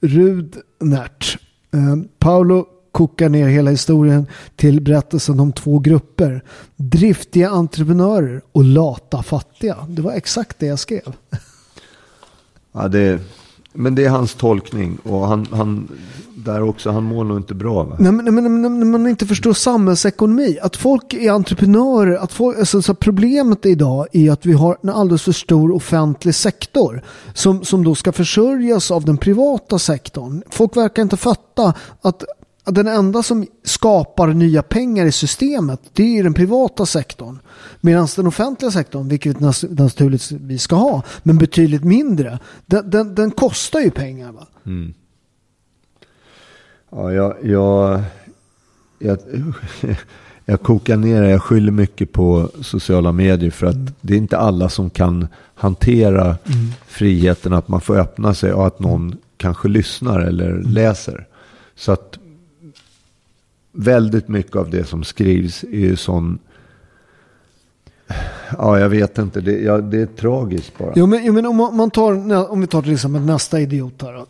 Rudnert. 0.02 1.38
Eh, 1.74 1.96
Paolo 2.20 2.66
kokar 2.92 3.30
ner 3.30 3.48
hela 3.48 3.72
historien 3.72 4.28
till 4.56 4.82
berättelsen 4.82 5.40
om 5.40 5.52
två 5.52 5.80
grupper. 5.80 6.44
Driftiga 6.76 7.50
entreprenörer 7.50 8.42
och 8.52 8.64
lata 8.64 9.24
fattiga. 9.24 9.78
Det 9.90 10.02
var 10.02 10.12
exakt 10.12 10.60
det 10.60 10.66
jag 10.66 10.80
skrev. 10.80 11.14
Ja, 12.78 12.88
det, 12.88 13.20
men 13.74 13.96
det 13.96 14.06
är 14.06 14.10
hans 14.10 14.34
tolkning 14.34 14.98
och 15.04 15.28
han, 15.28 15.48
han, 15.52 15.88
där 16.36 16.62
också, 16.62 16.92
han 16.92 17.04
mår 17.04 17.24
nog 17.24 17.38
inte 17.38 17.54
bra. 17.54 17.84
Va? 17.84 17.96
Nej, 18.00 18.12
men, 18.12 18.36
men, 18.36 18.62
men, 18.62 18.80
men 18.80 18.92
man 18.92 19.08
inte 19.08 19.26
förstår 19.26 19.54
samhällsekonomi. 19.54 20.58
Att 20.62 20.76
folk 20.76 21.14
är 21.14 21.32
entreprenörer. 21.32 22.18
Att 22.18 22.34
folk, 22.34 22.58
alltså, 22.58 22.82
så 22.82 22.94
problemet 22.94 23.66
idag 23.66 24.08
är 24.12 24.32
att 24.32 24.46
vi 24.46 24.54
har 24.54 24.78
en 24.84 24.90
alldeles 24.90 25.22
för 25.22 25.32
stor 25.32 25.76
offentlig 25.76 26.36
sektor. 26.36 27.04
Som, 27.34 27.64
som 27.64 27.84
då 27.84 27.96
ska 27.96 28.12
försörjas 28.12 28.92
av 28.92 29.06
den 29.06 29.18
privata 29.18 29.80
sektorn. 29.80 30.44
Folk 30.50 30.78
verkar 30.78 31.02
inte 31.02 31.18
fatta 31.18 31.74
att 32.02 32.24
den 32.74 32.88
enda 32.88 33.24
som 33.24 33.48
skapar 33.64 34.28
nya 34.28 34.64
pengar 34.64 35.06
i 35.06 35.12
systemet 35.12 35.82
det 35.94 36.18
är 36.18 36.24
den 36.24 36.34
privata 36.34 36.86
sektorn. 36.86 37.40
Medan 37.82 38.08
den 38.16 38.28
offentliga 38.28 38.72
sektorn, 38.72 39.08
vilket 39.08 39.40
naturligtvis 39.40 40.62
ska 40.62 40.76
ha, 40.76 41.04
men 41.24 41.38
betydligt 41.38 41.84
mindre, 41.84 42.40
den, 42.66 42.90
den, 42.90 43.16
den 43.16 43.32
kostar 43.32 43.80
ju 43.80 43.92
pengar. 43.92 44.32
Va? 44.32 44.48
Mm. 44.66 44.94
Ja, 46.90 47.14
jag, 47.14 47.36
jag, 47.44 48.02
jag, 49.00 49.18
jag 50.46 50.62
kokar 50.62 50.98
ner 50.98 51.22
det. 51.22 51.30
Jag 51.30 51.44
skyller 51.44 51.72
mycket 51.72 52.12
på 52.12 52.50
sociala 52.62 53.12
medier 53.12 53.52
för 53.52 53.68
att 53.68 53.76
mm. 53.76 53.94
det 54.02 54.14
är 54.14 54.18
inte 54.18 54.38
alla 54.38 54.70
som 54.70 54.90
kan 54.90 55.28
hantera 55.56 56.24
mm. 56.26 56.68
friheten 56.88 57.54
att 57.54 57.68
man 57.68 57.82
får 57.82 58.00
öppna 58.00 58.34
sig 58.34 58.54
och 58.54 58.68
att 58.68 58.80
någon 58.80 59.18
kanske 59.38 59.68
lyssnar 59.68 60.20
eller 60.20 60.50
mm. 60.50 60.62
läser. 60.62 61.28
Så 61.76 61.92
att 61.92 62.20
väldigt 63.78 64.28
mycket 64.28 64.56
av 64.56 64.70
det 64.70 64.86
som 64.86 65.04
skrivs 65.04 65.64
är 65.64 65.68
ju 65.80 65.96
sån... 65.96 66.40
Ja, 68.58 68.80
jag 68.80 68.90
vet 68.90 69.18
inte. 69.18 69.42
Det, 69.42 69.52
ja, 69.52 69.78
det 69.78 70.02
är 70.02 70.06
tragiskt 70.06 70.78
bara. 70.78 70.94
Jo, 70.96 71.06
men, 71.06 71.26
jo, 71.26 71.34
men 71.34 71.46
om, 71.46 71.58
man- 71.58 71.92
tar, 71.92 72.52
om 72.52 72.62
vi 72.62 72.68
tar 72.68 72.82
till 72.82 72.94
exempel 72.94 73.22
nästa 73.22 73.60
idiot 73.60 74.02
här. 74.02 74.14
då. 74.14 74.26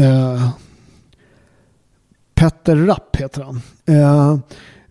uh, 0.00 0.50
Petter 2.34 2.76
Rapp 2.76 3.16
heter 3.16 3.42
han. 3.42 3.56
Uh, 3.96 4.38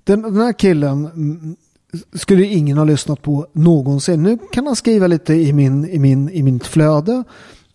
den, 0.03 0.21
den 0.21 0.35
här 0.35 0.53
killen 0.53 1.05
mm, 1.05 1.55
skulle 2.13 2.45
ingen 2.45 2.77
ha 2.77 2.85
lyssnat 2.85 3.21
på 3.21 3.47
någonsin. 3.53 4.23
Nu 4.23 4.37
kan 4.51 4.67
han 4.67 4.75
skriva 4.75 5.07
lite 5.07 5.33
i, 5.33 5.53
min, 5.53 5.89
i, 5.89 5.99
min, 5.99 6.29
i 6.29 6.43
mitt 6.43 6.67
flöde. 6.67 7.23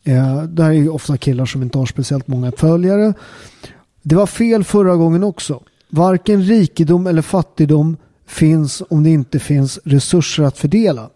Eh, 0.05 0.43
det 0.43 0.63
här 0.63 0.71
är 0.71 0.75
ju 0.75 0.89
ofta 0.89 1.17
killar 1.17 1.47
som 1.47 1.63
inte 1.63 1.79
har 1.79 1.87
speciellt 1.87 2.27
många 2.29 2.53
följare. 2.53 3.15
Det 4.09 4.15
var 4.15 4.27
fel 4.27 4.65
förra 4.65 4.97
gången 4.97 5.25
också. 5.25 5.63
Varken 5.89 6.43
rikedom 6.43 7.07
eller 7.07 7.23
fattigdom 7.23 7.97
finns 8.27 8.83
om 8.91 9.03
det 9.03 9.11
inte 9.11 9.39
finns 9.39 9.79
resurser 9.85 10.43
att 10.43 10.59
fördela. 10.59 11.11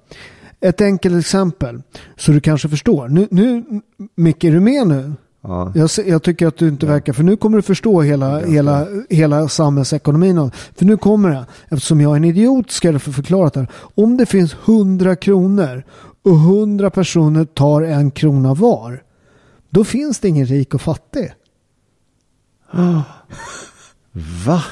Ett 0.60 0.80
enkelt 0.80 1.18
exempel 1.20 1.82
så 2.16 2.32
du 2.32 2.40
kanske 2.40 2.68
förstår. 2.68 3.08
Nu, 3.08 3.28
nu 3.30 3.64
Micke, 4.14 4.44
är 4.44 4.52
du 4.52 4.60
med 4.60 4.86
nu? 4.86 5.12
Ja. 5.42 5.72
Jag, 5.74 5.90
jag 6.06 6.22
tycker 6.22 6.46
att 6.46 6.56
du 6.56 6.68
inte 6.68 6.86
verkar, 6.86 7.12
för 7.12 7.22
nu 7.22 7.36
kommer 7.36 7.56
du 7.56 7.62
förstå 7.62 8.00
hela, 8.00 8.40
hela, 8.40 8.86
hela 9.10 9.48
samhällsekonomin. 9.48 10.50
För 10.76 10.84
nu 10.84 10.96
kommer 10.96 11.30
det, 11.30 11.46
eftersom 11.68 12.00
jag 12.00 12.12
är 12.12 12.16
en 12.16 12.24
idiot 12.24 12.70
ska 12.70 12.88
jag 12.88 12.94
därför 12.94 13.12
förklara 13.12 13.48
det 13.48 13.60
här. 13.60 13.68
Om 13.74 14.16
det 14.16 14.26
finns 14.26 14.56
100 14.64 15.16
kronor 15.16 15.84
och 16.22 16.36
100 16.36 16.90
personer 16.90 17.44
tar 17.44 17.82
en 17.82 18.10
krona 18.10 18.54
var, 18.54 19.02
då 19.70 19.84
finns 19.84 20.18
det 20.18 20.28
ingen 20.28 20.46
rik 20.46 20.74
och 20.74 20.80
fattig. 20.80 21.32
Va? 24.46 24.62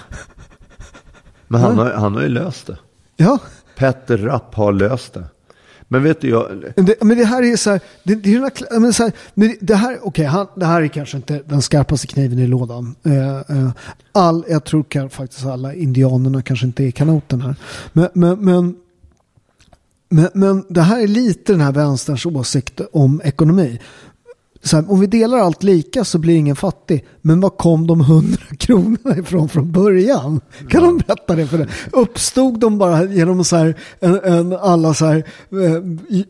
Men 1.49 1.61
han 1.61 1.79
har, 1.79 1.91
han 1.91 2.15
har 2.15 2.23
ju 2.23 2.29
löst 2.29 2.67
det. 2.67 2.79
Ja, 3.17 3.39
Petter 3.77 4.19
Rapp 4.19 4.55
har 4.55 4.73
löst 4.73 5.15
det. 5.15 5.25
Men 5.91 6.03
vet 6.03 6.21
du, 6.21 6.29
jag, 6.29 6.65
det, 6.77 7.03
men 7.03 7.19
det 7.19 7.25
här 7.25 7.43
är 7.43 7.57
så 7.57 7.71
här, 7.71 7.81
det, 8.03 8.15
det, 8.15 8.35
är 8.35 8.81
men 8.81 8.93
så 8.93 9.03
här, 9.03 9.13
det 9.61 9.75
här, 9.75 9.99
okej, 10.03 10.25
han, 10.25 10.47
det 10.57 10.67
här 10.67 10.83
är 10.83 10.89
kanske 10.89 11.17
inte 11.17 11.43
den 11.47 11.63
skarpaste 11.63 12.07
kniven 12.07 12.39
i 12.39 12.47
lådan. 12.47 12.95
Eh, 13.03 13.37
eh, 13.37 13.71
all, 14.13 14.45
jag 14.49 14.65
tror 14.65 14.83
kan, 14.83 15.11
faktiskt 15.11 15.47
alla 15.47 15.75
indianerna 15.75 16.43
kanske 16.43 16.67
inte 16.67 16.85
är 16.85 16.91
kanoten 16.91 17.41
här. 17.41 17.55
Men, 17.93 18.09
men, 18.15 18.45
men, 18.45 18.77
men, 20.09 20.29
men 20.35 20.65
det 20.69 20.83
här 20.83 21.03
är 21.03 21.07
lite 21.07 21.53
den 21.53 21.61
här 21.61 21.73
vänsterns 21.73 22.27
åsikt 22.27 22.81
om 22.93 23.21
ekonomi. 23.25 23.81
Så 24.63 24.77
här, 24.77 24.91
om 24.91 25.01
vi 25.01 25.07
delar 25.07 25.39
allt 25.39 25.63
lika 25.63 26.05
så 26.05 26.19
blir 26.19 26.37
ingen 26.37 26.57
fattig. 26.57 27.05
Men 27.21 27.41
var 27.41 27.51
kom 27.51 27.87
de 27.87 28.01
hundra 28.01 28.43
kronorna 28.59 29.19
ifrån 29.19 29.49
från 29.49 29.73
början? 29.73 30.41
Kan 30.69 30.83
de 30.83 30.99
berätta 30.99 31.37
det 31.37 31.47
för 31.47 31.59
dig? 31.59 31.69
Uppstod 31.93 32.61
de 32.61 32.79
bara 32.79 33.05
genom 33.05 33.45
så 33.45 33.57
här, 33.57 33.75
en, 34.01 34.21
en, 34.25 34.53
alla 34.53 34.95
så 34.95 35.07
här, 35.07 35.25
eh, 35.51 35.83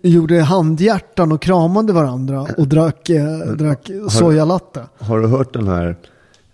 gjorde 0.02 0.40
handhjärtan 0.40 1.32
och 1.32 1.42
kramade 1.42 1.92
varandra 1.92 2.46
och 2.56 2.68
drack, 2.68 3.10
eh, 3.10 3.38
drack 3.38 3.90
sojalatte? 4.10 4.86
har 4.98 5.20
du 5.20 5.26
hört 5.26 5.52
den 5.52 5.68
här? 5.68 5.96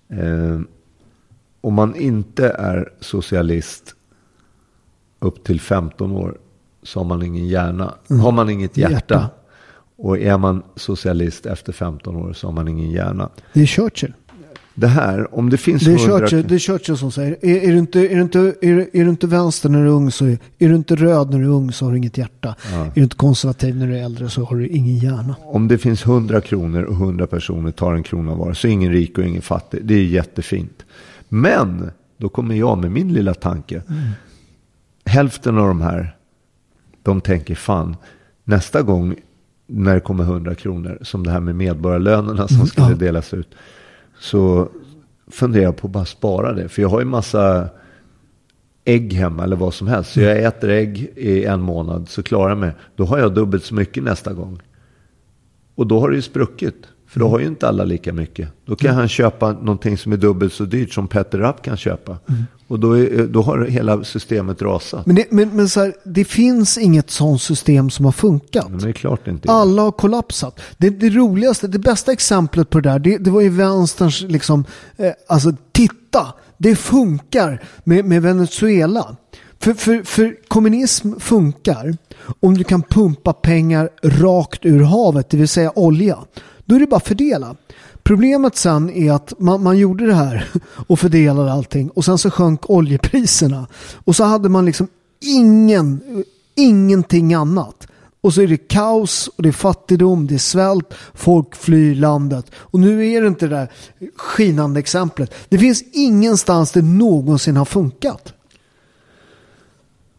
Eh, 0.08 0.60
om 1.60 1.74
man 1.74 1.96
inte 1.96 2.48
är 2.48 2.92
socialist 3.00 3.94
upp 5.20 5.44
till 5.44 5.60
15 5.60 6.12
år 6.12 6.38
så 6.82 7.00
har 7.00 7.04
man 7.04 7.22
ingen 7.22 7.48
hjärna. 7.48 7.94
Har 8.22 8.32
man 8.32 8.50
inget 8.50 8.76
hjärta. 8.76 8.94
Hjärta. 8.94 9.30
Och 9.96 10.18
är 10.18 10.38
man 10.38 10.62
socialist 10.76 11.46
efter 11.46 11.72
15 11.72 12.16
år 12.16 12.32
så 12.32 12.46
har 12.46 12.52
man 12.52 12.68
ingen 12.68 12.90
hjärna. 12.90 13.28
Det 13.52 13.62
är 13.62 13.66
Churchill. 13.66 14.12
Det 14.76 14.86
här, 14.86 15.34
om 15.34 15.50
det 15.50 15.56
finns 15.56 15.82
Det 15.82 15.92
är 15.92 15.98
100 16.08 16.18
Churchill, 16.18 16.44
det 16.48 16.54
är 16.54 16.58
Churchill 16.58 16.96
som 16.96 17.12
säger, 17.12 17.36
är, 17.42 17.56
är, 17.56 17.72
du 17.72 17.78
inte, 17.78 18.00
är, 18.00 18.16
du 18.16 18.22
inte, 18.22 18.38
är, 18.38 18.54
du- 18.74 18.90
är 18.92 19.04
du 19.04 19.10
inte 19.10 19.26
vänster 19.26 19.68
när 19.68 19.78
du 19.78 19.84
är 19.84 19.90
ung 19.90 20.10
så 20.10 20.24
är, 20.26 20.38
är 20.58 20.68
du 20.68 20.74
inte 20.74 20.96
röd 20.96 21.30
när 21.30 21.38
du 21.38 21.44
är 21.44 21.48
ung 21.50 21.72
så 21.72 21.84
har 21.84 21.92
du 21.92 21.98
inget 21.98 22.18
hjärta. 22.18 22.54
Är 22.72 22.90
du 22.94 23.02
inte 23.02 23.16
konservativ 23.16 23.76
när 23.76 23.86
du 23.86 23.96
är 23.98 24.02
äldre 24.04 24.28
så 24.30 24.44
har 24.44 24.56
du 24.56 24.68
ingen 24.68 24.98
hjärna. 24.98 25.36
Om 25.42 25.68
det 25.68 25.78
finns 25.78 26.06
100 26.06 26.40
kronor 26.40 26.82
och 26.82 26.94
100 26.94 27.26
personer 27.26 27.70
tar 27.70 27.94
en 27.94 28.02
krona 28.02 28.34
var 28.34 28.52
så 28.52 28.68
är 28.68 28.72
ingen 28.72 28.92
rik 28.92 29.18
och 29.18 29.24
ingen 29.24 29.42
fattig. 29.42 29.80
Det 29.84 29.94
är 29.94 30.04
jättefint. 30.04 30.84
Men 31.28 31.90
då 32.16 32.28
kommer 32.28 32.54
jag 32.54 32.78
med 32.78 32.90
min 32.90 33.12
lilla 33.12 33.34
tanke. 33.34 33.82
Hälften 35.04 35.58
av 35.58 35.68
de 35.68 35.80
här, 35.80 36.16
de 37.02 37.20
tänker 37.20 37.54
fan, 37.54 37.96
nästa 38.44 38.82
gång 38.82 39.14
när 39.66 39.94
det 39.94 40.00
kommer 40.00 40.24
100 40.24 40.54
kronor, 40.54 40.98
som 41.02 41.24
det 41.24 41.30
här 41.30 41.40
med 41.40 41.54
medborgarlönerna 41.54 42.48
som 42.48 42.66
skulle 42.66 42.90
Ja. 42.90 42.94
delas 42.96 43.34
ut, 43.34 43.54
så 44.18 44.68
funderar 45.30 45.64
jag 45.64 45.76
på 45.76 45.86
att 45.86 45.92
bara 45.92 46.04
spara 46.04 46.52
det. 46.52 46.68
För 46.68 46.82
jag 46.82 46.88
har 46.88 47.00
ju 47.00 47.06
massa 47.06 47.68
ägg 48.84 49.12
hemma 49.12 49.44
eller 49.44 49.56
vad 49.56 49.74
som 49.74 49.86
helst. 49.88 50.12
Så 50.12 50.20
jag 50.20 50.42
äter 50.42 50.70
ägg 50.70 51.12
i 51.16 51.44
en 51.44 51.60
månad 51.60 52.08
så 52.08 52.22
klarar 52.22 52.48
jag 52.48 52.58
mig. 52.58 52.72
Då 52.96 53.04
har 53.04 53.18
jag 53.18 53.34
dubbelt 53.34 53.64
så 53.64 53.74
mycket 53.74 54.02
nästa 54.02 54.32
gång. 54.32 54.60
Och 55.74 55.86
då 55.86 56.00
har 56.00 56.08
det 56.10 56.16
ju 56.16 56.22
spruckit. 56.22 56.86
För 57.14 57.20
då 57.20 57.28
har 57.28 57.38
ju 57.38 57.46
inte 57.46 57.68
alla 57.68 57.84
lika 57.84 58.12
mycket. 58.12 58.48
Då 58.66 58.76
kan 58.76 58.94
han 58.94 59.08
köpa 59.08 59.52
någonting 59.52 59.98
som 59.98 60.12
är 60.12 60.16
dubbelt 60.16 60.52
så 60.52 60.64
dyrt 60.64 60.92
som 60.92 61.08
Petter 61.08 61.38
Rapp 61.38 61.62
kan 61.62 61.76
köpa. 61.76 62.18
Och 62.68 62.80
då, 62.80 62.98
är, 62.98 63.26
då 63.26 63.42
har 63.42 63.64
hela 63.64 64.04
systemet 64.04 64.62
rasat. 64.62 65.06
Men, 65.06 65.16
det, 65.16 65.26
men, 65.30 65.56
men 65.56 65.68
så 65.68 65.80
här, 65.80 65.94
det 66.04 66.24
finns 66.24 66.78
inget 66.78 67.10
sånt 67.10 67.42
system 67.42 67.90
som 67.90 68.04
har 68.04 68.12
funkat. 68.12 68.70
Men 68.70 68.78
det 68.78 68.88
är 68.88 68.92
klart 68.92 69.28
inte. 69.28 69.52
Alla 69.52 69.82
har 69.82 69.92
kollapsat. 69.92 70.60
Det, 70.76 70.90
det 70.90 71.10
roligaste, 71.10 71.68
det 71.68 71.78
bästa 71.78 72.12
exemplet 72.12 72.70
på 72.70 72.80
det 72.80 72.90
där, 72.90 72.98
det, 72.98 73.18
det 73.18 73.30
var 73.30 73.40
ju 73.40 73.48
vänsterns 73.48 74.20
liksom, 74.20 74.64
eh, 74.96 75.12
alltså 75.28 75.52
titta, 75.72 76.34
det 76.58 76.76
funkar 76.76 77.62
med, 77.84 78.04
med 78.04 78.22
Venezuela. 78.22 79.16
För, 79.60 79.74
för, 79.74 80.02
för 80.02 80.36
kommunism 80.48 81.12
funkar 81.20 81.96
om 82.40 82.56
du 82.56 82.64
kan 82.64 82.82
pumpa 82.82 83.32
pengar 83.32 83.90
rakt 84.02 84.66
ur 84.66 84.82
havet, 84.82 85.30
det 85.30 85.36
vill 85.36 85.48
säga 85.48 85.72
olja. 85.74 86.18
Då 86.64 86.74
är 86.74 86.80
det 86.80 86.86
bara 86.86 86.96
att 86.96 87.08
fördela. 87.08 87.56
Problemet 88.02 88.56
sen 88.56 88.90
är 88.90 89.12
att 89.12 89.32
man, 89.38 89.62
man 89.62 89.78
gjorde 89.78 90.06
det 90.06 90.14
här 90.14 90.48
och 90.86 90.98
fördelade 90.98 91.52
allting 91.52 91.90
och 91.90 92.04
sen 92.04 92.18
så 92.18 92.30
sjönk 92.30 92.70
oljepriserna. 92.70 93.66
Och 94.04 94.16
så 94.16 94.24
hade 94.24 94.48
man 94.48 94.64
liksom 94.64 94.88
ingen, 95.20 96.00
ingenting 96.54 97.34
annat. 97.34 97.86
Och 98.20 98.34
så 98.34 98.42
är 98.42 98.46
det 98.46 98.56
kaos 98.56 99.28
och 99.36 99.42
det 99.42 99.48
är 99.48 99.52
fattigdom, 99.52 100.26
det 100.26 100.34
är 100.34 100.38
svält, 100.38 100.94
folk 101.14 101.54
flyr 101.56 101.94
landet. 101.94 102.46
Och 102.54 102.80
nu 102.80 103.08
är 103.08 103.20
det 103.20 103.26
inte 103.26 103.46
det 103.46 103.56
där 103.56 103.68
skinande 104.16 104.80
exemplet. 104.80 105.34
Det 105.48 105.58
finns 105.58 105.82
ingenstans 105.92 106.72
det 106.72 106.82
någonsin 106.82 107.56
har 107.56 107.64
funkat. 107.64 108.34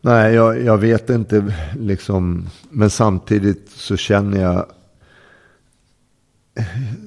Nej, 0.02 0.34
jag, 0.34 0.62
jag 0.62 0.78
vet 0.78 1.10
inte 1.10 1.54
liksom. 1.80 2.50
Men 2.70 2.90
samtidigt 2.90 3.70
så 3.76 3.98
känner 3.98 4.42
jag 4.42 4.66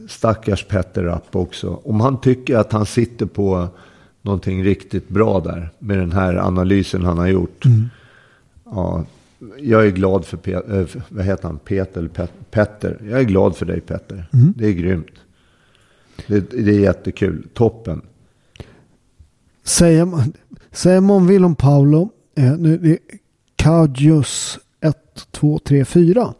stackars 0.08 0.64
Petter 0.64 1.02
Rapp 1.04 1.36
också. 1.36 1.80
Om 1.84 2.00
han 2.00 2.20
tycker 2.20 2.56
att 2.56 2.72
han 2.72 2.86
sitter 2.86 3.26
på 3.26 3.68
någonting 4.22 4.64
riktigt 4.64 5.08
bra 5.08 5.40
där 5.40 5.70
med 5.78 5.98
den 5.98 6.12
här 6.12 6.34
analysen 6.36 7.04
han 7.04 7.18
har 7.18 7.26
gjort. 7.26 7.64
Ja, 8.64 9.04
jag 9.58 9.86
är 9.86 9.90
glad 9.90 10.24
för, 10.24 10.36
Pe- 10.36 10.80
äh, 10.80 11.02
vad 11.08 11.24
heter 11.24 11.42
han? 11.48 11.58
Peter, 11.58 12.08
Pet- 12.08 12.32
Petter. 12.50 12.98
Jag 13.10 13.20
är 13.20 13.24
glad 13.24 13.56
för 13.56 13.66
dig 13.66 13.80
Petter. 13.80 14.26
Det 14.56 14.66
är 14.66 14.72
grymt. 14.72 15.06
Det, 16.26 16.40
det 16.50 16.70
är 16.76 16.80
jättekul. 16.80 17.46
Toppen. 17.54 18.02
Säger 19.64 20.04
man, 20.04 20.32
säger 20.72 21.00
man 21.00 21.26
vill 21.26 21.44
om 21.44 21.54
Paolo, 21.54 22.10
eh, 22.36 22.56
nu 22.58 22.78
det 22.78 22.90
är 22.90 22.98
Kajus 23.56 24.58
1, 24.80 24.96
2, 25.30 25.58
3, 25.58 25.84
4. 25.84 26.34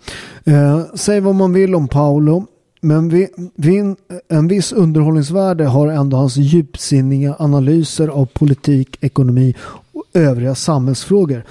Eh, 0.44 0.84
säg 0.94 1.20
vad 1.20 1.34
man 1.34 1.52
vill 1.52 1.74
om 1.74 1.88
Paolo, 1.88 2.46
men 2.80 3.08
vi, 3.08 3.28
vi, 3.54 3.94
en 4.28 4.48
viss 4.48 4.72
underhållningsvärde 4.72 5.64
har 5.64 5.88
ändå 5.88 6.16
hans 6.16 6.36
djupsinniga 6.36 7.36
analyser 7.38 8.08
av 8.08 8.26
politik, 8.26 8.98
ekonomi 9.00 9.54
och 9.92 10.04
övriga 10.14 10.54
samhällsfrågor. 10.54 11.44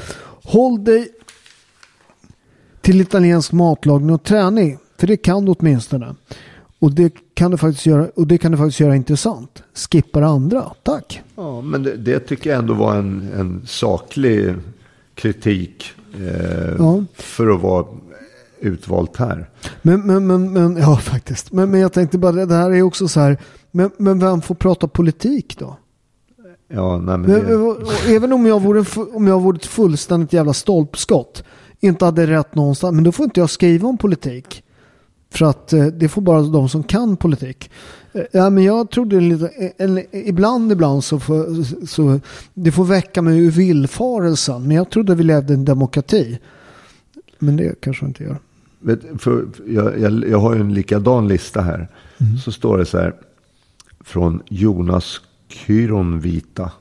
Håll 0.44 0.84
dig 0.84 1.10
till 2.82 3.02
italiensk 3.02 3.52
matlagning 3.52 4.10
och 4.16 4.24
träning, 4.24 4.78
för 4.98 5.08
det 5.08 5.18
kan 5.18 5.46
du 5.46 5.52
åtminstone. 5.52 6.16
Och 6.80 6.92
det 6.92 7.14
kan 7.34 7.52
du 7.52 7.58
faktiskt 7.58 7.86
göra, 7.86 8.08
och 8.16 8.28
det 8.28 8.38
kan 8.38 8.52
du 8.52 8.58
faktiskt 8.58 8.80
göra 8.80 8.96
intressant. 8.96 9.64
Skippa 9.74 10.20
det 10.20 10.28
andra. 10.28 10.64
Tack. 10.84 11.22
Ja, 11.36 11.62
men 11.62 11.84
det, 11.84 11.96
det 11.98 12.20
tycker 12.20 12.50
jag 12.50 12.60
ändå 12.60 12.74
var 12.74 12.96
en, 12.96 13.30
en 13.36 13.62
saklig 13.68 14.54
kritik 15.16 15.86
eh, 16.16 16.76
Ja. 16.78 17.04
för 17.16 17.48
att 17.56 17.62
vara 17.62 17.86
utvalt 18.60 19.18
här. 19.18 19.50
Men, 19.82 20.02
men, 20.02 20.28
men, 20.28 20.54
men 20.54 20.78
ja 20.78 20.98
faktiskt. 20.98 21.52
Men, 21.52 21.72
men 21.72 21.80
jag 21.80 21.94
tänkte 21.94 22.18
bara, 22.18 22.46
det 22.46 22.56
här 22.56 22.72
är 22.72 22.82
också 22.82 23.08
så 23.08 23.20
här, 23.20 23.38
men, 23.72 23.92
men 23.98 24.20
vem 24.20 24.42
får 24.42 24.56
prata 24.56 24.88
politik 24.88 25.56
då? 25.60 25.78
Ja, 26.68 26.98
nej, 26.98 27.18
men 27.18 27.30
det, 27.30 28.16
även 28.16 28.34
om 28.34 28.46
jag, 28.46 28.62
vore, 28.62 28.80
en 28.80 28.86
om 29.16 29.28
jag 29.28 29.42
vore 29.42 29.58
ett 29.58 29.66
fullständigt 29.66 30.34
jävla 30.34 30.54
stolpskott, 30.54 31.44
inte 31.80 32.06
hade 32.06 32.28
rätt 32.28 32.56
någonstans, 32.56 32.94
men 32.94 33.04
då 33.04 33.12
får 33.12 33.24
inte 33.24 33.40
jag 33.40 33.50
skriva 33.50 33.88
om 33.88 33.98
politik. 33.98 34.64
För 35.32 35.46
att 35.46 35.74
eh, 35.74 35.86
det 35.86 36.10
får 36.10 36.22
bara 36.22 36.42
de 36.42 36.70
som 36.70 36.84
kan 36.84 37.18
politik. 37.18 37.72
Eh, 38.14 38.24
Ja, 38.32 38.50
men 38.50 38.64
jag 38.64 38.92
trodde 38.92 39.20
lite, 39.20 39.48
eller, 39.78 40.06
ibland, 40.12 40.72
ibland 40.72 41.04
så 41.04 41.20
får, 41.20 41.64
så 41.86 42.20
det 42.54 42.72
får 42.72 42.86
väcka 42.86 43.22
mig 43.22 43.40
ur 43.40 43.52
villfarelsen. 43.52 44.68
Men 44.68 44.78
jag 44.78 44.90
trodde 44.90 45.16
vi 45.16 45.24
levde 45.24 45.54
i 45.54 45.56
en 45.56 45.66
demokrati. 45.66 46.40
Men 47.40 47.58
det 47.58 47.82
kanske 47.82 48.06
inte 48.06 48.24
gör. 48.24 48.40
Vet, 48.80 49.00
för, 49.18 49.46
jag, 49.68 50.00
jag, 50.00 50.30
jag 50.30 50.40
har 50.40 50.56
ju 50.56 50.62
en 50.62 50.74
likadan 50.74 51.28
lista 51.28 51.62
här. 51.62 51.88
Så 52.44 52.52
står 52.52 52.78
det 52.78 52.86
så 52.86 52.98
här. 52.98 53.14
Från 54.00 54.42
Jonas 54.50 55.22
Kyronvita. 55.48 56.72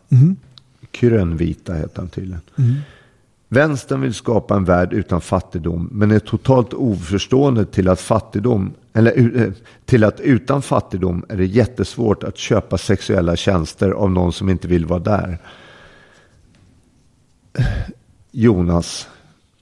Kyronvita 0.93 1.75
heter 1.75 2.01
han 2.01 2.09
tydligen. 2.09 2.41
Vänstern 3.49 4.01
vill 4.01 4.15
skapa 4.15 4.57
en 4.57 4.65
värld 4.65 4.93
utan 4.93 5.21
fattigdom, 5.21 5.89
men 5.93 6.11
är 6.11 6.19
totalt 6.19 6.75
oförstående 6.75 7.65
till 7.65 7.89
att 7.89 8.01
fattigdom, 8.01 8.73
eller 8.93 9.41
eh, 9.43 9.53
till 9.85 10.05
att 10.05 10.21
utan 10.21 10.63
fattigdom 10.63 11.25
är 11.29 11.37
det 11.37 11.47
jättesvårt 11.47 12.25
att 12.25 12.37
köpa 12.37 12.79
sexuella 12.79 13.37
tjänster 13.37 13.91
av 13.91 14.11
någon 14.11 14.33
som 14.33 14.49
inte 14.49 14.69
vill 14.69 14.87
vara 14.87 15.01
där. 15.01 15.39
Jonas, 18.31 19.09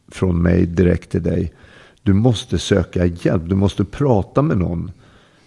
från 0.08 0.42
mig 0.42 0.66
direkt 0.66 1.10
till 1.10 1.22
dig. 1.22 1.52
Du 2.04 2.12
måste 2.12 2.58
söka 2.58 3.06
hjälp, 3.06 3.42
du 3.46 3.54
måste 3.54 3.84
prata 3.84 4.42
med 4.42 4.58
någon. 4.58 4.90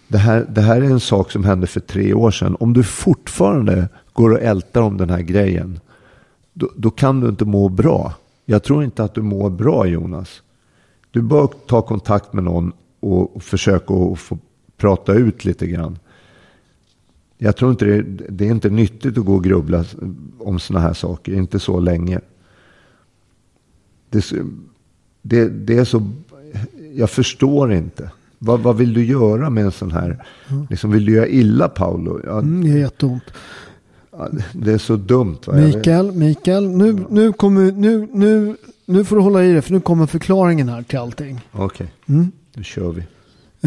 Det 0.08 0.18
här, 0.18 0.46
det 0.48 0.60
här 0.60 0.82
är 0.82 0.90
en 0.90 1.00
sak 1.00 1.30
som 1.30 1.44
hände 1.44 1.66
för 1.66 1.80
tre 1.80 2.14
år 2.14 2.30
sedan. 2.30 2.56
Om 2.60 2.72
du 2.72 2.84
fortfarande 2.84 3.88
går 4.12 4.30
och 4.30 4.40
ältar 4.40 4.82
om 4.82 4.96
den 4.96 5.10
här 5.10 5.20
grejen, 5.20 5.80
då, 6.52 6.70
då 6.76 6.90
kan 6.90 7.20
du 7.20 7.28
inte 7.28 7.44
må 7.44 7.68
bra. 7.68 8.14
Jag 8.44 8.62
tror 8.62 8.84
inte 8.84 9.04
att 9.04 9.14
du 9.14 9.22
mår 9.22 9.50
bra 9.50 9.86
Jonas. 9.86 10.42
Du 11.10 11.22
bör 11.22 11.48
ta 11.66 11.82
kontakt 11.82 12.32
med 12.32 12.44
någon 12.44 12.72
och, 13.00 13.36
och 13.36 13.42
försöka 13.42 14.14
få 14.16 14.38
prata 14.76 15.14
ut 15.14 15.44
lite 15.44 15.66
grann. 15.66 15.98
Jag 17.38 17.56
tror 17.56 17.70
inte 17.70 17.84
det, 17.84 18.02
det 18.28 18.46
är 18.46 18.50
inte 18.50 18.70
nyttigt 18.70 19.18
att 19.18 19.24
gå 19.24 19.34
och 19.34 19.44
grubbla 19.44 19.84
om 20.38 20.58
sådana 20.58 20.86
här 20.86 20.94
saker, 20.94 21.32
inte 21.32 21.58
så 21.58 21.80
länge. 21.80 22.20
Det, 24.10 24.32
det, 25.22 25.48
det 25.48 25.78
är 25.78 25.84
så, 25.84 26.10
jag 26.94 27.10
förstår 27.10 27.72
inte. 27.72 28.10
Vad, 28.38 28.60
vad 28.60 28.76
vill 28.76 28.94
du 28.94 29.04
göra 29.04 29.50
med 29.50 29.64
en 29.64 29.72
sån 29.72 29.90
här, 29.92 30.24
liksom 30.70 30.90
vill 30.90 31.04
du 31.06 31.12
göra 31.12 31.26
illa 31.28 31.68
Paolo? 31.68 32.20
Ja, 32.26 32.38
Mm, 32.38 32.64
det 32.64 32.70
är 32.70 32.78
jätteont. 32.78 33.22
det 34.52 34.72
är 34.72 34.78
så 34.78 34.96
dumt. 34.96 35.38
Va? 35.46 35.52
Mikael, 35.54 36.12
Mikael, 36.12 36.68
nu, 36.68 36.98
nu, 37.10 37.32
kommer, 37.32 37.72
nu, 37.72 38.08
nu, 38.12 38.56
nu 38.86 39.04
får 39.04 39.16
du 39.16 39.22
hålla 39.22 39.44
i 39.44 39.52
dig 39.52 39.62
för 39.62 39.72
nu 39.72 39.80
kommer 39.80 40.06
förklaringen 40.06 40.68
här 40.68 40.82
till 40.82 40.98
allting. 40.98 41.40
Okej, 41.52 41.92
Mm. 42.08 42.32
nu 42.54 42.64
kör 42.64 42.92
vi. 42.92 43.02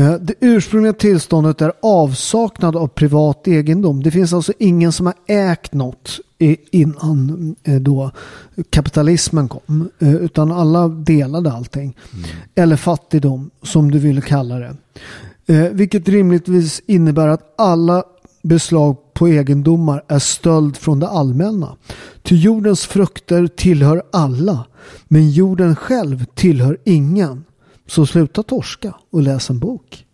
Eh, 0.01 0.13
Det 0.13 0.33
ursprungliga 0.39 0.93
tillståndet 0.93 1.61
är 1.61 1.71
avsaknad 1.81 2.75
av 2.75 2.87
privat 2.87 3.47
egendom. 3.47 4.03
Det 4.03 4.11
finns 4.11 4.33
alltså 4.33 4.53
ingen 4.59 4.91
som 4.91 5.05
har 5.05 5.15
ägt 5.27 5.73
något 5.73 6.19
innan 6.71 7.55
eh, 7.63 7.75
då 7.81 8.11
kapitalismen 8.69 9.47
kom. 9.49 9.89
Eh, 9.99 10.15
Utan 10.15 10.51
alla 10.51 10.87
delade 10.87 11.51
allting. 11.51 11.97
Eller 12.55 12.75
fattigdom 12.75 13.49
som 13.63 13.91
du 13.91 13.99
vill 13.99 14.21
kalla 14.21 14.55
det. 14.55 14.75
Eh, 15.45 15.69
Vilket 15.71 16.09
rimligtvis 16.09 16.81
innebär 16.85 17.27
att 17.27 17.53
alla 17.57 18.03
beslag 18.43 18.97
på 19.13 19.27
egendomar 19.27 20.03
är 20.07 20.19
stöld 20.19 20.77
från 20.77 20.99
det 20.99 21.07
allmänna. 21.07 21.75
Ty 22.23 22.35
jordens 22.35 22.85
frukter 22.85 23.47
tillhör 23.47 24.03
alla. 24.11 24.65
Men 25.07 25.29
jorden 25.31 25.75
själv 25.75 26.25
tillhör 26.25 26.77
ingen. 26.83 27.43
Så 27.87 28.05
sluta 28.05 28.43
torska 28.43 28.93
och 29.11 29.21
läs 29.21 29.49
en 29.49 29.59
bok. 29.59 30.05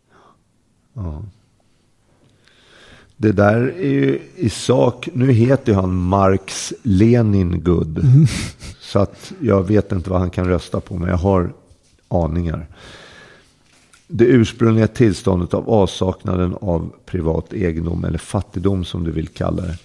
Det 3.20 3.32
där 3.32 3.74
är 3.78 3.90
ju 3.90 4.20
i 4.36 4.50
sak, 4.50 5.10
nu 5.14 5.32
heter 5.32 5.72
ju 5.72 5.76
han 5.76 5.96
Marx 5.96 6.74
Leningrad. 6.84 8.02
Så 8.80 9.00
att 9.00 9.32
jag 9.40 9.64
vet 9.64 9.92
inte 9.92 10.10
vad 10.10 10.20
han 10.20 10.30
kan 10.30 10.48
rösta 10.48 10.80
på, 10.80 10.98
men 10.98 11.10
jag 11.10 11.18
har 11.18 11.54
aningar. 12.08 12.68
Det 14.08 14.26
ursprungliga 14.26 14.88
tillståndet 14.88 15.54
av 15.54 15.70
avsaknaden 15.70 16.56
av 16.62 16.94
privat 17.06 17.54
egendom 17.54 18.04
eller 18.04 18.18
fattigdom 18.18 18.86
som 18.86 19.04
du 19.04 19.12
vill 19.12 19.28
kalla 19.28 19.62
det. 19.62 19.78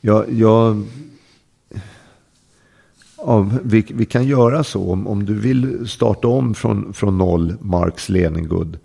Jag, 0.00 0.32
jag, 0.32 0.86
ja, 3.16 3.50
vi, 3.62 3.86
vi 3.88 4.06
kan 4.06 4.24
göra 4.24 4.64
så 4.64 4.92
om, 4.92 5.06
om 5.06 5.24
du 5.24 5.34
vill 5.34 5.88
starta 5.88 6.28
om 6.28 6.54
från, 6.54 6.92
från 6.92 7.18
noll, 7.18 7.54
Marx 7.60 8.08
Leningrad. 8.08 8.78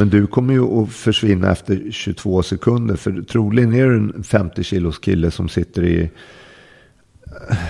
Men 0.00 0.08
du 0.08 0.26
kommer 0.26 0.54
ju 0.54 0.82
att 0.82 0.90
försvinna 0.92 1.50
efter 1.52 1.82
22 1.90 2.42
sekunder. 2.42 2.96
För 2.96 3.22
troligen 3.22 3.74
är 3.74 3.86
du 3.86 3.96
en 3.96 4.22
50 4.22 4.62
kilos 4.64 4.98
kille 4.98 5.30
som 5.30 5.48
sitter 5.48 5.84
i... 5.84 6.10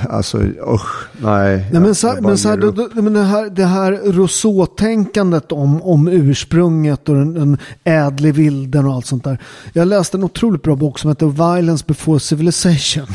Alltså 0.09 0.39
usch, 0.74 1.09
nej. 1.22 1.57
Nej, 1.57 1.68
men 1.72 1.85
jag- 1.85 1.97
så, 1.97 2.07
jag 2.07 2.22
bara 2.22 2.28
men 2.28 2.39
så 2.39 2.49
här, 2.49 2.57
då, 2.57 2.70
då, 2.70 2.89
men 3.03 3.12
det 3.12 3.22
här, 3.22 3.51
det 3.51 3.64
här 3.64 3.93
Rousseau-tänkandet 4.12 5.53
om, 5.53 5.83
om 5.83 6.09
ursprunget 6.09 7.09
och 7.09 7.14
den, 7.14 7.35
den 7.35 7.59
ädle 7.85 8.33
vilden 8.33 8.87
och 8.87 8.95
allt 8.95 9.07
sånt 9.07 9.24
där. 9.24 9.39
Jag 9.72 9.89
läste 9.89 10.16
en 10.16 10.24
otroligt 10.24 10.62
bra 10.62 10.76
bok 10.76 10.99
som 10.99 11.11
heter 11.11 11.26
Violence 11.26 11.85
before 11.89 12.20
civilization. 12.20 13.07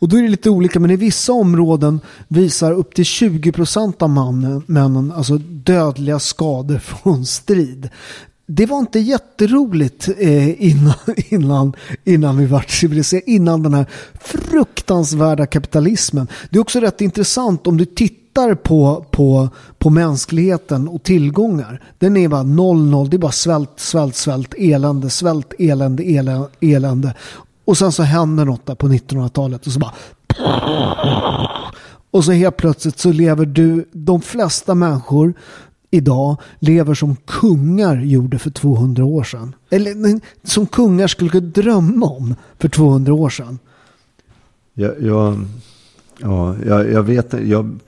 Och 0.00 0.08
då 0.08 0.16
är 0.16 0.22
det 0.22 0.28
lite 0.28 0.50
olika, 0.50 0.80
men 0.80 0.90
i 0.90 0.96
vissa 0.96 1.32
områden 1.32 2.00
visar 2.28 2.72
upp 2.72 2.94
till 2.94 3.04
20% 3.04 4.02
av 4.02 4.10
mannen, 4.10 4.62
männen 4.66 5.12
alltså 5.12 5.38
dödliga 5.38 6.18
skador 6.18 6.78
från 6.78 7.26
strid. 7.26 7.88
Det 8.50 8.66
var 8.66 8.78
inte 8.78 8.98
jätteroligt 8.98 10.08
eh, 10.18 10.62
innan, 10.62 10.94
innan, 11.28 11.72
innan 12.04 12.36
vi 12.36 12.46
vart 12.46 12.70
civiliserade, 12.70 13.30
innan 13.30 13.62
den 13.62 13.74
här 13.74 13.86
fruktansvärda 14.20 15.46
kapitalismen. 15.46 16.28
Det 16.50 16.58
är 16.58 16.60
också 16.60 16.80
rätt 16.80 17.00
intressant 17.00 17.66
om 17.66 17.76
du 17.76 17.84
tittar 17.84 18.54
på, 18.54 19.04
på, 19.10 19.48
på 19.78 19.90
mänskligheten 19.90 20.88
och 20.88 21.02
tillgångar. 21.02 21.82
Den 21.98 22.16
är 22.16 22.28
bara 22.28 22.42
noll, 22.42 22.84
noll. 22.84 23.10
Det 23.10 23.16
är 23.16 23.18
bara 23.18 23.32
svält, 23.32 23.72
svält, 23.76 24.16
svält, 24.16 24.54
elände, 24.58 25.10
svält, 25.10 25.52
elände, 25.58 26.02
elände. 26.02 26.48
elände. 26.60 27.14
Och 27.64 27.78
sen 27.78 27.92
så 27.92 28.02
händer 28.02 28.44
något 28.44 28.66
där 28.66 28.74
på 28.74 28.88
1900-talet 28.88 29.66
och 29.66 29.72
så 29.72 29.78
bara 29.78 29.94
och 32.10 32.24
så 32.24 32.32
helt 32.32 32.56
plötsligt 32.56 32.98
så 32.98 33.12
lever 33.12 33.46
du, 33.46 33.88
de 33.92 34.20
flesta 34.20 34.74
människor 34.74 35.34
idag 35.90 36.36
lever 36.58 36.94
som 36.94 37.16
kungar 37.16 37.96
gjorde 37.96 38.38
för 38.38 38.50
200 38.50 39.04
år 39.04 39.22
sedan. 39.22 39.54
Eller 39.70 40.20
som 40.46 40.66
kungar 40.66 41.06
skulle 41.06 41.30
kunna 41.30 41.46
drömma 41.46 42.06
om 42.06 42.34
för 42.58 42.68
200 42.68 43.12
år 43.14 43.30
sedan. 43.30 43.58
Jag, 44.74 45.02
jag, 45.02 45.44
ja, 46.18 46.56
jag, 46.66 46.90
jag 46.92 47.02
vet 47.02 47.24
inte, 47.24 47.48
jag, 47.48 47.78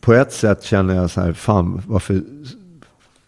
på 0.00 0.12
ett 0.14 0.32
sätt 0.32 0.64
känner 0.64 0.94
jag 0.94 1.10
så 1.10 1.20
här, 1.20 1.32
fan 1.32 1.82
varför, 1.86 2.22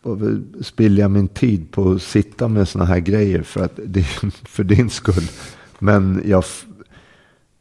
varför 0.02 0.42
spiller 0.60 1.02
jag 1.02 1.10
min 1.10 1.28
tid 1.28 1.70
på 1.70 1.90
att 1.90 2.02
sitta 2.02 2.48
med 2.48 2.68
sådana 2.68 2.88
här 2.88 2.98
grejer 2.98 3.42
för, 3.42 3.64
att 3.64 3.78
för 4.44 4.64
din 4.64 4.90
skull. 4.90 5.28
Men 5.78 6.22
jag, 6.26 6.44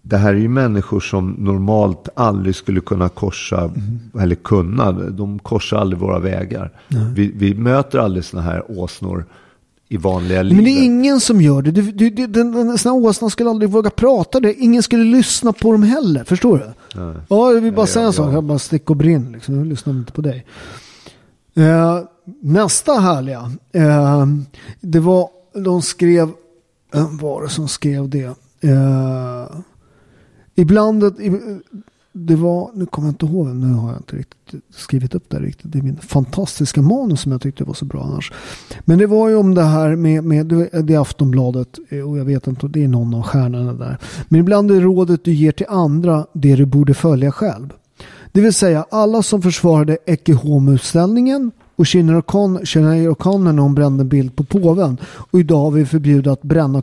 det 0.07 0.17
här 0.17 0.29
är 0.33 0.37
ju 0.37 0.49
människor 0.49 0.99
som 0.99 1.31
normalt 1.31 2.09
aldrig 2.15 2.55
skulle 2.55 2.81
kunna 2.81 3.09
korsa, 3.09 3.71
eller 4.19 4.35
kunna, 4.35 4.91
de 4.91 5.39
korsar 5.39 5.77
aldrig 5.77 5.99
våra 5.99 6.19
vägar. 6.19 6.71
Vi, 7.15 7.31
vi 7.35 7.53
möter 7.53 7.99
aldrig 7.99 8.25
sådana 8.25 8.47
här 8.49 8.79
åsnor 8.79 9.25
i 9.89 9.97
vanliga 9.97 10.41
livet. 10.41 10.55
Men 10.55 10.65
det 10.65 10.71
är 10.81 10.85
ingen 10.85 11.19
som 11.19 11.41
gör 11.41 11.61
det. 11.61 11.71
Du, 11.71 11.81
du, 11.81 12.09
du, 12.09 12.27
den, 12.27 12.51
den, 12.51 12.77
såna 12.77 12.95
åsnan 12.95 13.29
skulle 13.29 13.49
aldrig 13.49 13.71
våga 13.71 13.89
prata 13.89 14.39
det. 14.39 14.53
Ingen 14.53 14.83
skulle 14.83 15.03
lyssna 15.03 15.53
på 15.53 15.71
dem 15.71 15.83
heller. 15.83 16.23
Förstår 16.23 16.57
du? 16.57 16.99
Ja, 17.29 17.51
jag 17.53 17.61
vill 17.61 17.73
bara 17.73 17.81
Ja, 17.81 17.87
säga 17.87 18.05
en 18.07 18.13
sak. 18.13 18.27
ja. 18.29 18.33
Jag 18.33 18.43
bara 18.43 18.59
stick 18.59 18.89
och 18.89 18.95
brinn. 18.95 19.31
Liksom. 19.31 19.55
Jag 19.57 19.67
lyssnar 19.67 19.93
inte 19.93 20.11
på 20.11 20.21
dig. 20.21 20.45
Eh, 21.55 21.99
nästa 22.41 22.93
härliga. 22.93 23.51
Eh, 23.73 24.25
det 24.81 24.99
var, 24.99 25.29
de 25.53 25.81
skrev, 25.81 26.29
vem 26.93 27.17
var 27.17 27.43
det 27.43 27.49
som 27.49 27.67
skrev 27.67 28.09
det? 28.09 28.23
Eh, 28.61 29.45
ibland, 30.55 31.03
det 32.17 32.35
var, 32.35 32.71
nu 32.73 32.85
kommer 32.85 33.07
jag 33.07 33.13
inte 33.13 33.25
ihåg, 33.25 33.47
nu 33.47 33.73
har 33.73 33.91
jag 33.91 33.99
inte 33.99 34.15
riktigt 34.15 34.63
skrivit 34.69 35.15
upp 35.15 35.29
det 35.29 35.39
riktigt. 35.39 35.71
Det 35.71 35.79
är 35.79 35.83
min 35.83 35.97
fantastiska 35.97 36.81
manus 36.81 37.21
som 37.21 37.31
jag 37.31 37.41
tyckte 37.41 37.63
var 37.63 37.73
så 37.73 37.85
bra 37.85 38.03
annars. 38.03 38.33
Men 38.85 38.99
det 38.99 39.07
var 39.07 39.29
ju 39.29 39.35
om 39.35 39.55
det 39.55 39.63
här 39.63 39.95
med, 39.95 40.23
med 40.23 40.45
det 40.45 40.93
är 40.93 40.99
Aftonbladet 40.99 41.79
eh, 41.89 42.09
och 42.09 42.17
jag 42.17 42.25
vet 42.25 42.47
inte, 42.47 42.67
det 42.67 42.83
är 42.83 42.87
någon 42.87 43.13
av 43.13 43.21
stjärnorna 43.21 43.73
där. 43.73 43.97
Men 44.27 44.39
ibland 44.39 44.71
är 44.71 44.81
rådet 44.81 45.23
du 45.23 45.33
ger 45.33 45.51
till 45.51 45.65
andra 45.69 46.27
det 46.33 46.55
du 46.55 46.65
borde 46.65 46.93
följa 46.93 47.31
själv. 47.31 47.73
Det 48.31 48.41
vill 48.41 48.53
säga 48.53 48.85
alla 48.91 49.23
som 49.23 49.41
försvarade 49.41 49.97
Ecce 50.05 50.33
Homo-ställningen 50.33 51.51
och 51.75 51.87
Sinéad 51.87 52.23
O'Connor 52.23 53.51
när 53.51 53.61
hon 53.61 53.75
brände 53.75 54.01
en 54.01 54.09
bild 54.09 54.35
på 54.35 54.43
påven. 54.43 54.97
Och 55.31 55.39
idag 55.39 55.57
har 55.57 55.71
vi 55.71 55.85
förbjudit 55.85 56.27
att 56.27 56.41
bränna 56.41 56.81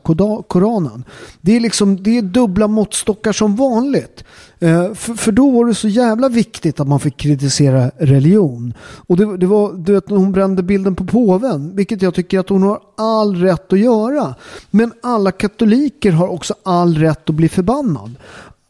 Koranen. 0.49 1.05
Det 1.41 1.57
är 1.57 1.61
liksom 1.61 2.03
det 2.03 2.19
är 2.19 2.23
dubbla 2.23 2.69
måttstockar 2.69 3.33
som 3.33 3.57
vanligt. 3.57 4.25
Eh, 4.59 4.95
för, 4.95 5.15
för 5.15 5.33
då 5.33 5.51
var 5.51 5.67
det 5.67 5.75
så 5.75 5.89
jävla 5.89 6.29
viktigt 6.29 6.81
att 6.81 6.89
man 6.89 7.01
fick 7.01 7.17
kritisera 7.17 7.91
religion. 7.99 8.75
Och 9.07 9.17
det, 9.17 9.37
det 9.37 9.47
var 9.47 9.73
du 9.73 9.93
vet, 9.93 10.11
när 10.11 10.17
hon 10.17 10.33
brände 10.33 10.63
bilden 10.63 10.95
på 10.95 11.05
påven, 11.05 11.77
vilket 11.77 12.03
jag 12.03 12.15
tycker 12.15 12.39
att 12.39 12.49
hon 12.49 12.63
har 12.63 12.81
all 12.97 13.37
rätt 13.37 13.73
att 13.73 13.79
göra. 13.79 14.35
Men 14.71 14.93
alla 15.03 15.33
katoliker 15.33 16.13
har 16.13 16.29
också 16.29 16.55
all 16.63 16.99
rätt 16.99 17.31
att 17.31 17.37
bli 17.37 17.49
förbannad. 17.49 18.15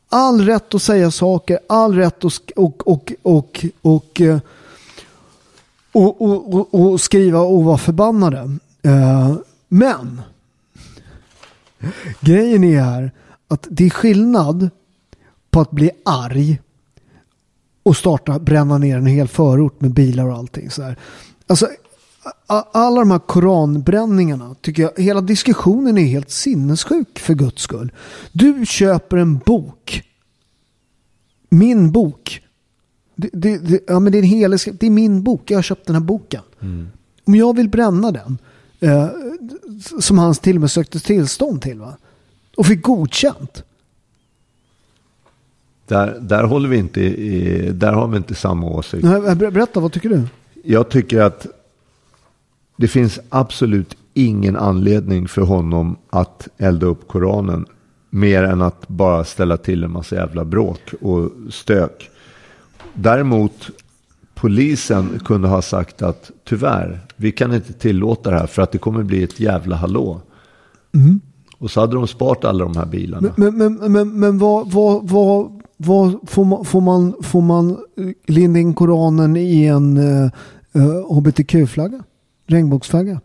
All 0.08 0.40
rätt 0.40 0.74
att 0.74 0.82
säga 0.82 1.10
saker, 1.10 1.58
all 1.68 1.94
rätt 1.94 2.24
att 2.24 2.50
och, 2.56 2.88
och, 2.88 3.12
och, 3.22 3.22
och, 3.22 3.64
och, 3.82 4.20
eh, 4.20 4.38
och, 5.92 6.22
och, 6.22 6.54
och, 6.54 6.74
och 6.74 7.00
skriva 7.00 7.40
och 7.40 7.64
vara 7.64 7.78
förbannade. 7.78 8.56
Eh, 8.82 9.36
men 9.68 10.20
grejen 12.20 12.64
är 12.64 12.80
här 12.80 13.12
att 13.48 13.66
det 13.70 13.86
är 13.86 13.90
skillnad 13.90 14.70
på 15.50 15.60
att 15.60 15.70
bli 15.70 15.90
arg 16.04 16.60
och 17.82 17.96
starta 17.96 18.38
bränna 18.38 18.78
ner 18.78 18.96
en 18.96 19.06
hel 19.06 19.28
förort 19.28 19.80
med 19.80 19.94
bilar 19.94 20.26
och 20.28 20.36
allting. 20.36 20.70
Så 20.70 20.82
här. 20.82 20.98
Alltså, 21.46 21.68
alla 22.72 23.00
de 23.00 23.10
här 23.10 23.18
koranbränningarna 23.18 24.54
tycker 24.60 24.82
jag, 24.82 25.04
hela 25.04 25.20
diskussionen 25.20 25.98
är 25.98 26.06
helt 26.06 26.30
sinnessjuk 26.30 27.18
för 27.18 27.34
guds 27.34 27.62
skull. 27.62 27.92
Du 28.32 28.66
köper 28.66 29.16
en 29.16 29.38
bok. 29.38 30.02
Min 31.48 31.92
bok. 31.92 32.42
Det, 33.14 33.30
det, 33.32 33.58
det, 33.58 33.80
ja, 33.86 34.00
men 34.00 34.12
det, 34.12 34.18
är 34.18 34.22
en 34.22 34.28
hel, 34.28 34.50
det 34.50 34.86
är 34.86 34.90
min 34.90 35.22
bok. 35.22 35.50
Jag 35.50 35.58
har 35.58 35.62
köpt 35.62 35.86
den 35.86 35.94
här 35.96 36.02
boken. 36.02 36.42
Om 37.24 37.34
jag 37.34 37.56
vill 37.56 37.68
bränna 37.68 38.10
den, 38.12 38.38
eh, 38.80 39.06
som 40.00 40.18
han 40.18 40.34
till 40.34 40.56
och 40.56 40.60
med 40.60 40.70
sökte 40.70 41.00
tillstånd 41.00 41.62
till, 41.62 41.78
va? 41.78 41.96
och 42.56 42.66
fick 42.66 42.82
godkänt. 42.82 43.64
Där, 45.86 46.18
där 46.20 46.44
håller 46.44 46.68
vi 46.68 46.76
inte 46.76 47.00
i, 47.00 47.70
där 47.72 47.92
har 47.92 48.08
vi 48.08 48.16
inte 48.16 48.34
samma 48.34 48.66
åsikt. 48.66 49.04
Nej, 49.04 49.20
ber- 49.20 49.50
Berätta, 49.50 49.80
vad 49.80 49.92
tycker 49.92 50.08
du? 50.08 50.22
Jag 50.64 50.88
tycker 50.88 51.20
att 51.20 51.46
det 52.76 52.88
finns 52.88 53.20
absolut 53.28 53.96
ingen 54.14 54.56
anledning 54.56 55.28
för 55.28 55.42
honom 55.42 55.96
att 56.10 56.48
elda 56.58 56.86
upp 56.86 57.08
Koranen. 57.08 57.66
Mer 58.10 58.42
än 58.42 58.62
att 58.62 58.88
bara 58.88 59.24
ställa 59.24 59.56
till 59.56 59.84
en 59.84 59.90
massa 59.90 60.16
jävla 60.16 60.44
bråk 60.44 60.80
och 61.00 61.30
stök. 61.50 62.10
Däremot 62.94 63.70
polisen 64.34 65.20
kunde 65.24 65.48
ha 65.48 65.62
sagt 65.62 66.02
att 66.02 66.30
tyvärr, 66.44 67.00
vi 67.16 67.32
kan 67.32 67.54
inte 67.54 67.72
tillåta 67.72 68.30
det 68.30 68.38
här 68.38 68.46
för 68.46 68.62
att 68.62 68.72
det 68.72 68.78
kommer 68.78 69.02
bli 69.02 69.22
ett 69.22 69.40
jävla 69.40 69.76
hallå. 69.76 70.20
Och 71.58 71.70
så 71.70 71.80
hade 71.80 71.94
de 71.94 72.06
sparat 72.06 72.44
alla 72.44 72.64
de 72.64 72.76
här 72.76 72.86
bilarna. 72.86 73.32
Men, 73.36 73.58
men, 73.58 73.74
men, 73.74 73.92
men, 73.92 74.20
men 74.20 74.38
vad, 74.38 74.70
vad, 74.70 75.08
vad, 75.08 75.62
vad 75.76 76.18
får, 76.26 76.44
man, 76.44 76.64
får, 76.64 76.80
man, 76.80 77.14
får 77.22 77.40
man 77.40 77.70
eh, 77.70 77.76
linda 78.26 78.60
in 78.60 78.74
Koranen 78.74 79.36
i 79.36 79.64
en 79.66 79.96
uh, 79.98 80.30
hbtq-flagga? 81.10 82.02
Regnbågsflagga? 82.46 83.20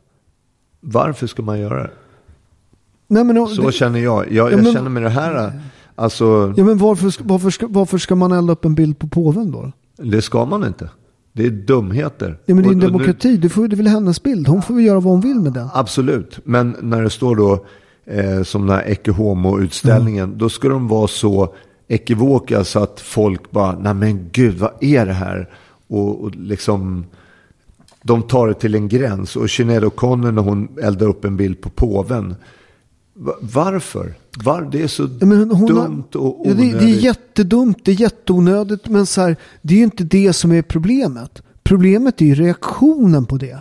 Varför 0.79 1.27
ska 1.27 1.41
man 1.41 1.59
göra 1.59 1.83
det? 1.83 1.89
Nej, 3.07 3.23
men, 3.23 3.47
Så 3.47 3.61
det, 3.61 3.71
känner 3.71 3.99
jag. 3.99 4.25
Jag, 4.25 4.33
Ja, 4.33 4.51
jag 4.51 4.63
men- 4.63 4.73
känner 4.73 4.89
med 4.89 5.03
det 5.03 5.09
här, 5.09 5.61
alltså 5.97 6.53
ja, 6.57 6.63
men 6.63 6.77
varför, 6.77 7.23
varför, 7.23 7.49
ska, 7.49 7.67
varför 7.69 7.97
ska 7.97 8.15
man 8.15 8.31
elda 8.31 8.53
upp 8.53 8.65
en 8.65 8.75
bild 8.75 8.99
på 8.99 9.07
påven 9.07 9.51
då? 9.51 9.71
det 9.97 10.21
ska 10.21 10.45
man 10.45 10.63
inte. 10.65 10.89
Det 11.33 11.45
är 11.45 11.49
dumheter. 11.49 12.39
Ja, 12.45 12.55
men 12.55 12.63
det 12.63 12.69
är 12.69 12.71
en 12.71 12.77
och 12.77 12.83
nu- 12.83 12.87
demokrati. 12.87 13.37
Du 13.37 13.49
får, 13.49 13.67
det 13.67 13.73
är 13.73 13.77
väl 13.77 13.87
hennes 13.87 14.23
bild. 14.23 14.47
Hon 14.47 14.61
får 14.61 14.73
väl 14.73 14.85
göra 14.85 14.99
vad 14.99 15.13
hon 15.13 15.21
vill 15.21 15.39
med 15.39 15.53
den. 15.53 15.67
Absolut, 15.73 16.39
men 16.43 16.75
när 16.81 17.01
det 17.01 17.09
står 17.09 17.35
då 17.35 17.65
eh, 18.05 18.43
som 18.43 18.67
den 18.67 18.75
här 18.75 18.83
Ecce 18.87 19.11
Homo-utställningen, 19.11 20.37
då 20.37 20.49
ska 20.49 20.69
de 20.69 20.87
vara 20.87 21.07
så 21.07 21.53
ekivoka 21.87 22.63
så 22.63 22.79
att 22.79 22.99
folk 22.99 23.51
bara, 23.51 23.79
nej 23.79 23.93
men 23.93 24.29
gud, 24.31 24.57
vad 24.57 24.71
är 24.81 25.05
det 25.05 25.13
här? 25.13 25.49
Och, 25.87 26.23
och 26.23 26.35
liksom, 26.35 27.05
de 28.03 28.21
tar 28.21 28.47
det 28.47 28.53
till 28.53 28.75
en 28.75 28.87
gräns. 28.87 29.35
Och 29.35 29.49
Sinéad 29.49 29.83
O'Connor 29.83 30.31
när 30.31 30.41
hon 30.41 30.67
eldar 30.81 31.07
upp 31.07 31.25
en 31.25 31.37
bild 31.37 31.61
på 31.61 31.69
påven, 31.69 32.35
varför? 33.41 34.13
Var, 34.43 34.61
det 34.71 34.81
är 34.81 34.87
så 34.87 35.03
Ja, 35.03 35.09
hon 35.21 35.51
har- 35.51 35.67
dumt 35.67 36.03
och 36.13 36.41
Ja, 36.45 36.51
onödigt. 36.51 36.71
det, 36.73 36.79
det 36.85 36.91
är 36.91 36.95
jättedumt, 36.99 37.77
det 37.85 37.91
är 37.91 38.01
jätteonödigt. 38.01 38.87
Men 38.89 39.05
så 39.05 39.21
här, 39.21 39.35
det 39.61 39.73
är 39.73 39.77
ju 39.77 39.83
inte 39.83 40.03
det 40.03 40.33
som 40.33 40.51
är 40.51 40.61
problemet. 40.61 41.41
Problemet 41.63 42.21
är 42.21 42.25
ju 42.25 42.35
reaktionen 42.35 43.25
på 43.25 43.37
det. 43.37 43.57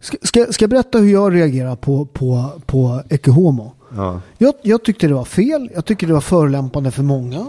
Ska, 0.00 0.16
ska, 0.22 0.46
ska 0.52 0.62
jag 0.62 0.70
berätta 0.70 0.98
hur 0.98 1.12
jag 1.12 1.34
reagerar 1.34 1.76
på, 1.76 2.06
på, 2.06 2.50
på 2.66 3.02
Ecce 3.08 3.30
Homo? 3.30 3.72
Ja. 3.96 4.20
Jag, 4.38 4.54
jag 4.62 4.84
tyckte 4.84 5.06
det 5.08 5.14
var 5.14 5.24
fel. 5.24 5.70
Jag 5.74 5.84
tycker 5.84 6.06
det 6.06 6.12
var 6.12 6.20
förolämpande 6.20 6.90
för 6.90 7.02
många. 7.02 7.46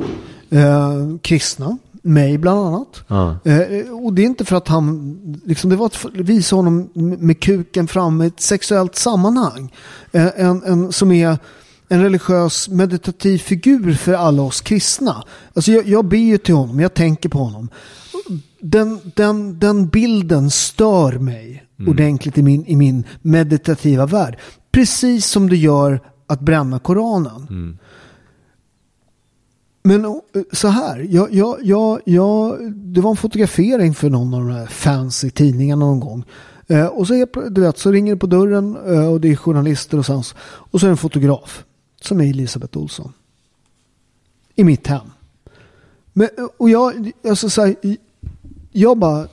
Eh, 0.49 1.18
kristna. 1.22 1.78
Mig 2.02 2.38
bland 2.38 2.60
annat. 2.60 3.04
Ja. 3.08 3.38
Eh, 3.45 3.91
och 4.04 4.14
det 4.14 4.22
är 4.22 4.26
inte 4.26 4.45
för 4.45 4.56
att 4.56 4.68
han, 4.68 5.18
liksom 5.45 5.70
det 5.70 5.76
var 5.76 5.86
att 5.86 6.06
visa 6.14 6.56
honom 6.56 6.89
med 7.20 7.39
kuken 7.39 7.88
fram 7.88 8.22
i 8.22 8.28
ett 8.28 8.41
sexuellt 8.41 8.95
sammanhang. 8.95 9.74
Eh, 10.12 10.28
en, 10.36 10.64
en, 10.64 10.91
som 10.91 11.12
är 11.12 11.38
en 11.89 12.02
religiös 12.04 12.70
meditativ 12.70 13.38
figur 13.38 13.93
för 13.93 14.14
alla 14.14 14.41
oss 14.41 14.62
kristna. 14.62 15.24
Alltså 15.54 15.72
jag, 15.72 15.88
jag 15.88 16.06
ber 16.06 16.18
ju 16.18 16.38
till 16.38 16.56
honom, 16.56 16.80
jag 16.80 16.93
tänker 16.93 17.30
på 17.30 17.38
honom. 17.38 17.70
Den, 18.60 18.99
den, 19.16 19.60
den 19.60 19.88
bilden 19.88 20.49
stör 20.49 21.20
mig 21.20 21.64
ordentligt 21.88 22.38
i 22.38 22.43
min, 22.43 22.66
i 22.66 22.76
min 22.76 23.04
meditativa 23.22 24.06
värld. 24.06 24.38
Precis 24.72 25.26
som 25.26 25.49
det 25.49 25.58
gör 25.58 25.99
att 26.28 26.39
bränna 26.39 26.80
Koranen. 26.80 27.78
Men 29.84 30.05
eh, 30.05 30.11
så 30.51 30.67
här, 30.67 31.07
jag, 31.09 31.34
jag, 31.34 31.57
jag, 31.63 32.01
jag, 32.05 32.73
det 32.73 33.01
var 33.01 33.09
en 33.09 33.17
fotografering 33.17 33.93
för 33.93 34.09
någon 34.09 34.34
av 34.34 34.39
de 34.39 34.51
här 34.51 34.65
fancy 34.65 35.29
tidningarna 35.29 35.86
någon 35.86 35.99
gång. 35.99 36.25
Eh, 36.67 36.86
och 36.86 37.07
så, 37.07 37.13
är, 37.13 37.49
du 37.49 37.61
vet, 37.61 37.77
så 37.77 37.91
ringer 37.91 38.13
det 38.13 38.19
på 38.19 38.27
dörren 38.27 38.77
eh, 38.88 39.11
och 39.11 39.21
det 39.21 39.32
är 39.32 39.36
journalister 39.36 39.97
och 39.97 40.05
sånt. 40.05 40.36
Och 40.41 40.79
så 40.79 40.86
är 40.86 40.88
det 40.88 40.93
en 40.93 40.97
fotograf 40.97 41.63
som 42.01 42.21
är 42.21 42.29
Elisabeth 42.29 42.77
Olsson. 42.77 43.13
I 44.55 44.63
mitt 44.63 44.88
hem. 44.88 45.11
Men, 46.13 46.29
eh, 46.38 46.45
och 46.57 46.69
jag, 46.69 47.11
alltså 47.27 47.49
så 47.49 47.65
här, 47.65 47.75
jag 48.71 48.97
bara, 48.97 49.27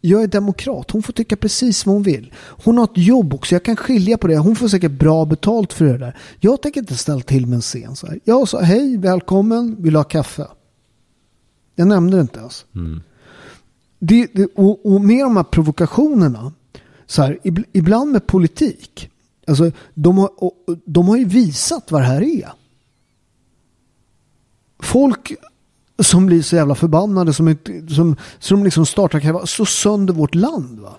jag 0.00 0.22
är 0.22 0.26
demokrat. 0.26 0.90
Hon 0.90 1.02
får 1.02 1.12
tycka 1.12 1.36
precis 1.36 1.86
vad 1.86 1.94
hon 1.94 2.02
vill. 2.02 2.32
Hon 2.64 2.78
har 2.78 2.84
ett 2.84 2.90
jobb 2.94 3.34
också. 3.34 3.54
Jag 3.54 3.64
kan 3.64 3.76
skilja 3.76 4.18
på 4.18 4.26
det. 4.26 4.36
Hon 4.38 4.56
får 4.56 4.68
säkert 4.68 4.92
bra 4.92 5.24
betalt 5.24 5.72
för 5.72 5.84
det 5.84 5.98
där. 5.98 6.18
Jag 6.40 6.62
tänker 6.62 6.80
inte 6.80 6.96
ställa 6.96 7.20
till 7.20 7.46
med 7.46 7.56
en 7.56 7.60
scen 7.60 7.96
så 7.96 8.06
här. 8.06 8.20
Jag 8.24 8.48
sa 8.48 8.60
hej, 8.60 8.96
välkommen, 8.96 9.76
vill 9.82 9.92
du 9.92 9.98
ha 9.98 10.04
kaffe? 10.04 10.46
Jag 11.74 11.88
nämnde 11.88 12.16
det 12.16 12.20
inte 12.20 12.40
ens. 12.40 12.64
Det, 13.98 14.26
det, 14.32 14.46
och, 14.54 14.86
och 14.94 15.00
med 15.00 15.24
de 15.24 15.36
här 15.36 15.44
provokationerna, 15.44 16.52
så 17.06 17.22
här, 17.22 17.38
ib- 17.44 17.64
ibland 17.72 18.12
med 18.12 18.26
politik. 18.26 19.10
Alltså, 19.46 19.70
de, 19.94 20.18
har, 20.18 20.30
de 20.86 21.08
har 21.08 21.16
ju 21.16 21.24
visat 21.24 21.90
vad 21.90 22.02
det 22.02 22.06
här 22.06 22.22
är. 22.22 22.52
Folk 24.82 25.32
som 26.00 26.26
blir 26.26 26.42
så 26.42 26.56
jävla 26.56 26.74
förbannade 26.74 27.32
som, 27.32 27.48
inte, 27.48 27.86
som, 27.94 28.16
som 28.38 28.64
liksom 28.64 28.86
startar 28.86 29.20
kräva, 29.20 29.46
slå 29.46 29.64
sönder 29.64 30.14
vårt 30.14 30.34
land. 30.34 30.80
Va? 30.80 30.94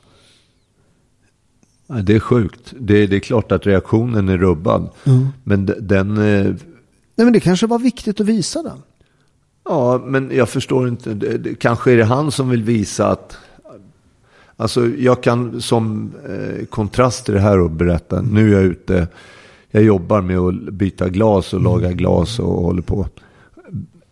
Det 2.02 2.16
är 2.16 2.20
sjukt. 2.20 2.74
Det, 2.80 3.08
det 3.08 3.16
är 3.16 3.20
klart 3.20 3.52
att 3.52 3.68
reaktionen 3.68 4.30
är 4.30 4.38
rubbad. 4.38 4.89
Men 5.43 5.66
de- 5.66 5.74
den... 5.80 6.18
eh, 6.18 6.45
Nej 7.16 7.26
men 7.26 7.34
det 7.34 7.39
kanske 7.39 7.68
var 7.68 7.80
viktigt 7.80 8.20
att 8.22 8.26
visa 8.28 8.64
den. 8.64 8.78
Ja, 9.66 10.02
men 10.06 10.32
jag 10.34 10.49
förstår 10.49 10.88
inte. 10.88 11.14
Det, 11.14 11.38
det, 11.38 11.56
kanske 11.56 11.91
är 11.91 11.97
det 11.97 12.04
han 12.06 12.32
som 12.32 12.49
vill 12.49 12.64
visa 12.64 13.08
att... 13.08 13.38
Alltså 14.58 14.88
jag 14.88 15.24
kan 15.24 15.62
som 15.62 16.12
eh, 16.30 16.66
kontrast 16.66 17.26
till 17.26 17.34
det 17.34 17.39
här 17.39 17.60
och 17.60 17.72
berätta. 17.72 18.22
Nu 18.22 18.49
är 18.49 18.54
jag 18.54 18.64
ute. 18.64 19.08
Jag 19.72 19.84
jobbar 19.84 20.22
med 20.22 20.38
att 20.39 20.74
byta 20.74 21.10
glas 21.10 21.54
och 21.54 21.62
laga 21.62 21.91
glas 21.91 22.39
och 22.39 22.62
håller 22.64 22.82
på. 22.82 23.08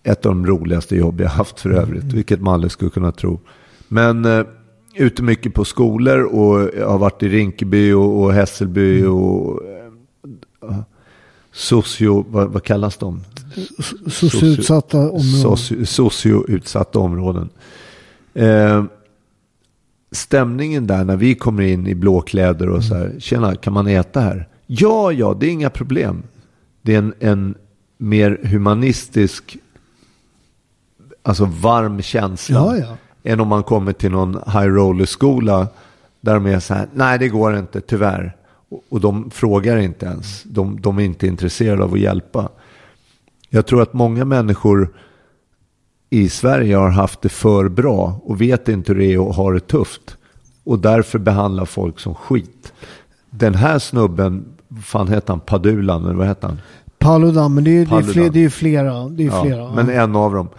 Ett 0.09 0.25
av 0.25 0.31
de 0.31 0.45
roligaste 0.45 0.95
jobb 0.95 1.21
jag 1.21 1.29
haft 1.29 1.59
för 1.59 1.69
övrigt. 1.69 2.03
Vilket 2.03 2.41
man 2.41 2.53
aldrig 2.53 2.71
skulle 2.71 2.91
kunna 2.91 3.11
tro. 3.11 3.39
Men 3.87 4.25
eh, 4.25 4.45
ute 4.95 5.23
mycket 5.23 5.53
på 5.53 5.65
skolor 5.65 6.23
och 6.23 6.69
jag 6.77 6.89
har 6.89 6.97
varit 6.97 7.23
i 7.23 7.29
Rinkeby 7.29 7.91
och, 7.91 8.23
och 8.23 8.33
Hässelby 8.33 9.03
och 9.03 9.61
eh, 10.61 10.79
socio, 11.51 12.25
vad, 12.29 12.49
vad 12.49 12.63
kallas 12.63 12.97
de? 12.97 13.21
Socioutsatta 14.07 14.97
områden. 14.97 15.41
Socio, 15.41 15.85
socioutsatta 15.85 16.99
områden. 16.99 17.49
Eh, 18.33 18.83
stämningen 20.11 20.87
där 20.87 21.03
när 21.03 21.17
vi 21.17 21.35
kommer 21.35 21.63
in 21.63 21.87
i 21.87 21.95
blåkläder 21.95 22.69
och 22.69 22.83
så 22.83 22.95
här. 22.95 23.15
Tjena, 23.19 23.55
kan 23.55 23.73
man 23.73 23.87
äta 23.87 24.19
här? 24.19 24.47
Ja, 24.65 25.11
ja, 25.11 25.37
det 25.39 25.45
är 25.45 25.51
inga 25.51 25.69
problem. 25.69 26.23
Det 26.81 26.95
är 26.95 26.99
en, 26.99 27.13
en 27.19 27.55
mer 27.97 28.39
humanistisk, 28.43 29.57
alltså 31.29 31.45
varm 31.45 32.01
känsla. 32.01 32.55
Ja, 32.59 32.77
ja. 32.77 32.97
Än 33.31 33.39
om 33.39 33.47
man 33.47 33.63
kommer 33.63 33.93
till 33.93 34.11
någon 34.11 34.33
high 34.33 34.65
roller 34.67 35.05
skola 35.05 35.67
Där 36.21 36.33
de 36.33 36.45
är 36.45 36.59
så 36.59 36.73
här, 36.73 36.87
nej 36.93 37.19
det 37.19 37.27
går 37.29 37.57
inte, 37.57 37.81
tyvärr. 37.81 38.35
Och, 38.69 38.83
och 38.89 39.01
de 39.01 39.29
frågar 39.31 39.77
inte 39.77 40.05
ens. 40.05 40.43
De, 40.43 40.81
de 40.81 40.99
är 40.99 41.03
inte 41.03 41.27
intresserade 41.27 41.83
av 41.83 41.93
att 41.93 41.99
hjälpa. 41.99 42.49
Jag 43.49 43.65
tror 43.65 43.81
att 43.81 43.93
många 43.93 44.25
människor 44.25 44.93
i 46.09 46.29
Sverige 46.29 46.75
har 46.75 46.89
haft 46.89 47.21
det 47.21 47.29
för 47.29 47.69
bra 47.69 48.19
och 48.23 48.41
vet 48.41 48.69
inte 48.69 48.93
hur 48.93 48.99
det 48.99 49.13
är 49.13 49.29
att 49.29 49.35
ha 49.35 49.51
det 49.51 49.59
tufft. 49.59 50.17
Och 50.63 50.79
därför 50.79 51.19
behandlar 51.19 51.65
folk 51.65 51.99
som 51.99 52.15
skit. 52.15 52.73
Den 53.29 53.55
här 53.55 53.79
snubben, 53.79 54.45
fan 54.83 55.07
heter 55.07 55.33
han, 55.33 55.39
Padulan 55.39 56.03
eller 56.05 56.13
vad 56.13 56.27
heter 56.27 56.47
han? 56.47 56.59
Paludan, 56.97 57.53
men 57.53 57.63
det 57.63 57.69
är 57.69 57.73
ju 57.73 57.85
det 57.85 57.85
är 57.85 57.89
Paludan. 57.89 58.13
fler, 58.13 58.29
det 58.29 58.39
är 58.39 58.41
ju 58.41 58.49
flera. 58.49 59.09
Det 59.09 59.23
är 59.23 59.25
ju 59.25 59.31
Ja, 59.31 59.43
flera. 59.43 59.73
men 59.73 59.89
en 59.89 60.15
av 60.15 60.33
dem. 60.33 60.49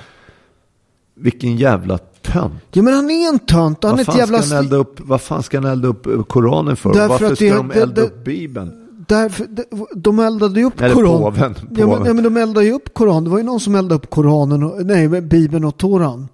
Vilken 1.21 1.57
jävla 1.57 1.99
tönt. 2.23 2.55
ja, 2.73 2.83
men 2.83 2.95
han 2.95 3.11
är 3.11 3.29
en 3.29 3.39
tönt. 3.39 3.83
Han 3.83 3.93
är 3.93 3.97
Vad 3.97 4.01
ett 4.01 4.07
fan, 4.07 4.19
jävla... 4.19 4.43
ska 4.43 4.57
elda 4.57 4.77
upp, 4.77 5.01
vad 5.01 5.21
fan 5.21 5.43
ska 5.43 5.57
han 5.61 5.71
elda 5.71 5.89
upp 5.89 6.07
eh, 6.07 6.23
Koranen 6.23 6.77
för? 6.77 6.93
Därför 6.93 7.09
Varför 7.09 7.27
att 7.33 7.37
ska 7.37 7.45
det- 7.45 7.55
de 7.55 7.71
elda 7.71 7.95
det- 7.95 8.03
upp 8.03 8.25
Bibeln? 8.25 8.73
Därför, 9.09 9.47
de, 9.47 9.87
de 9.97 10.19
eldade 10.19 10.61
ju 10.61 10.67
upp 10.67 10.81
Eller 10.81 10.95
Koran. 10.95 11.21
påven, 11.23 11.55
Ja, 11.61 11.65
men, 11.71 11.87
påven. 11.89 12.07
ja, 12.07 12.15
men 12.15 12.25
de 12.25 12.37
eldade 12.37 12.67
ju 12.67 12.73
upp 12.73 12.95
Koran. 12.95 13.25
Det 13.25 13.31
var 13.31 13.39
ju 13.39 13.45
någon 13.45 13.61
som 13.61 13.75
eldade 13.75 13.95
upp 13.95 14.11
Koranen, 14.11 14.63
och, 14.63 14.87
nej, 14.87 15.09
Bibeln 15.09 15.65
och 15.65 15.77
Toran. 15.77 16.29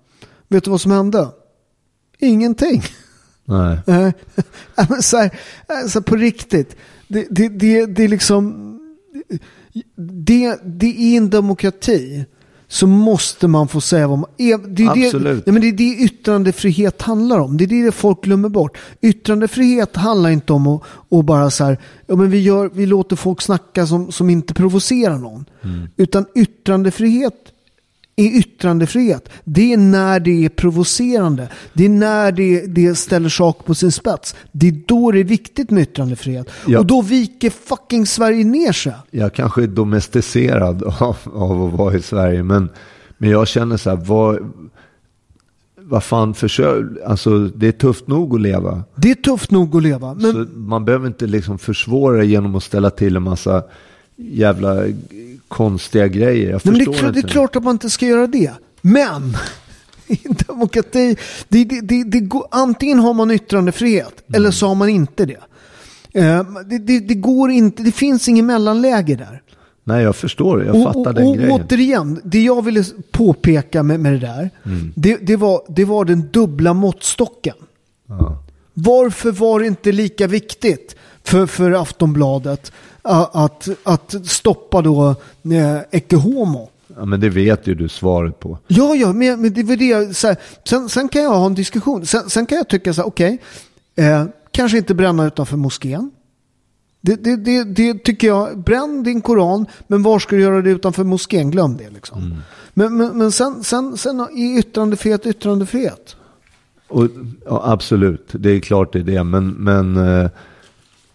Vet 0.49 0.64
du 0.64 0.70
vad 0.70 0.80
som 0.80 0.91
hände? 0.93 1.28
Ingenting. 2.18 2.82
Nej. 3.45 3.78
Men 4.89 5.03
så 5.03 5.16
här, 5.16 5.30
alltså 5.66 6.03
på 6.03 6.16
riktigt. 6.16 6.76
Det, 7.09 7.26
det, 7.30 7.49
det, 7.49 7.87
det 7.87 8.05
är 8.05 8.09
liksom... 8.09 8.62
Det, 9.97 10.59
det 10.64 10.87
är 10.87 11.16
en 11.16 11.30
demokrati. 11.30 12.24
Så 12.68 12.86
måste 12.86 13.48
man 13.48 13.68
få 13.68 13.80
säga 13.80 14.08
vad 14.08 14.18
man... 14.18 14.30
är- 14.38 14.58
Det 14.68 14.82
är 14.84 14.94
det, 14.94 15.06
Absolut. 15.06 15.46
nej, 15.46 15.52
men 15.52 15.62
det 15.62 15.68
är 15.68 15.72
det 15.72 15.84
yttrandefrihet 16.04 17.02
handlar 17.02 17.38
om. 17.38 17.56
Det 17.56 17.64
är 17.64 17.84
det 17.84 17.92
folk 17.92 18.24
glömmer 18.24 18.48
bort. 18.48 18.78
Yttrandefrihet 19.00 19.96
handlar 19.96 20.30
inte 20.30 20.52
om 20.52 20.66
att, 20.66 20.82
att 21.10 21.24
bara 21.24 21.50
så 21.50 21.64
här, 21.64 21.78
ja, 22.06 22.16
men 22.16 22.30
vi, 22.30 22.40
gör, 22.40 22.70
vi 22.74 22.86
låter 22.86 23.16
folk 23.16 23.42
snacka 23.42 23.86
som, 23.86 24.12
som 24.12 24.30
inte 24.30 24.54
provocerar 24.54 25.18
någon. 25.18 25.44
Utan 25.96 26.26
yttrandefrihet 26.34 27.34
är 28.16 28.38
yttrandefrihet. 28.38 29.28
Det 29.44 29.72
är 29.72 29.76
när 29.76 30.20
det 30.20 30.44
är 30.44 30.48
provocerande. 30.48 31.48
Det 31.72 31.84
är 31.84 31.88
när 31.88 32.32
det, 32.32 32.66
det 32.66 32.94
ställer 32.94 33.28
saker 33.28 33.62
på 33.62 33.74
sin 33.74 33.92
spets. 33.92 34.34
Det 34.52 34.68
är 34.68 34.82
då 34.86 35.10
det 35.10 35.20
är 35.20 35.24
viktigt 35.24 35.70
med 35.70 35.82
yttrandefrihet. 35.82 36.50
Ja. 36.66 36.78
Och 36.78 36.86
då 36.86 37.02
viker 37.02 37.50
fucking 37.50 38.06
Sverige 38.06 38.44
ner 38.44 38.72
sig. 38.72 38.92
Jag 39.10 39.34
kanske 39.34 39.62
är 39.62 39.66
domesticerad 39.66 40.82
av, 41.00 41.16
av 41.34 41.64
att 41.64 41.78
vara 41.78 41.94
i 41.94 42.02
Sverige. 42.02 42.42
Men, 42.42 42.68
men 43.18 43.30
jag 43.30 43.48
känner 43.48 43.76
så 43.76 43.90
här, 43.90 43.96
vad, 43.96 44.52
vad 45.76 46.04
fan 46.04 46.34
försök, 46.34 46.84
alltså 47.06 47.38
det 47.38 47.68
är 47.68 47.72
tufft 47.72 48.06
nog 48.06 48.34
att 48.34 48.40
leva. 48.40 48.84
Det 48.94 49.10
är 49.10 49.14
tufft 49.14 49.50
nog 49.50 49.76
att 49.76 49.82
leva. 49.82 50.14
Men, 50.14 50.32
Så 50.32 50.58
man 50.58 50.84
behöver 50.84 51.06
inte 51.06 51.26
liksom 51.26 51.58
försvåra 51.58 52.24
genom 52.24 52.54
att 52.54 52.62
ställa 52.62 52.90
till 52.90 53.16
en 53.16 53.22
massa 53.22 53.62
jävla 54.16 54.84
konstiga 55.49 56.09
grejer. 56.09 56.51
Jag 56.51 56.61
Nej, 56.64 56.72
men 56.72 56.74
det, 56.74 56.84
är 56.84 56.99
klart, 57.01 57.14
det 57.14 57.20
är 57.20 57.28
klart 57.28 57.57
att 57.57 57.62
man 57.64 57.72
inte 57.74 57.90
ska 57.90 58.07
göra 58.07 58.26
det. 58.26 58.53
Men 58.80 59.36
i 60.07 60.18
en 60.24 60.36
demokrati, 60.49 61.16
det, 61.49 61.64
det, 61.64 61.80
det, 61.80 62.05
det 62.05 62.20
går, 62.20 62.47
antingen 62.51 62.99
har 62.99 63.14
man 63.14 63.30
yttrandefrihet 63.30 64.22
Mm. 64.28 64.36
eller 64.36 64.51
så 64.51 64.66
har 64.68 64.74
man 64.74 64.88
inte 64.88 65.26
det. 65.26 65.36
Eh, 66.12 66.42
det, 66.66 66.99
det. 67.01 67.14
Går 67.14 67.51
inte, 67.51 67.82
det 67.82 67.92
finns 67.92 68.28
ingen 68.28 68.47
mellanläge 68.47 69.14
där. 69.16 69.42
Nej, 69.84 70.03
jag 70.03 70.16
förstår. 70.16 70.64
Jag 70.64 70.82
fattar 70.82 71.01
och, 71.11 71.14
den 71.14 71.26
och, 71.26 71.36
grejen. 71.36 71.53
återigen, 71.53 72.20
det 72.24 72.40
jag 72.42 72.64
ville 72.64 72.84
påpeka 73.11 73.82
med, 73.82 74.01
med 74.01 74.12
det 74.12 74.18
där, 74.18 74.51
Mm. 74.64 74.92
det, 74.97 75.16
det, 75.16 75.36
var, 75.36 75.61
det 75.68 75.84
var 75.84 76.05
den 76.05 76.28
dubbla 76.32 76.74
måttstocken. 76.74 77.55
Ja. 78.09 78.42
Varför 78.74 79.32
var 79.32 79.61
det 79.61 79.66
inte 79.66 79.92
lika 79.92 80.26
viktigt 80.26 80.95
för, 81.26 81.46
för 81.46 81.72
Aftonbladet 81.72 82.72
att, 83.02 83.68
att 83.82 84.14
stoppa 84.24 84.82
då 84.82 85.14
eh, 85.44 85.78
Ecce 85.90 86.16
Homo? 86.16 86.70
ja, 86.96 87.04
men 87.04 87.20
det 87.20 87.28
vet 87.28 87.66
ju 87.66 87.74
du 87.74 87.88
svaret 87.88 88.40
på. 88.40 88.58
Ja, 88.66 88.94
ja, 88.94 89.12
men, 89.12 89.40
men 89.40 89.52
det 89.52 89.62
var 89.62 89.76
det 89.76 89.86
jag, 89.86 90.16
så 90.16 90.26
här, 90.26 90.36
sen, 90.64 90.88
sen 90.88 91.08
kan 91.08 91.22
jag 91.22 91.30
ha 91.30 91.46
en 91.46 91.54
diskussion. 91.54 92.06
Sen, 92.06 92.30
sen 92.30 92.46
kan 92.46 92.58
jag 92.58 92.68
tycka 92.68 92.94
så 92.94 93.00
här, 93.00 93.08
okej, 93.08 93.38
eh, 93.96 94.24
kanske 94.50 94.78
inte 94.78 94.94
bränna 94.94 95.26
utanför 95.26 95.56
moskén. 95.56 96.10
Det, 97.00 97.24
det, 97.24 97.36
det, 97.36 97.64
det 97.64 98.04
tycker 98.04 98.26
jag, 98.26 98.58
bränn 98.58 99.02
din 99.02 99.20
koran, 99.20 99.66
men 99.86 100.02
var 100.02 100.18
ska 100.18 100.36
du 100.36 100.42
göra 100.42 100.62
det 100.62 100.70
utanför 100.70 101.04
moskén? 101.04 101.50
Glöm 101.50 101.76
det 101.76 101.90
liksom. 101.90 102.42
Men, 102.74 102.96
men, 102.96 103.18
men 103.18 103.32
sen, 103.32 103.64
sen, 103.64 103.96
sen 103.96 104.20
är 104.20 104.58
yttrandefrihet 104.58 105.26
yttrandefrihet. 105.26 106.16
Och, 106.88 107.08
ja, 107.44 107.62
absolut, 107.64 108.28
det 108.32 108.50
är 108.50 108.60
klart 108.60 108.92
det 108.92 108.98
är 108.98 109.02
det. 109.02 109.24
Men, 109.24 109.48
men 109.48 109.96
eh, 109.96 110.30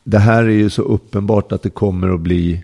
det 0.03 0.19
här 0.19 0.43
är 0.43 0.49
ju 0.49 0.69
så 0.69 0.81
uppenbart 0.81 1.51
att 1.51 1.63
det 1.63 1.69
kommer 1.69 2.09
att 2.09 2.19
bli 2.21 2.63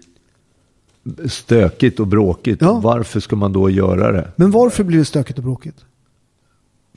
stökigt 1.25 1.99
och 1.99 2.07
bråkigt. 2.07 2.61
Ja. 2.61 2.79
Varför 2.83 3.19
ska 3.19 3.35
man 3.35 3.53
då 3.53 3.69
göra 3.69 4.11
det? 4.11 4.31
Men 4.35 4.51
varför 4.51 4.83
blir 4.83 4.97
det 4.99 5.05
stökigt 5.05 5.38
och 5.39 5.43
bråkigt? 5.45 5.85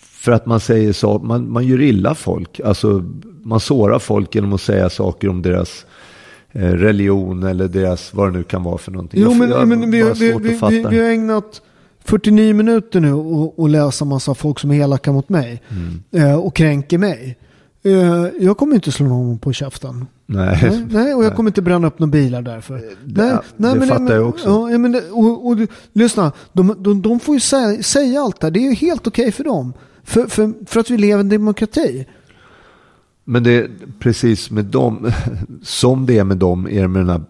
För 0.00 0.32
att 0.32 0.46
man 0.46 0.60
säger 0.60 0.92
så, 0.92 1.18
man, 1.18 1.52
man 1.52 1.66
gör 1.66 1.80
illa 1.80 2.14
folk. 2.14 2.60
Alltså, 2.60 3.04
man 3.42 3.60
sårar 3.60 3.98
folk 3.98 4.34
genom 4.34 4.52
att 4.52 4.60
säga 4.60 4.90
saker 4.90 5.28
om 5.28 5.42
deras 5.42 5.86
eh, 6.52 6.60
religion 6.72 7.42
eller 7.42 7.68
deras, 7.68 8.14
vad 8.14 8.28
det 8.32 8.38
nu 8.38 8.42
kan 8.42 8.62
vara 8.62 8.78
för 8.78 8.92
någonting. 8.92 9.22
Jo, 9.22 9.34
men, 9.34 9.50
jag 9.50 9.68
men 9.68 9.90
vi, 9.90 10.02
vi, 10.02 10.32
vi, 10.32 10.58
vi, 10.70 10.86
vi 10.90 10.98
har 10.98 11.10
ägnat 11.10 11.62
49 12.04 12.54
minuter 12.54 13.00
nu 13.00 13.12
och, 13.12 13.58
och 13.58 13.68
läsa 13.68 14.04
massa 14.04 14.34
folk 14.34 14.58
som 14.58 14.70
är 14.70 14.74
elaka 14.80 15.12
mot 15.12 15.28
mig 15.28 15.62
Mm. 15.68 16.30
eh, 16.30 16.38
och 16.38 16.56
kränker 16.56 16.98
mig. 16.98 17.38
Eh, 17.82 18.26
jag 18.40 18.56
kommer 18.56 18.74
inte 18.74 18.92
slå 18.92 19.06
någon 19.06 19.38
på 19.38 19.52
käften. 19.52 20.06
Nej. 20.32 20.86
Nej, 20.90 21.14
och 21.14 21.24
jag 21.24 21.36
kommer 21.36 21.50
inte 21.50 21.62
bränna 21.62 21.86
upp 21.86 21.98
några 21.98 22.10
bilar 22.10 22.42
därför. 22.42 22.82
nej, 23.56 23.74
det 23.74 23.86
fattar 23.86 24.14
jag 24.14 24.28
också. 24.28 24.48
Ja, 24.48 24.78
men 24.78 24.92
det, 24.92 25.10
och, 25.10 25.46
och, 25.46 25.58
lyssna, 25.92 26.32
de, 26.52 26.76
de, 26.78 27.02
de 27.02 27.20
får 27.20 27.34
ju 27.34 27.40
säga, 27.40 27.82
säga 27.82 28.20
allt 28.20 28.40
det 28.40 28.46
här. 28.46 28.50
Det 28.50 28.60
är 28.60 28.70
ju 28.70 28.74
helt 28.74 29.06
okej 29.06 29.32
för 29.32 29.44
dem. 29.44 29.72
För, 30.04 30.26
för, 30.26 30.52
för 30.66 30.80
att 30.80 30.90
vi 30.90 30.98
lever 30.98 31.16
i 31.16 31.20
en 31.20 31.28
demokrati. 31.28 32.06
Men 33.24 33.42
det 33.42 33.50
är 33.50 33.70
precis 33.98 34.50
med 34.50 34.64
dem, 34.64 35.12
som 35.62 36.06
det 36.06 36.18
är 36.18 36.24
med 36.24 36.36
dem, 36.36 36.68
är 36.68 36.82
det 36.82 36.88
med 36.88 37.00
den 37.00 37.10
här 37.10 37.22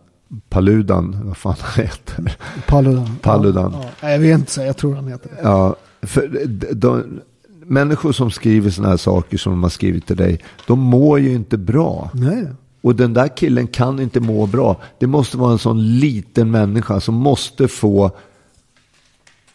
Paludan, 0.48 1.20
vad 1.24 1.36
fan 1.36 1.54
han 1.60 1.84
heter. 1.84 2.36
Paludan. 2.66 3.16
Paludan. 3.22 3.72
Ja, 3.72 3.90
ja. 4.00 4.10
Jag 4.10 4.18
vet 4.18 4.38
inte, 4.38 4.60
jag 4.60 4.76
tror 4.76 4.94
han 4.94 5.08
heter 5.08 5.28
det. 5.28 5.42
Ja, 5.42 5.76
för 6.02 6.46
de, 6.74 7.20
människor 7.66 8.12
som 8.12 8.30
skriver 8.30 8.70
sådana 8.70 8.90
här 8.90 8.96
saker 8.96 9.38
som 9.38 9.52
de 9.52 9.62
har 9.62 9.70
skrivit 9.70 10.06
till 10.06 10.16
dig, 10.16 10.40
de 10.66 10.78
mår 10.78 11.20
ju 11.20 11.32
inte 11.34 11.58
bra. 11.58 12.10
Nej. 12.14 12.46
Och 12.80 12.96
den 12.96 13.12
där 13.12 13.36
killen 13.36 13.66
kan 13.66 14.00
inte 14.00 14.20
må 14.20 14.46
bra. 14.46 14.76
Det 14.98 15.06
måste 15.06 15.36
vara 15.36 15.52
en 15.52 15.58
sån 15.58 15.98
liten 15.98 16.50
människa 16.50 17.00
som 17.00 17.14
måste 17.14 17.68
få, 17.68 18.10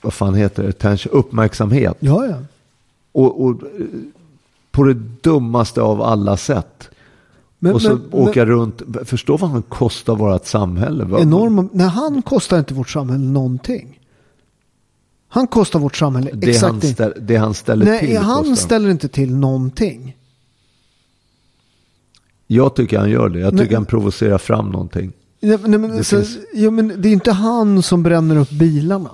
vad 0.01 0.13
fan 0.13 0.35
heter 0.35 0.63
det, 0.63 0.69
Attention, 0.69 1.11
uppmärksamhet. 1.11 1.97
Ja, 1.99 2.25
ja. 2.25 2.37
Och, 3.11 3.45
och 3.45 3.61
på 4.71 4.83
det 4.83 4.93
dummaste 5.21 5.81
av 5.81 6.01
alla 6.01 6.37
sätt. 6.37 6.89
Men, 7.59 7.73
och 7.73 7.81
så 7.81 7.89
men, 7.89 8.01
åka 8.11 8.45
runt, 8.45 8.81
förstå 9.03 9.37
vad 9.37 9.49
han 9.49 9.61
kostar 9.61 10.15
vårt 10.15 10.45
samhälle. 10.45 11.05
men, 11.05 11.21
enorma, 11.21 11.67
nej, 11.71 11.87
han 11.87 12.21
kostar 12.21 12.59
inte 12.59 12.73
vårt 12.73 12.89
samhälle 12.89 13.23
någonting. 13.23 13.99
Han 15.27 15.47
kostar 15.47 15.79
vårt 15.79 15.95
samhälle 15.95 16.31
det, 16.33 16.49
exakt 16.49 16.71
han 16.71 16.81
ställ, 16.81 17.13
det 17.21 17.35
han 17.35 17.53
ställer 17.53 17.85
Nej, 17.85 17.99
till 17.99 18.17
han 18.17 18.43
kostar. 18.43 18.55
ställer 18.55 18.89
inte 18.89 19.07
till 19.07 19.35
någonting. 19.35 20.14
Jag 22.47 22.75
tycker 22.75 22.99
han 22.99 23.09
gör 23.09 23.29
det. 23.29 23.39
Jag 23.39 23.51
tycker 23.51 23.65
Nej. 23.65 23.75
han 23.75 23.85
provocerar 23.85 24.37
fram 24.37 24.69
någonting. 24.69 25.11
Nej, 25.41 25.57
men- 25.61 25.71
nej, 25.71 25.79
men, 25.79 25.97
Det 25.97 26.03
så, 26.03 26.15
finns- 26.15 26.37
ja, 26.53 26.71
men 26.71 26.93
det 27.01 27.09
är 27.09 27.13
inte 27.13 27.31
han 27.31 27.81
som 27.83 28.03
bränner 28.03 28.37
upp 28.37 28.49
bilarna. 28.51 29.09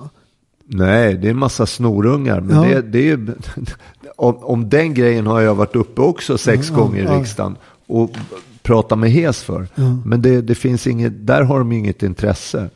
Nej, 0.66 1.14
det 1.18 1.28
är 1.28 1.32
en 1.32 1.38
massa 1.38 1.66
snorungar. 1.66 2.42
Men 2.42 2.56
Ja. 2.70 2.76
det, 2.76 2.82
det 2.82 3.10
är, 3.10 3.20
om, 4.16 4.38
om 4.44 4.70
den 4.70 4.94
grejen 4.94 5.28
har 5.28 5.42
jag 5.42 5.56
varit 5.56 5.76
uppe 5.76 6.02
också 6.02 6.38
sex 6.38 6.70
Ja, 6.70 6.76
gånger 6.76 7.04
i 7.04 7.20
riksdagen. 7.20 7.56
Och 7.88 8.12
pratat 8.64 9.00
med 9.00 9.12
Hes 9.12 9.44
för. 9.44 9.68
Men 10.06 10.22
det, 10.22 10.42
det 10.42 10.56
finns 10.56 10.88
inget, 10.88 11.28
där 11.28 11.42
har 11.44 11.60
de 11.60 11.72
inget 11.72 12.04
intresse. 12.04 12.70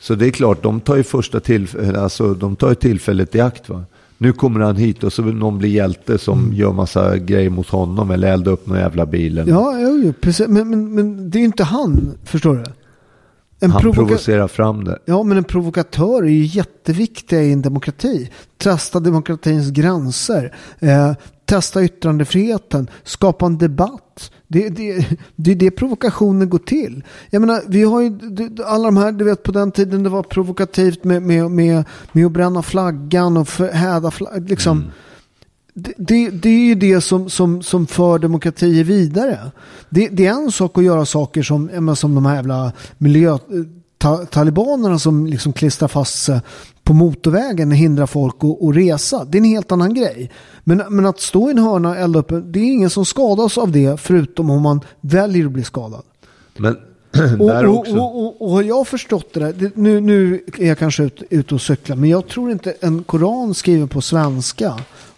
Så 0.00 0.14
det 0.14 0.26
är 0.26 0.30
klart, 0.30 0.62
de 0.62 0.80
tar 0.80 0.96
ju 0.96 1.02
första 1.02 1.40
tillfället, 1.40 1.96
alltså 1.96 2.34
de 2.34 2.56
tar 2.56 2.68
ju 2.68 2.74
tillfället 2.74 3.34
i 3.34 3.40
akt 3.40 3.68
va. 3.68 3.84
Nu 4.18 4.32
kommer 4.32 4.60
han 4.60 4.76
hit 4.76 5.04
och 5.04 5.12
så 5.12 5.22
vill 5.22 5.34
någon 5.34 5.58
bli 5.58 5.68
hjälte 5.68 6.18
som 6.18 6.38
Mm. 6.38 6.54
gör 6.54 6.72
massa 6.72 7.18
grejer 7.18 7.50
mot 7.50 7.68
honom 7.68 8.10
eller 8.10 8.32
eldar 8.32 8.52
upp 8.52 8.66
någon 8.66 8.78
jävla 8.78 9.06
bil. 9.06 9.44
Ja, 9.46 9.78
jo, 9.80 10.12
precis. 10.20 10.48
Men, 10.48 10.70
men, 10.70 10.94
men 10.94 11.30
det 11.30 11.38
är 11.38 11.40
ju 11.40 11.46
inte 11.46 11.64
han, 11.64 12.14
förstår 12.24 12.54
du? 12.56 12.64
En 13.60 13.70
han 13.70 13.82
provoka- 13.82 13.94
provocerar 14.06 14.48
fram 14.48 14.84
det. 14.84 14.98
Ja, 15.04 15.22
men 15.22 15.36
en 15.38 15.44
provokatör 15.44 16.22
är 16.22 16.28
ju 16.28 16.44
jätteviktiga 16.44 17.42
i 17.42 17.52
en 17.52 17.62
demokrati. 17.62 18.30
Testa 18.58 19.00
demokratins 19.00 19.70
gränser. 19.70 20.54
Eh, 20.78 21.12
testa 21.44 21.84
yttrandefriheten. 21.84 22.90
Skapa 23.04 23.46
en 23.46 23.58
debatt. 23.58 24.02
Det, 24.48 24.68
det, 24.68 25.06
det 25.36 25.50
är 25.50 25.54
det 25.54 25.70
provokationen 25.70 26.48
går 26.48 26.58
till. 26.58 27.04
Jag 27.30 27.40
menar, 27.40 27.62
vi 27.68 27.82
har 27.82 28.00
ju 28.00 28.18
alla 28.64 28.84
de 28.84 28.96
här, 28.96 29.12
du 29.12 29.24
vet 29.24 29.42
på 29.42 29.52
den 29.52 29.72
tiden 29.72 30.02
det 30.02 30.08
var 30.08 30.22
provokativt 30.22 31.04
med, 31.04 31.22
med, 31.22 31.50
med, 31.50 31.84
med 32.12 32.26
att 32.26 32.32
bränna 32.32 32.62
flaggan 32.62 33.36
och 33.36 33.48
förhäda 33.48 34.10
flaggan. 34.10 34.44
Liksom. 34.44 34.84
det, 35.74 35.92
det, 35.98 36.30
det 36.30 36.48
är 36.48 36.66
ju 36.66 36.74
det 36.74 37.00
som, 37.00 37.30
som, 37.30 37.62
som 37.62 37.86
för 37.86 38.18
demokratier 38.18 38.84
vidare. 38.84 39.50
Det, 39.88 40.08
det 40.08 40.26
är 40.26 40.32
en 40.32 40.52
sak 40.52 40.78
att 40.78 40.84
göra 40.84 41.06
saker 41.06 41.42
som, 41.42 41.96
som 41.96 42.14
de 42.14 42.26
här 42.26 42.34
jävla 42.34 42.72
miljö, 42.98 43.38
ta, 43.98 44.26
talibanerna 44.26 44.98
som 44.98 45.26
liksom 45.26 45.52
klistrar 45.52 45.88
fast 45.88 46.24
sig 46.24 46.40
på 46.86 46.92
motorvägen 46.92 47.70
och 47.70 47.76
hindrar 47.76 48.06
folk 48.06 48.34
att, 48.38 48.62
att 48.62 48.76
resa. 48.76 49.24
Det 49.24 49.38
är 49.38 49.40
en 49.40 49.48
helt 49.48 49.72
annan 49.72 49.94
grej. 49.94 50.30
Men, 50.64 50.82
men 50.90 51.06
att 51.06 51.20
stå 51.20 51.48
i 51.48 51.50
en 51.50 51.58
hörna 51.58 51.88
och 51.88 51.96
elda 51.96 52.18
upp, 52.18 52.32
det 52.44 52.58
är 52.58 52.64
ingen 52.64 52.90
som 52.90 53.04
skadas 53.04 53.58
av 53.58 53.72
det 53.72 54.00
förutom 54.00 54.50
om 54.50 54.62
man 54.62 54.80
väljer 55.00 55.46
att 55.46 55.52
bli 55.52 55.64
skadad. 55.64 56.02
Men 56.56 56.76
Och, 57.40 57.50
och, 57.50 57.88
och, 57.88 58.24
och, 58.24 58.42
och 58.42 58.50
har 58.50 58.62
jag 58.62 58.88
förstått 58.88 59.34
det 59.34 59.40
där, 59.40 59.70
nu, 59.74 60.00
nu 60.00 60.40
är 60.58 60.66
jag 60.66 60.78
kanske 60.78 61.02
ute 61.02 61.24
ut 61.30 61.52
och 61.52 61.60
cyklar, 61.60 61.96
men 61.96 62.10
jag 62.10 62.28
tror 62.28 62.50
inte 62.50 62.74
en 62.80 63.02
koran 63.02 63.54
skriven 63.54 63.88
på 63.88 64.00
svenska, 64.00 64.74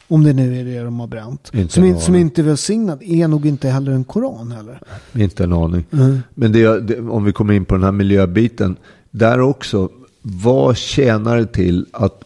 om 0.09 0.25
det 0.25 0.33
nu 0.33 0.61
är 0.61 0.65
det 0.65 0.85
de 0.85 1.01
har 1.01 1.07
bränt, 1.07 1.51
Inte 1.53 1.75
som, 1.75 1.85
in, 1.85 2.01
som 2.01 2.15
inte 2.15 2.41
är 2.41 2.43
välsignad, 2.43 3.03
är 3.03 3.29
nog 3.29 3.47
inte 3.47 3.69
heller 3.69 3.93
en 3.93 4.05
koran 4.05 4.53
heller. 4.53 4.81
Inte 5.15 5.45
en 5.45 5.53
aning. 5.53 5.85
Mm. 5.93 6.19
Men 6.35 6.53
det, 6.53 6.81
det, 6.81 7.01
om 7.01 7.25
vi 7.25 7.33
kommer 7.33 7.55
in 7.55 7.65
på 7.65 7.75
den 7.75 7.85
här 7.85 7.93
miljöbiten. 7.93 8.77
Där 9.11 9.41
också, 9.41 9.89
vad 10.23 10.77
tjänar 10.77 11.37
det 11.37 11.47
till 11.47 11.87
att 11.93 12.25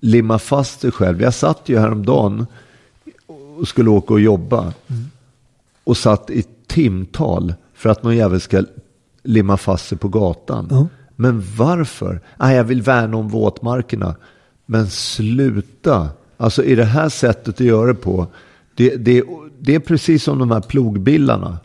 limma 0.00 0.38
fast 0.38 0.80
sig 0.80 0.90
själv? 0.90 1.22
Jag 1.22 1.34
satt 1.34 1.68
ju 1.68 1.78
häromdagen 1.78 2.46
och 3.58 3.68
skulle 3.68 3.90
åka 3.90 4.14
och 4.14 4.20
jobba. 4.20 4.72
Och 5.84 5.96
satt 5.96 6.30
i 6.30 6.44
timtal 6.66 7.54
för 7.74 7.90
att 7.90 8.02
någon 8.02 8.16
jävel 8.16 8.40
ska 8.40 8.64
limma 9.22 9.56
fast 9.56 9.88
sig 9.88 9.98
på 9.98 10.08
gatan. 10.08 10.68
Ja. 10.70 10.86
Men 11.16 11.42
varför? 11.56 12.20
Ah, 12.36 12.52
jag 12.52 12.64
vill 12.64 12.82
värna 12.82 13.16
om 13.16 13.28
våtmarkerna. 13.28 14.14
Men 14.66 14.86
sluta. 14.90 16.08
Alltså 16.36 16.64
i 16.64 16.74
det 16.74 16.84
här 16.84 17.08
sättet 17.08 17.54
att 17.54 17.60
göra 17.60 17.86
det 17.86 17.94
på. 17.94 18.26
Det, 18.74 18.96
det, 18.96 19.24
det 19.58 19.74
är 19.74 19.80
precis 19.80 20.24
som 20.24 20.38
de 20.38 20.50
här 20.50 20.60
plogbillarna. 20.60 21.58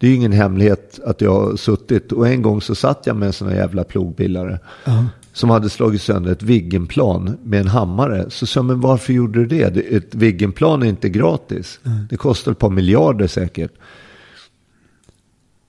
Det 0.00 0.06
är 0.06 0.10
ju 0.10 0.16
ingen 0.16 0.32
hemlighet 0.32 1.00
att 1.04 1.20
jag 1.20 1.40
har 1.40 1.56
suttit. 1.56 2.12
Och 2.12 2.28
en 2.28 2.42
gång 2.42 2.60
så 2.60 2.74
satt 2.74 3.06
jag 3.06 3.16
med 3.16 3.26
en 3.26 3.32
sån 3.32 3.48
här 3.48 3.56
jävla 3.56 3.84
plogbillare. 3.84 4.58
Som 5.32 5.50
hade 5.50 5.68
slagit 5.70 6.02
sönder 6.02 6.32
ett 6.32 6.42
Viggenplan 6.42 7.36
med 7.44 7.60
en 7.60 7.66
hammare. 7.68 8.30
Så 8.30 8.46
sa 8.46 8.58
jag, 8.58 8.64
men 8.64 8.80
varför 8.80 9.12
gjorde 9.12 9.38
du 9.38 9.46
det? 9.46 9.68
Det- 9.74 9.80
Ett 9.96 10.14
Viggenplan 10.14 10.82
är 10.82 10.86
inte 10.86 11.08
gratis. 11.08 11.80
Det 12.10 12.16
kostar 12.16 12.52
ett 12.52 12.58
par 12.58 12.70
miljarder 12.70 13.26
säkert. 13.26 13.72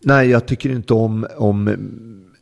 Nej, 0.04 0.30
jag 0.30 0.46
tycker 0.46 0.70
inte 0.70 0.94
om, 0.94 1.28
om 1.38 1.68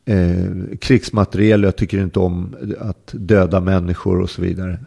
eh, 0.05 0.77
krigsmateriel. 0.79 1.63
Jag 1.63 1.75
tycker 1.75 2.01
inte 2.03 2.19
om 2.19 2.55
att 2.79 3.09
döda 3.13 3.59
människor 3.59 4.19
och 4.21 4.29
så 4.29 4.41
vidare. 4.41 4.79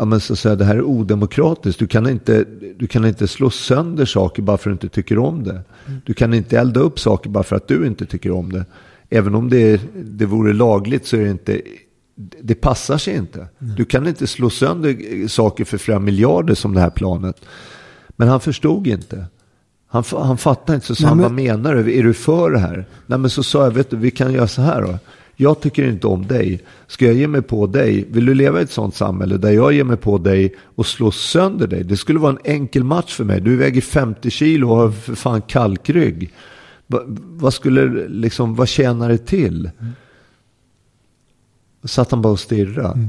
Ja, 0.00 0.04
men 0.06 0.20
så 0.20 0.36
säger 0.36 0.52
jag, 0.52 0.58
det 0.58 0.64
här 0.64 0.76
är 0.76 0.82
odemokratiskt. 0.82 1.78
Du 1.78 1.86
kan, 1.86 2.08
inte, 2.08 2.44
du 2.76 2.86
kan 2.86 3.04
inte 3.04 3.28
slå 3.28 3.50
sönder 3.50 4.04
saker 4.04 4.42
bara 4.42 4.58
för 4.58 4.70
att 4.70 4.80
du 4.80 4.86
inte 4.86 4.94
tycker 4.94 5.18
om 5.18 5.44
det. 5.44 5.60
Du 6.04 6.14
kan 6.14 6.34
inte 6.34 6.58
elda 6.58 6.80
upp 6.80 7.00
saker 7.00 7.30
bara 7.30 7.44
för 7.44 7.56
att 7.56 7.68
du 7.68 7.86
inte 7.86 8.06
tycker 8.06 8.30
om 8.30 8.52
det. 8.52 8.64
Även 9.10 9.34
om 9.34 9.50
det, 9.50 9.80
det 9.94 10.26
vore 10.26 10.52
lagligt 10.52 11.06
så 11.06 11.16
är 11.16 11.20
det 11.24 11.30
inte, 11.30 11.60
det 12.42 12.54
passar 12.54 12.98
sig 12.98 13.14
inte. 13.16 13.46
Du 13.58 13.84
kan 13.84 14.06
inte 14.06 14.26
slå 14.26 14.50
sönder 14.50 15.28
saker 15.28 15.64
för 15.64 15.78
flera 15.78 15.98
miljarder 15.98 16.54
som 16.54 16.74
det 16.74 16.80
här 16.80 16.90
planet. 16.90 17.36
Men 18.08 18.28
han 18.28 18.40
förstod 18.40 18.86
inte. 18.86 19.24
Han, 19.88 20.04
han 20.12 20.38
fattade 20.38 20.74
inte, 20.74 20.86
så 20.86 20.94
sa 20.94 21.02
Nej, 21.02 21.08
han, 21.08 21.16
men- 21.18 21.24
vad 21.24 21.32
menar 21.32 21.74
du? 21.74 21.98
Är 21.98 22.02
du 22.02 22.14
för 22.14 22.50
det 22.50 22.58
här? 22.58 22.86
Nej 23.06 23.18
men 23.18 23.30
så 23.30 23.42
sa 23.42 23.64
jag, 23.64 23.70
vet 23.70 23.90
du, 23.90 23.96
vi 23.96 24.10
kan 24.10 24.32
göra 24.32 24.48
så 24.48 24.62
här 24.62 24.82
då. 24.82 24.98
Jag 25.40 25.60
tycker 25.60 25.88
inte 25.88 26.06
om 26.06 26.26
dig. 26.26 26.60
Ska 26.86 27.06
jag 27.06 27.14
ge 27.14 27.28
mig 27.28 27.42
på 27.42 27.66
dig? 27.66 28.04
Vill 28.10 28.26
du 28.26 28.34
leva 28.34 28.60
i 28.60 28.62
ett 28.62 28.70
sånt 28.70 28.94
samhälle 28.94 29.36
där 29.36 29.50
jag 29.50 29.72
ger 29.72 29.84
mig 29.84 29.96
på 29.96 30.18
dig 30.18 30.54
och 30.74 30.86
slår 30.86 31.10
sönder 31.10 31.66
dig? 31.66 31.84
Det 31.84 31.96
skulle 31.96 32.18
vara 32.18 32.32
en 32.32 32.52
enkel 32.52 32.84
match 32.84 33.14
för 33.14 33.24
mig. 33.24 33.40
Du 33.40 33.56
väger 33.56 33.80
50 33.80 34.30
kilo 34.30 34.70
och 34.70 34.76
har 34.76 34.90
för 34.90 35.14
fan 35.14 35.42
kalkrygg. 35.42 36.32
Va, 36.86 37.02
vad 37.16 37.54
skulle, 37.54 38.08
liksom, 38.08 38.54
vad 38.54 38.68
tjänar 38.68 39.08
det 39.08 39.18
till? 39.18 39.70
Satt 41.84 42.10
han 42.10 42.22
bara 42.22 42.32
och 42.32 42.40
stirrade. 42.40 43.08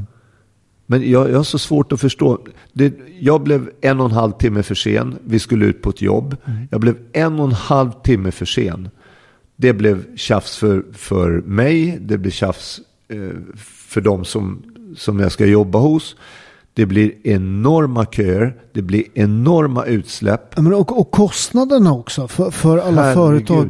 Men 0.86 1.10
jag, 1.10 1.30
jag 1.30 1.38
har 1.38 1.44
så 1.44 1.60
svårt 1.60 1.92
att 1.92 2.02
förstå. 2.02 2.40
Det, 2.74 2.94
jag 3.20 3.42
blev 3.42 3.70
en 3.82 4.00
och 4.00 4.06
en 4.06 4.12
halv 4.12 4.32
timme 4.32 4.64
för 4.64 4.76
sen. 4.76 5.18
Vi 5.24 5.40
skulle 5.40 5.66
ut 5.66 5.82
på 5.82 5.90
ett 5.90 6.02
jobb. 6.02 6.38
Jag 6.72 6.82
blev 6.82 6.98
en 7.14 7.40
och 7.40 7.46
en 7.46 7.52
halv 7.52 7.92
timme 7.92 8.32
för 8.32 8.46
sen. 8.46 8.90
Det 9.62 9.74
blev 9.74 10.16
tjafs 10.16 10.58
för, 10.58 10.84
för 10.94 11.42
mig. 11.46 11.98
Det 12.02 12.18
blev 12.18 12.32
tjafs 12.32 12.80
eh, 13.08 13.18
för 13.66 14.02
de 14.02 14.26
som, 14.26 14.64
som 14.98 15.20
jag 15.20 15.32
ska 15.32 15.46
jobba 15.46 15.80
hos. 15.80 16.16
Det 16.74 16.86
blir 16.86 17.14
enorma 17.24 18.06
köer. 18.06 18.56
Det 18.74 18.82
blir 18.82 19.04
enorma 19.14 19.86
utsläpp. 19.86 20.58
Men 20.58 20.74
och, 20.74 21.00
och 21.00 21.12
kostnaderna 21.12 21.94
också 21.94 22.28
för, 22.28 22.52
för 22.52 22.78
alla 22.78 23.02
Herregud. 23.02 23.48
företag. 23.48 23.68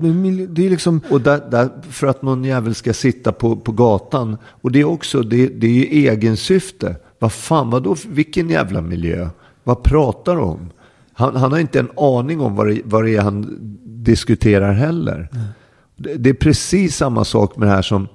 Det 0.50 0.66
är 0.66 0.70
liksom, 0.70 1.02
Och 1.10 1.22
där, 1.22 1.42
där, 1.52 1.70
för 1.90 2.08
att 2.08 2.22
någon 2.22 2.44
jävel 2.44 2.76
ska 2.76 2.94
sitta 2.94 3.32
på, 3.32 3.56
på 3.56 3.72
gatan. 3.72 4.38
Och 4.46 4.72
det 4.72 4.80
är 4.80 4.86
också, 4.86 5.22
det, 5.22 5.48
det 5.48 5.68
är 5.68 5.72
ju 5.72 6.10
egensyfte. 6.10 6.96
Vad 7.20 7.32
fan, 7.32 7.70
vadå, 7.70 7.96
vilken 8.08 8.50
jävla 8.50 8.82
miljö? 8.82 9.30
Vad 9.64 9.84
pratar 9.84 10.36
du 10.36 10.42
om? 10.42 10.70
Han, 11.14 11.36
han 11.36 11.52
har 11.52 11.60
inte 11.60 11.80
en 11.80 11.92
aning 11.98 12.42
om 12.42 12.56
vad 12.56 12.68
det, 12.68 12.82
vad 12.86 13.04
det 13.04 13.16
är 13.16 13.22
han 13.22 13.58
diskuterar 13.84 14.74
heller. 14.74 15.30
Det, 15.32 15.40
det 16.02 16.30
är 16.30 16.34
precis 16.34 16.96
samma 16.96 17.26
sak 17.26 17.58
med 17.58 17.68
det 17.68 17.72
här 17.72 17.82
som, 17.82 18.08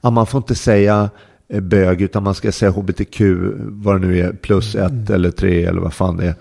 ja, 0.00 0.10
man 0.10 0.26
får 0.26 0.38
inte 0.38 0.54
säga 0.54 1.10
eh, 1.48 1.60
bög 1.60 2.02
utan 2.02 2.22
man 2.22 2.34
ska 2.34 2.52
säga 2.52 2.70
hbtq, 2.70 3.20
vad 3.56 4.00
det 4.00 4.06
nu 4.06 4.20
är, 4.20 4.32
plus 4.32 4.74
ett 4.74 5.10
eller 5.10 5.30
tre 5.30 5.64
eller 5.64 5.80
vad 5.80 5.94
fan 5.94 6.16
det 6.16 6.26
är. 6.26 6.34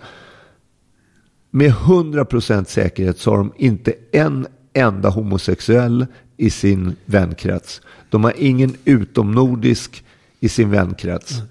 Med 1.52 1.72
100% 1.72 2.66
säkerhet 2.66 3.20
så 3.20 3.32
har 3.32 3.38
de 3.38 3.54
inte 3.58 3.94
en 4.12 4.48
enda 4.74 5.10
homosexuell 5.10 6.06
i 6.38 6.50
sin 6.50 6.96
vänkrets. 7.06 7.82
De 8.10 8.24
har 8.24 8.34
ingen 8.38 8.74
utomnordisk 8.86 10.04
i 10.40 10.50
sin 10.50 10.72
vänkrets. 10.72 11.42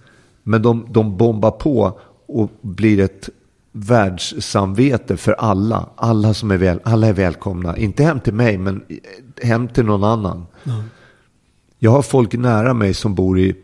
Men 0.42 0.62
de, 0.62 0.86
de 0.90 1.16
bombar 1.16 1.50
på 1.50 2.00
och 2.26 2.50
blir 2.60 3.00
ett 3.00 3.28
världssamvete 3.72 5.16
för 5.16 5.32
alla. 5.32 5.88
Alla, 5.96 6.34
som 6.34 6.50
är, 6.50 6.56
väl, 6.56 6.80
alla 6.84 7.06
är 7.06 7.12
välkomna. 7.12 7.76
Inte 7.76 8.04
hem 8.04 8.20
till 8.20 8.34
mig, 8.34 8.58
men 8.58 8.84
hem 9.42 9.68
till 9.68 9.84
någon 9.84 10.04
annan. 10.04 10.46
Jag 11.78 11.90
har 11.90 12.02
folk 12.02 12.32
nära 12.32 12.74
mig 12.74 12.94
som 12.94 13.14
bor 13.14 13.38
i 13.38 13.56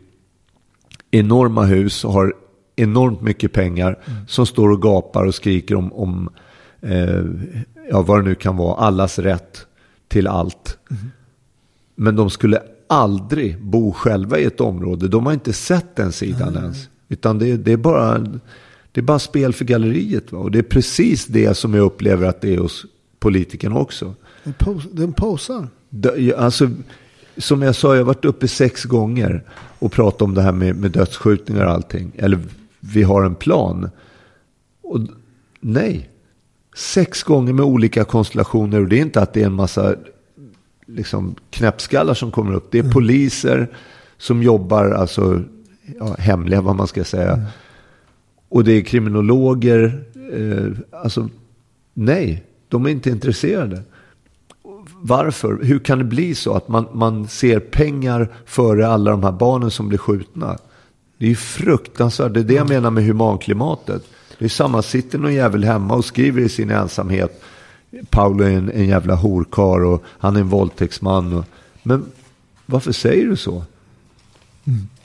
enorma 1.11 1.63
hus 1.63 2.05
och 2.05 2.13
har 2.13 2.33
enormt 2.75 3.21
mycket 3.21 3.53
pengar 3.53 3.99
som 4.27 4.45
står 4.45 4.69
och 4.69 4.81
gapar 4.81 5.25
och 5.25 5.35
skriker 5.35 5.75
om, 5.75 5.93
om 5.93 6.29
eh, 6.81 7.23
ja, 7.89 8.01
vad 8.01 8.19
det 8.19 8.23
nu 8.23 8.35
kan 8.35 8.57
vara, 8.57 8.75
allas 8.75 9.19
rätt 9.19 9.65
till 10.07 10.27
allt. 10.27 10.77
Men 11.95 12.15
de 12.15 12.29
skulle 12.29 12.61
aldrig 12.87 13.61
bo 13.61 13.93
själva 13.93 14.39
i 14.39 14.43
ett 14.43 14.61
område. 14.61 15.07
De 15.07 15.25
har 15.25 15.33
inte 15.33 15.53
sett 15.53 15.95
den 15.95 16.11
sidan 16.11 16.55
ens. 16.55 16.89
Utan 17.09 17.39
det, 17.39 17.57
det, 17.57 17.71
är 17.71 17.77
bara, 17.77 18.25
det 18.91 18.99
är 18.99 19.03
bara 19.03 19.19
spel 19.19 19.53
för 19.53 19.65
galleriet. 19.65 20.31
Va? 20.31 20.39
Och 20.39 20.51
det 20.51 20.59
är 20.59 20.63
precis 20.63 21.25
det 21.25 21.57
som 21.57 21.73
jag 21.73 21.85
upplever 21.85 22.27
att 22.27 22.41
det 22.41 22.53
är 22.53 22.57
hos 22.57 22.85
politikerna 23.19 23.79
också. 23.79 24.15
en 24.43 24.53
pos, 24.53 24.83
den 24.91 25.13
posar. 25.13 25.67
Alltså, 26.37 26.69
som 27.37 27.61
jag 27.61 27.75
sa, 27.75 27.93
jag 27.95 27.99
har 27.99 28.05
varit 28.05 28.25
uppe 28.25 28.47
sex 28.47 28.85
gånger 28.85 29.43
och 29.79 29.91
pratat 29.91 30.21
om 30.21 30.33
det 30.33 30.41
här 30.41 30.51
med, 30.51 30.75
med 30.75 30.91
dödsskjutningar 30.91 31.65
och 31.65 31.71
allting. 31.71 32.11
Eller 32.17 32.39
vi 32.79 33.03
har 33.03 33.23
en 33.23 33.35
plan. 33.35 33.89
Och 34.81 34.99
nej, 35.59 36.09
sex 36.75 37.23
gånger 37.23 37.53
med 37.53 37.65
olika 37.65 38.03
konstellationer. 38.03 38.81
Och 38.81 38.87
det 38.87 38.97
är 38.97 39.01
inte 39.01 39.21
att 39.21 39.33
det 39.33 39.41
är 39.41 39.45
en 39.45 39.53
massa 39.53 39.95
liksom, 40.87 41.35
knäppskallar 41.49 42.13
som 42.13 42.31
kommer 42.31 42.53
upp. 42.53 42.67
Det 42.71 42.79
är 42.79 42.91
poliser 42.91 43.67
som 44.17 44.43
jobbar, 44.43 44.91
alltså 44.91 45.43
ja, 45.99 46.15
hemliga 46.19 46.61
vad 46.61 46.75
man 46.75 46.87
ska 46.87 47.03
säga. 47.03 47.45
Och 48.49 48.63
det 48.63 48.71
är 48.71 48.81
kriminologer. 48.81 50.03
Eh, 50.33 50.99
alltså, 51.01 51.29
nej, 51.93 52.43
de 52.67 52.85
är 52.85 52.89
inte 52.89 53.09
intresserade. 53.09 53.81
Varför? 55.01 55.59
Hur 55.63 55.79
kan 55.79 55.97
det 55.97 56.03
bli 56.03 56.35
så 56.35 56.53
att 56.53 56.67
man, 56.67 56.85
man 56.93 57.27
ser 57.27 57.59
pengar 57.59 58.29
före 58.45 58.87
alla 58.87 59.11
de 59.11 59.23
här 59.23 59.31
barnen 59.31 59.71
som 59.71 59.87
blir 59.87 59.97
skjutna? 59.97 60.57
Det 61.17 61.25
är 61.25 61.29
ju 61.29 61.35
fruktansvärt. 61.35 62.33
Det 62.33 62.39
är 62.39 62.43
det 62.43 62.53
jag 62.53 62.69
menar 62.69 62.91
med 62.91 63.05
humanklimatet. 63.05 64.03
Det 64.39 64.45
är 64.45 64.49
samma, 64.49 64.81
sitter 64.81 65.19
någon 65.19 65.33
jävel 65.33 65.63
hemma 65.63 65.95
och 65.95 66.05
skriver 66.05 66.41
i 66.41 66.49
sin 66.49 66.69
ensamhet. 66.69 67.41
Paolo 68.09 68.43
är 68.43 68.51
en, 68.51 68.71
en 68.71 68.87
jävla 68.87 69.15
horkar 69.15 69.83
och 69.83 70.03
han 70.07 70.35
är 70.35 70.39
en 70.39 70.49
våldtäktsman. 70.49 71.33
Och, 71.33 71.45
men 71.83 72.05
varför 72.65 72.91
säger 72.91 73.27
du 73.27 73.35
så? 73.35 73.63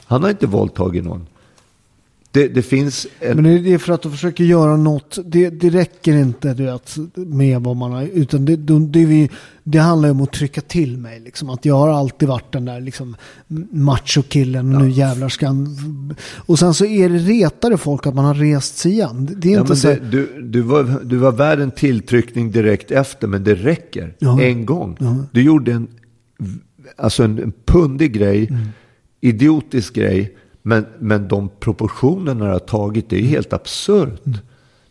Han 0.04 0.22
har 0.22 0.30
inte 0.30 0.46
våldtagit 0.46 1.04
någon. 1.04 1.26
Det, 2.34 2.48
det 2.48 2.62
finns 2.62 3.06
en... 3.20 3.36
Men 3.42 3.64
det 3.64 3.72
är 3.74 3.78
för 3.78 3.92
att 3.92 4.02
de 4.02 4.12
försöker 4.12 4.44
göra 4.44 4.76
något. 4.76 5.18
Det, 5.24 5.50
det 5.50 5.70
räcker 5.70 6.12
inte 6.16 6.54
du 6.54 6.64
vet, 6.64 6.96
med 7.14 7.60
vad 7.60 7.76
man 7.76 7.92
har. 7.92 8.02
Utan 8.02 8.44
det, 8.44 8.56
det, 8.56 9.04
vi, 9.04 9.30
det 9.64 9.78
handlar 9.78 10.10
om 10.10 10.20
att 10.20 10.32
trycka 10.32 10.60
till 10.60 10.98
mig. 10.98 11.20
Liksom. 11.20 11.50
Att 11.50 11.64
jag 11.64 11.74
har 11.74 11.88
alltid 11.88 12.28
varit 12.28 12.52
den 12.52 12.64
där 12.64 12.80
liksom, 12.80 13.16
machokillen. 13.70 14.74
Och 14.76 14.82
nu 14.82 14.90
jävlar 14.90 15.28
ska 15.28 15.46
han... 15.46 15.76
Och 16.36 16.58
sen 16.58 16.74
så 16.74 16.84
är 16.84 17.08
det 17.08 17.18
retare 17.18 17.76
folk 17.78 18.06
att 18.06 18.14
man 18.14 18.24
har 18.24 18.34
rest 18.34 18.76
sig 18.76 18.92
igen. 18.92 19.28
Det 19.36 19.48
är 19.48 19.52
Ja, 19.54 19.60
inte 19.60 19.76
så... 19.76 19.94
du, 20.10 20.42
du, 20.42 20.60
var, 20.60 21.00
du 21.04 21.16
var 21.16 21.32
värd 21.32 21.60
en 21.60 21.70
tilltryckning 21.70 22.50
direkt 22.50 22.90
efter, 22.90 23.26
men 23.28 23.44
det 23.44 23.54
räcker. 23.54 24.14
Ja. 24.18 24.40
En 24.42 24.66
gång. 24.66 24.96
Ja. 25.00 25.16
Du 25.32 25.42
gjorde 25.42 25.72
en, 25.72 25.88
alltså 26.96 27.22
en, 27.22 27.38
en 27.38 27.52
pundig 27.64 28.12
grej, 28.12 28.46
Mm. 28.50 28.62
idiotisk 29.20 29.94
grej, 29.94 30.34
men, 30.66 30.86
men 30.98 31.28
de 31.28 31.48
proportionerna 31.60 32.44
du 32.44 32.50
har 32.50 32.58
tagit, 32.58 33.10
det 33.10 33.18
är 33.18 33.22
helt 33.22 33.52
absurt. 33.52 34.26
Mm. 34.26 34.38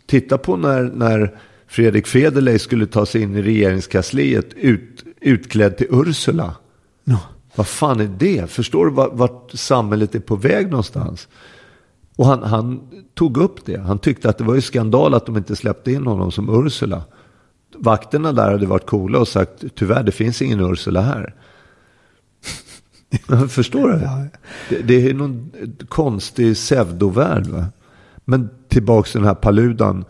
Titta 0.06 0.38
på 0.38 0.58
när, 0.58 0.84
när 0.84 1.40
Fredrik 1.68 2.08
Federley 2.08 2.60
skulle 2.60 2.86
ta 2.86 3.06
sig 3.06 3.22
in 3.22 3.36
i 3.36 3.42
regeringskansliet 3.42 4.54
ut, 4.54 5.04
utklädd 5.22 5.78
till 5.78 5.88
Ursula. 5.90 6.56
Ja. 7.04 7.20
Vad 7.56 7.68
fan 7.68 8.00
är 8.00 8.10
det? 8.18 8.50
Förstår 8.50 8.86
du 8.86 8.92
vart, 8.92 9.14
vart 9.14 9.52
samhället 9.52 10.16
är 10.16 10.20
på 10.20 10.36
väg 10.36 10.70
någonstans? 10.70 11.28
Och 12.16 12.26
han, 12.26 12.44
han 12.44 12.82
tog 13.14 13.38
upp 13.38 13.66
det. 13.66 13.80
Han 13.80 14.00
tyckte 14.00 14.30
att 14.30 14.38
det 14.38 14.44
var 14.44 14.56
ju 14.56 14.62
skandal 14.62 15.14
att 15.14 15.26
de 15.26 15.38
inte 15.38 15.56
släppte 15.56 15.92
in 15.92 16.08
honom 16.08 16.32
som 16.32 16.66
Ursula. 16.66 17.04
Vakterna 17.76 18.32
där 18.32 18.52
hade 18.52 18.66
varit 18.66 18.86
coola 18.86 19.20
och 19.20 19.28
sagt 19.28 19.64
tyvärr 19.76 20.04
det 20.04 20.12
finns 20.12 20.42
ingen 20.42 20.60
Ursula 20.60 21.02
här. 21.02 21.36
Förstår 23.50 23.90
du? 23.90 24.00
Ja. 24.04 24.26
Det, 24.70 24.82
det 24.82 25.10
är 25.10 25.14
någon 25.14 25.52
konstig 25.88 26.56
pseudovärld. 26.56 27.48
Va? 27.48 27.66
Men 28.26 28.50
tillbaks 28.68 29.12
till 29.12 29.22
den 29.22 29.28
här 29.28 29.36
Paludan. 29.36 30.06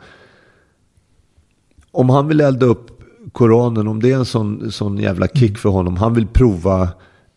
Om 1.92 2.10
han 2.10 2.28
vill 2.28 2.42
elda 2.42 2.66
upp 2.66 2.94
Koranen, 3.32 3.88
om 3.88 4.02
det 4.02 4.12
är 4.12 4.16
en 4.16 4.26
sån, 4.26 4.72
sån 4.72 4.98
jävla 4.98 5.28
kick 5.28 5.58
för 5.58 5.70
honom. 5.70 5.98
Han 5.98 6.14
vill 6.14 6.28
prova 6.28 6.90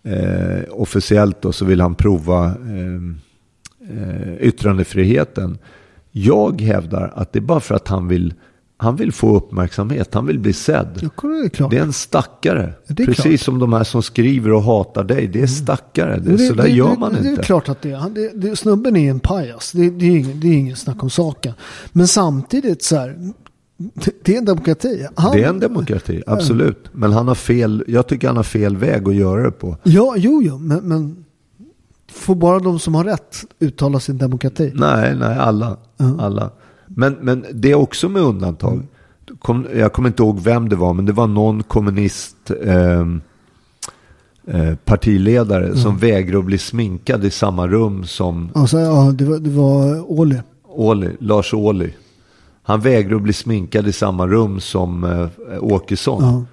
eh, 0.03 0.63
officiellt 0.71 1.43
då, 1.43 1.53
så 1.53 1.65
vill 1.65 1.81
han 1.81 1.95
prova 1.95 2.45
eh, 2.47 3.03
eh, 3.91 4.37
yttrandefriheten. 4.41 5.59
Jag 6.11 6.61
hävdar 6.61 7.13
att 7.15 7.33
det 7.33 7.39
är 7.39 7.41
bara 7.41 7.61
för 7.61 7.75
att 7.75 7.89
han 7.89 8.09
vill, 8.09 8.35
han 8.79 8.97
vill 8.97 9.13
få 9.13 9.37
uppmärksamhet. 9.37 10.15
Han 10.15 10.27
vill 10.27 10.39
bli 10.39 10.53
sedd. 10.53 10.89
Det 10.95 11.07
är. 11.07 11.71
Det 11.71 11.77
är 11.79 11.83
en 11.83 11.93
stackare. 11.93 12.73
Det 12.87 13.03
är 13.03 13.07
Precis 13.07 13.23
klart. 13.23 13.41
som 13.41 13.59
de 13.59 13.73
här 13.73 13.85
som 13.85 14.03
skriver 14.03 14.53
och 14.53 14.63
hatar 14.63 15.05
dig. 15.05 15.27
Det 15.27 15.43
är 15.43 15.47
stackare. 15.47 16.19
Det, 16.19 16.39
så 16.39 16.55
där 16.55 16.63
det, 16.63 16.71
gör 16.71 16.91
det, 16.91 16.99
man 16.99 17.13
det, 17.13 17.19
inte. 17.19 17.31
Det 17.31 17.37
är 17.37 17.43
klart 17.43 17.69
att 17.69 17.83
det 17.83 17.91
är. 17.91 17.97
Han- 17.97 18.15
det, 18.15 18.33
det, 18.35 18.57
snubben 18.57 18.97
är 18.97 19.11
en 19.11 19.21
pajas. 19.21 19.73
Det, 19.73 19.91
det, 19.91 20.07
är 20.07 20.11
ingen, 20.11 20.41
det 20.41 20.49
är 20.49 20.53
ingen 20.53 20.77
snack 20.77 21.03
om 21.03 21.11
saken. 21.11 21.53
Men 21.93 22.09
samtidigt 22.09 22.83
så 22.83 22.97
här. 22.97 23.33
Det, 23.77 24.13
det 24.23 24.35
är 24.35 24.39
en 24.39 24.45
demokrati. 24.45 25.07
Han, 25.15 25.33
Det 25.33 25.45
är 25.45 25.49
en 25.49 25.61
demokrati, 25.61 26.23
absolut. 26.27 26.89
Men 26.93 27.13
han 27.13 27.29
har 27.29 27.35
fel, 27.35 27.85
jag 27.89 28.07
tycker 28.07 28.27
han 28.27 28.37
har 28.37 28.45
fel 28.45 28.77
väg 28.77 29.09
att 29.09 29.15
göra 29.15 29.43
det 29.43 29.51
på. 29.51 29.77
Ja, 29.83 30.15
jo, 30.17 30.43
jo. 30.43 30.59
Men, 30.59 30.79
men 30.79 31.25
får 32.13 32.35
bara 32.35 32.59
de 32.59 32.79
som 32.79 32.95
har 32.95 33.05
rätt 33.05 33.45
uttala 33.59 34.01
sin 34.01 34.19
demokrati? 34.19 34.73
Nej, 34.75 35.17
nej, 35.17 35.39
alla. 35.39 35.77
alla. 36.19 36.51
Men, 36.99 37.17
men 37.21 37.47
det 37.53 37.71
är 37.71 37.75
också 37.75 38.09
med 38.09 38.23
undantag. 38.23 38.83
Kom, 39.39 39.67
jag 39.75 39.93
kommer 39.93 40.09
inte 40.09 40.23
ihåg 40.23 40.41
vem 40.41 40.69
det 40.69 40.77
var, 40.77 40.95
men 40.95 41.07
det 41.07 41.13
var 41.13 41.27
någon 41.27 41.63
kommunist 41.63 42.51
eh, 42.63 43.01
eh, 44.47 44.75
partiledare 44.85 45.77
som 45.77 45.99
vägrade 45.99 46.39
att 46.39 46.45
bli 46.45 46.59
sminkad 46.59 47.25
i 47.25 47.31
samma 47.31 47.69
rum 47.69 48.05
som 48.05 48.51
Alltså, 48.55 48.79
ja, 48.79 49.13
det 49.15 49.25
var, 49.25 49.39
det 49.39 49.51
var 49.51 50.05
Ohly. 50.09 50.37
Ohly, 50.65 51.11
Lars 51.19 51.55
Ohly. 51.55 51.91
Han 52.63 52.81
vägrade 52.81 53.17
att 53.17 53.23
bli 53.23 53.33
sminkad 53.33 53.89
i 53.89 53.93
samma 53.93 54.27
rum 54.27 54.61
som 54.61 55.05
eh, 55.05 55.29
Åkesson. 55.61 56.23
Ja. 56.23 56.45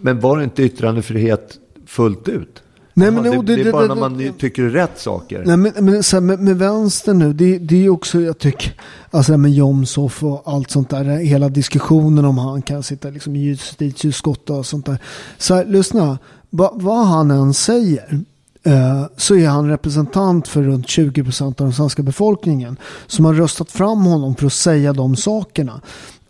Men 0.00 0.20
var 0.20 0.38
det 0.38 0.44
inte 0.44 0.62
yttrandefrihet 0.62 1.58
fullt 1.86 2.28
ut? 2.28 2.62
Nej, 2.98 3.10
men 3.10 3.22
det, 3.22 3.42
det, 3.42 3.62
det- 3.62 3.68
är 3.68 3.72
bara 3.72 3.86
när 3.86 3.94
man 3.94 4.32
tycker 4.38 4.62
rätt 4.62 4.98
saker. 5.00 5.42
Nej, 5.46 5.56
men, 5.56 5.72
men 5.80 6.02
så 6.02 6.16
här, 6.16 6.20
med, 6.20 6.40
med 6.40 6.58
vänstern 6.58 7.18
nu, 7.18 7.32
det, 7.32 7.58
det 7.58 7.84
är 7.84 7.88
också, 7.88 8.20
jag 8.20 8.38
tycker, 8.38 8.72
alltså 9.10 9.32
det 9.32 9.38
med 9.38 9.52
Jomshof 9.52 10.22
och 10.24 10.42
allt 10.44 10.70
sånt 10.70 10.90
där, 10.90 11.04
hela 11.04 11.48
diskussionen 11.48 12.24
om 12.24 12.38
han 12.38 12.62
kan 12.62 12.82
sitta 12.82 13.10
liksom 13.10 13.36
i 13.36 13.38
justitieutskottet 13.38 14.50
och 14.50 14.66
sånt 14.66 14.86
där. 14.86 14.98
Så 15.38 15.54
här, 15.54 15.64
lyssna, 15.64 16.18
va, 16.50 16.70
vad 16.74 17.06
han 17.06 17.30
än 17.30 17.54
säger, 17.54 18.20
eh, 18.62 19.04
så 19.16 19.36
är 19.36 19.48
han 19.48 19.68
representant 19.68 20.48
för 20.48 20.62
runt 20.62 20.86
20% 20.86 21.44
av 21.46 21.52
den 21.54 21.72
svenska 21.72 22.02
befolkningen 22.02 22.76
som 23.06 23.24
har 23.24 23.34
röstat 23.34 23.70
fram 23.70 23.98
honom 24.02 24.34
för 24.34 24.46
att 24.46 24.52
säga 24.52 24.92
de 24.92 25.16
sakerna. 25.16 25.80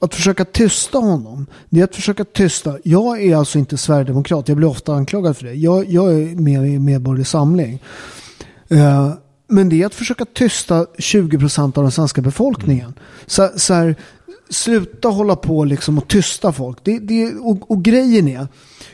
Att 0.01 0.15
försöka 0.15 0.45
tysta 0.45 0.99
honom, 0.99 1.47
det 1.69 1.81
är 1.81 1.85
att 1.85 1.95
försöka 1.95 2.25
tysta. 2.25 2.79
Jag 2.85 3.23
är 3.23 3.37
alltså 3.37 3.59
inte 3.59 3.77
sverigedemokrat, 3.77 4.49
jag 4.49 4.57
blir 4.57 4.69
ofta 4.69 4.95
anklagad 4.95 5.37
för 5.37 5.45
det. 5.45 5.55
Jag, 5.55 5.91
jag 5.91 6.13
är 6.15 6.41
med 6.41 6.69
i 6.69 6.79
Medborgerlig 6.79 7.27
Samling. 7.27 7.83
Uh, 8.73 9.13
Men 9.51 9.69
det 9.69 9.83
är 9.83 9.87
att 9.87 9.95
försöka 9.95 10.25
tysta 10.25 10.85
20% 10.85 11.79
av 11.79 11.83
den 11.83 11.93
svenska 11.93 12.21
befolkningen. 12.23 12.95
Så, 13.27 13.51
så 13.57 13.75
här, 13.75 13.97
sluta 14.51 15.09
hålla 15.09 15.37
på 15.37 15.65
liksom 15.65 15.99
och 15.99 16.09
tysta 16.09 16.53
folk. 16.53 16.79
Det, 16.83 16.99
det, 16.99 17.35
och, 17.35 17.71
och 17.71 17.85
grejen 17.85 18.29
är, 18.29 18.49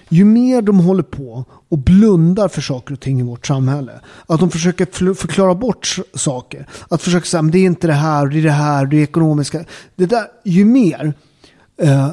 ju 0.08 0.24
mer 0.24 0.62
de 0.62 0.80
håller 0.80 1.02
på 1.02 1.44
och 1.68 1.78
blundar 1.78 2.48
för 2.48 2.60
saker 2.60 2.94
och 2.94 3.00
ting 3.00 3.20
i 3.20 3.22
vårt 3.22 3.46
samhälle. 3.46 3.92
Att 4.26 4.40
de 4.40 4.50
försöker 4.50 5.14
förklara 5.14 5.54
bort 5.54 5.96
saker. 6.14 6.66
Att 6.88 7.02
försöka 7.02 7.26
säga, 7.26 7.40
att 7.40 7.52
det 7.52 7.58
är 7.58 7.66
inte 7.66 7.86
det 7.86 7.92
här, 7.92 8.26
det 8.26 8.38
är 8.38 8.42
det 8.42 8.50
här, 8.50 8.86
det 8.86 8.96
är 8.96 9.02
ekonomiska. 9.02 9.64
Det 9.96 10.06
där, 10.06 10.26
ju 10.44 10.64
mer 10.64 11.14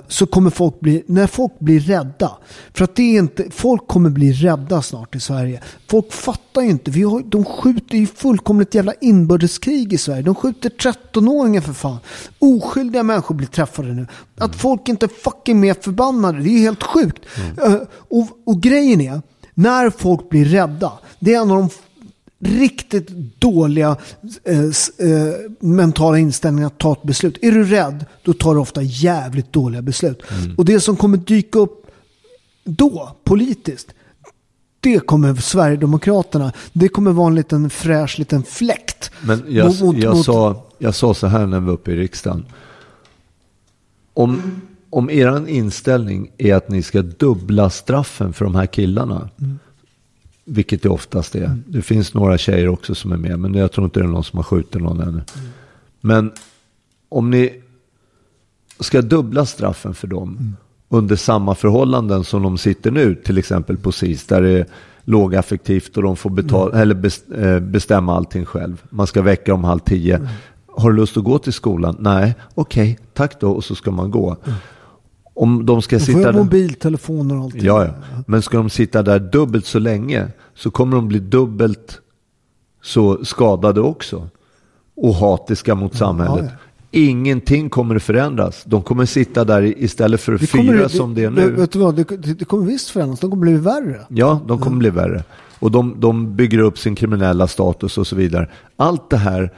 så 0.07 0.25
kommer 0.25 0.49
folk 0.49 0.79
bli, 0.79 1.03
när 1.07 1.27
folk 1.27 1.59
blir 1.59 1.79
rädda. 1.79 2.37
För 2.73 2.83
att 2.83 2.95
det 2.95 3.03
är 3.03 3.19
inte, 3.19 3.51
folk 3.51 3.87
kommer 3.87 4.09
bli 4.09 4.33
rädda 4.33 4.81
snart 4.81 5.15
i 5.15 5.19
Sverige. 5.19 5.61
Folk 5.89 6.13
fattar 6.13 6.61
ju 6.61 6.69
inte, 6.69 6.91
vi 6.91 7.03
har, 7.03 7.21
de 7.25 7.45
skjuter 7.45 7.97
ju 7.97 8.07
fullkomligt 8.07 8.75
jävla 8.75 8.93
inbördeskrig 9.01 9.93
i 9.93 9.97
Sverige. 9.97 10.21
De 10.21 10.35
skjuter 10.35 10.69
13-åringar 10.69 11.61
för 11.61 11.73
fan. 11.73 11.97
Oskyldiga 12.39 13.03
människor 13.03 13.35
blir 13.35 13.47
träffade 13.47 13.93
nu. 13.93 14.07
Att 14.37 14.55
folk 14.55 14.89
inte 14.89 15.05
är 15.05 15.21
fucking 15.23 15.59
mer 15.59 15.73
förbannade, 15.81 16.39
det 16.39 16.49
är 16.49 16.59
helt 16.59 16.83
sjukt. 16.83 17.25
Eh, 17.63 17.75
och, 17.91 18.27
och 18.45 18.61
grejen 18.61 19.01
är, 19.01 19.21
när 19.53 19.89
folk 19.89 20.29
blir 20.29 20.45
rädda, 20.45 20.91
det 21.19 21.33
är 21.33 21.41
en 21.41 21.51
av 21.51 21.57
de 21.57 21.69
riktigt 22.41 23.07
dåliga 23.39 23.97
eh, 24.43 24.59
eh, 24.59 25.33
mentala 25.59 26.17
inställningar 26.17 26.67
att 26.67 26.77
ta 26.77 26.91
ett 26.91 27.03
beslut. 27.03 27.37
Är 27.41 27.51
du 27.51 27.63
rädd, 27.63 28.05
då 28.23 28.33
tar 28.33 28.53
du 28.53 28.59
ofta 28.59 28.81
jävligt 28.81 29.53
dåliga 29.53 29.81
beslut. 29.81 30.21
Och 30.57 30.65
det 30.65 30.79
som 30.79 30.95
kommer 30.95 31.17
dyka 31.17 31.59
upp 31.59 31.87
då, 32.63 33.15
politiskt, 33.23 33.87
det 34.79 34.99
kommer 34.99 35.35
Sverigedemokraterna, 35.35 36.51
det 36.73 36.87
kommer 36.89 37.11
vara 37.11 37.27
en 37.27 37.35
liten 37.35 37.69
fräsch 37.69 38.19
liten 38.19 38.43
fläkt. 38.43 39.11
Men 39.21 39.43
jag, 39.47 39.67
Mot- 39.67 39.81
mot- 39.81 39.97
jag, 39.97 40.15
mot- 40.15 40.25
sa, 40.25 40.65
jag 40.77 40.95
sa 40.95 41.13
så 41.13 41.27
här 41.27 41.45
när 41.47 41.59
vi 41.59 41.65
var 41.65 41.73
uppe 41.73 41.91
i 41.91 41.95
riksdagen. 41.95 42.45
Om, 44.13 44.61
om 44.89 45.09
er 45.09 45.47
inställning 45.49 46.31
är 46.37 46.55
att 46.55 46.69
ni 46.69 46.83
ska 46.83 47.01
dubbla 47.01 47.69
straffen 47.69 48.33
för 48.33 48.45
de 48.45 48.55
här 48.55 48.65
killarna. 48.65 49.29
Vilket 50.45 50.81
det 50.83 50.89
oftast 50.89 51.35
är. 51.35 51.57
Det 51.67 51.81
finns 51.81 52.13
några 52.13 52.37
tjejer 52.37 52.67
också 52.67 52.95
som 52.95 53.11
är 53.11 53.17
med. 53.17 53.39
Men 53.39 53.53
jag 53.53 53.71
tror 53.71 53.85
inte 53.85 53.99
det 53.99 54.03
är 54.05 54.07
någon 54.07 54.23
som 54.23 54.37
har 54.37 54.43
skjutit 54.43 54.81
någon 54.81 55.01
ännu. 55.01 55.21
Men 56.01 56.31
om 57.09 57.29
ni 57.29 57.61
ska 58.79 59.01
dubbla 59.01 59.45
straffen 59.45 59.93
för 59.93 60.07
dem. 60.07 60.55
Under 60.89 61.15
samma 61.15 61.55
förhållanden 61.55 62.23
som 62.23 62.43
de 62.43 62.57
sitter 62.57 62.91
nu. 62.91 63.15
Till 63.15 63.37
exempel 63.37 63.77
på 63.77 63.91
SIS. 63.91 64.25
Där 64.25 64.41
det 64.41 64.49
är 64.49 64.65
lågaffektivt 65.03 65.97
och 65.97 66.03
de 66.03 66.15
får 66.15 66.29
betala, 66.29 66.81
eller 66.81 66.95
bes- 66.95 67.43
eh, 67.55 67.59
bestämma 67.59 68.15
allting 68.15 68.45
själv. 68.45 68.81
Man 68.89 69.07
ska 69.07 69.21
väcka 69.21 69.51
dem 69.51 69.63
halv 69.63 69.79
tio. 69.79 70.29
Har 70.67 70.91
du 70.91 70.97
lust 70.97 71.17
att 71.17 71.23
gå 71.23 71.37
till 71.39 71.53
skolan? 71.53 71.95
Nej, 71.99 72.35
okej, 72.53 72.99
tack 73.13 73.39
då. 73.39 73.51
Och 73.51 73.63
så 73.63 73.75
ska 73.75 73.91
man 73.91 74.11
gå. 74.11 74.37
Om 75.33 75.65
de 75.65 75.81
ska 75.81 75.95
De 75.95 75.99
får 75.99 76.05
sitta 76.05 76.19
ju 76.19 76.25
där. 76.25 76.33
mobiltelefoner 76.33 77.35
och 77.37 77.43
allt. 77.43 77.55
Ja, 77.61 77.85
ja. 77.85 77.91
Men 78.27 78.41
ska 78.41 78.57
de 78.57 78.69
sitta 78.69 79.03
där 79.03 79.19
dubbelt 79.19 79.65
så 79.65 79.79
länge 79.79 80.27
så 80.55 80.71
kommer 80.71 80.95
de 80.95 81.07
bli 81.07 81.19
dubbelt 81.19 82.01
så 82.81 83.25
skadade 83.25 83.81
också. 83.81 84.27
Och 84.95 85.13
hatiska 85.15 85.75
mot 85.75 85.95
samhället. 85.95 86.45
ja. 86.51 86.57
Ingenting 86.93 87.69
kommer 87.69 87.95
att 87.95 88.03
förändras. 88.03 88.63
De 88.65 88.83
kommer 88.83 89.05
sitta 89.05 89.43
där 89.43 89.61
istället 89.83 90.21
för 90.21 90.31
Det 90.31 90.37
fyra 90.47 90.61
kommer- 90.63 90.87
som 90.87 91.13
det 91.15 91.23
är 91.23 91.29
det- 91.31 91.45
nu. 91.45 91.51
Vet 91.51 91.71
du 91.71 91.79
vad, 91.79 91.95
det, 91.95 92.03
det, 92.03 92.33
det 92.33 92.45
kommer 92.45 92.65
visst 92.65 92.89
förändras, 92.89 93.19
de 93.19 93.29
kommer 93.29 93.41
bli 93.41 93.53
värre. 93.53 94.01
Ja, 94.09 94.41
de 94.47 94.59
kommer 94.59 94.77
bli 94.77 94.89
värre. 94.89 95.23
Och 95.59 95.71
de, 95.71 95.95
de 95.99 96.35
bygger 96.35 96.59
upp 96.59 96.77
sin 96.77 96.95
kriminella 96.95 97.47
status 97.47 97.97
och 97.97 98.07
så 98.07 98.15
vidare. 98.15 98.49
Allt 98.75 99.09
det 99.09 99.17
här. 99.17 99.53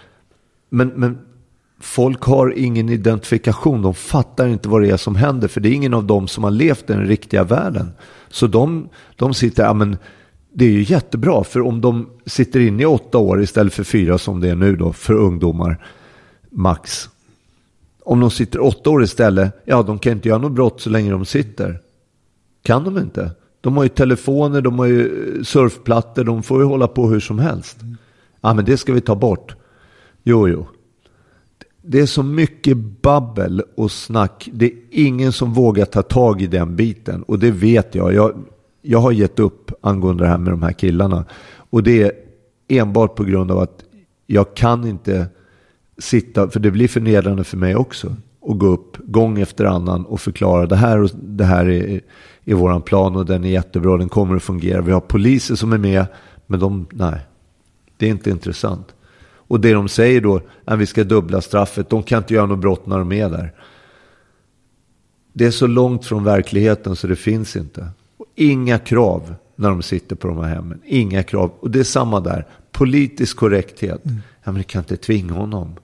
Men, 0.70 0.88
men 0.88 1.18
folk 1.80 2.22
har 2.22 2.54
ingen 2.58 2.90
identifikation. 2.90 3.82
De 3.82 3.94
fattar 3.94 4.48
inte 4.48 4.70
vad 4.70 4.82
det 4.82 4.90
är 4.90 4.98
som 4.98 5.16
händer. 5.16 5.48
För 5.48 5.62
det 5.62 5.70
är 5.70 5.74
ingen 5.74 5.94
av 5.94 6.06
dem 6.06 6.28
som 6.28 6.44
har 6.44 6.52
levt 6.52 6.90
i 6.90 6.94
den 6.94 7.08
riktiga 7.08 7.44
världen. 7.44 7.92
Så 8.30 8.48
de, 8.48 8.90
de 9.16 9.34
sitter, 9.34 9.64
ja 9.64 9.74
men 9.74 9.98
det 10.54 10.66
är 10.66 10.70
ju 10.70 10.84
jättebra, 10.84 11.44
för 11.44 11.62
om 11.62 11.82
de 11.82 12.10
sitter 12.26 12.60
inne 12.60 12.84
i 12.84 12.86
åtta 12.86 13.18
år 13.18 13.42
istället 13.42 13.74
för 13.74 13.84
fyra 13.84 14.18
som 14.18 14.40
det 14.40 14.50
är 14.50 14.56
nu 14.56 14.76
då 14.76 14.94
för 14.94 15.14
ungdomar, 15.14 15.86
max. 16.50 17.10
Om 18.06 18.20
de 18.20 18.32
sitter 18.32 18.64
åtta 18.64 18.90
år 18.90 19.04
istället, 19.04 19.62
ja 19.66 19.84
de 19.84 20.00
kan 20.00 20.12
inte 20.12 20.30
göra 20.30 20.40
något 20.40 20.52
brott 20.52 20.82
så 20.82 20.90
länge 20.90 21.12
de 21.12 21.26
sitter. 21.26 21.80
Kan 22.64 22.84
de 22.84 22.98
inte? 22.98 23.32
De 23.62 23.78
har 23.78 23.84
ju 23.84 23.90
telefoner, 23.90 24.62
de 24.62 24.80
har 24.80 24.86
ju 24.86 25.36
eh, 25.38 25.44
surfplattor, 25.44 26.24
de 26.24 26.44
får 26.44 26.60
ju 26.62 26.66
hålla 26.66 26.88
på 26.88 27.10
hur 27.10 27.20
som 27.20 27.40
helst. 27.40 27.78
Ja 28.42 28.54
men 28.54 28.66
det 28.66 28.78
ska 28.78 28.94
vi 28.94 29.02
ta 29.02 29.16
bort. 29.16 29.56
Jo, 30.24 30.48
jo. 30.48 30.68
Det 31.86 32.00
är 32.00 32.06
så 32.06 32.24
mycket 32.24 32.78
babbel 32.78 33.64
och 33.76 33.92
snack. 33.92 34.50
Det 34.54 34.66
är 34.66 34.72
ingen 34.92 35.32
som 35.32 35.54
vågar 35.54 35.86
ta 35.86 36.02
tag 36.02 36.42
i 36.42 36.48
den 36.48 36.76
biten. 36.76 37.24
Och 37.24 37.40
det 37.40 37.52
vet 37.52 37.96
jag. 37.96 38.14
Jag, 38.14 38.34
jag 38.82 39.00
har 39.00 39.12
gett 39.12 39.40
upp 39.40 39.72
angående 39.82 40.24
det 40.24 40.28
här 40.28 40.38
med 40.38 40.54
de 40.54 40.64
här 40.64 40.72
killarna. 40.72 41.26
Och 41.56 41.84
det 41.84 42.02
är 42.02 42.12
enbart 42.68 43.16
på 43.16 43.24
grund 43.24 43.52
av 43.52 43.60
att 43.60 43.84
jag 44.28 44.56
kan 44.56 44.88
inte 44.88 45.28
sitta, 45.98 46.50
för 46.50 46.60
det 46.60 46.72
blir 46.72 46.88
förnedrande 46.88 47.44
för 47.44 47.58
mig 47.58 47.76
också. 47.76 48.16
Och 48.40 48.60
gå 48.60 48.68
upp 48.68 48.98
gång 48.98 49.40
efter 49.40 49.66
annan 49.66 50.06
och 50.06 50.22
förklara 50.22 50.66
det 50.66 50.76
här 50.76 51.02
och 51.02 51.10
det 51.16 51.46
här 51.46 51.70
är, 51.70 52.02
är 52.46 52.54
våran 52.54 52.82
plan 52.82 53.16
och 53.16 53.26
den 53.26 53.44
är 53.44 53.50
jättebra, 53.50 53.98
den 53.98 54.10
kommer 54.10 54.36
att 54.36 54.44
fungera. 54.44 54.82
Vi 54.82 54.92
har 54.92 55.00
poliser 55.00 55.56
som 55.56 55.74
är 55.74 55.78
med, 55.78 56.06
men 56.48 56.60
de, 56.60 56.88
nej, 56.92 57.20
det 57.98 58.06
är 58.06 58.10
inte 58.10 58.30
intressant. 58.30 58.96
Och 59.48 59.60
det 59.60 59.74
de 59.74 59.90
säger 59.90 60.22
då, 60.22 60.42
att 60.66 60.80
vi 60.80 60.86
ska 60.86 61.04
dubbla 61.04 61.42
straffet, 61.42 61.90
de 61.90 62.04
kan 62.04 62.18
inte 62.18 62.34
göra 62.34 62.46
något 62.46 62.60
brott 62.60 62.86
när 62.86 63.00
de 63.00 63.12
är 63.12 63.30
där. 63.30 63.54
Det 65.34 65.46
är 65.46 65.52
så 65.52 65.68
långt 65.68 66.06
från 66.06 66.24
verkligheten 66.24 66.96
så 66.96 67.08
det 67.08 67.16
finns 67.16 67.56
inte. 67.56 67.88
Och 68.18 68.26
inga 68.36 68.80
krav 68.80 69.36
när 69.56 69.70
de 69.70 69.82
sitter 69.82 70.16
på 70.16 70.28
de 70.28 70.38
här 70.38 70.56
hemmen. 70.56 70.82
Inga 70.86 71.24
krav. 71.24 71.52
Och 71.60 71.72
det 71.72 71.80
är 71.80 71.84
samma 71.84 72.20
där. 72.20 72.48
Politisk 72.72 73.38
korrekthet. 73.38 74.06
Mm. 74.06 74.18
Ja, 74.44 74.52
men 74.52 74.56
du 74.56 74.64
kan 74.64 74.80
inte 74.80 74.98
tvinga 74.98 75.34
honom. 75.34 75.76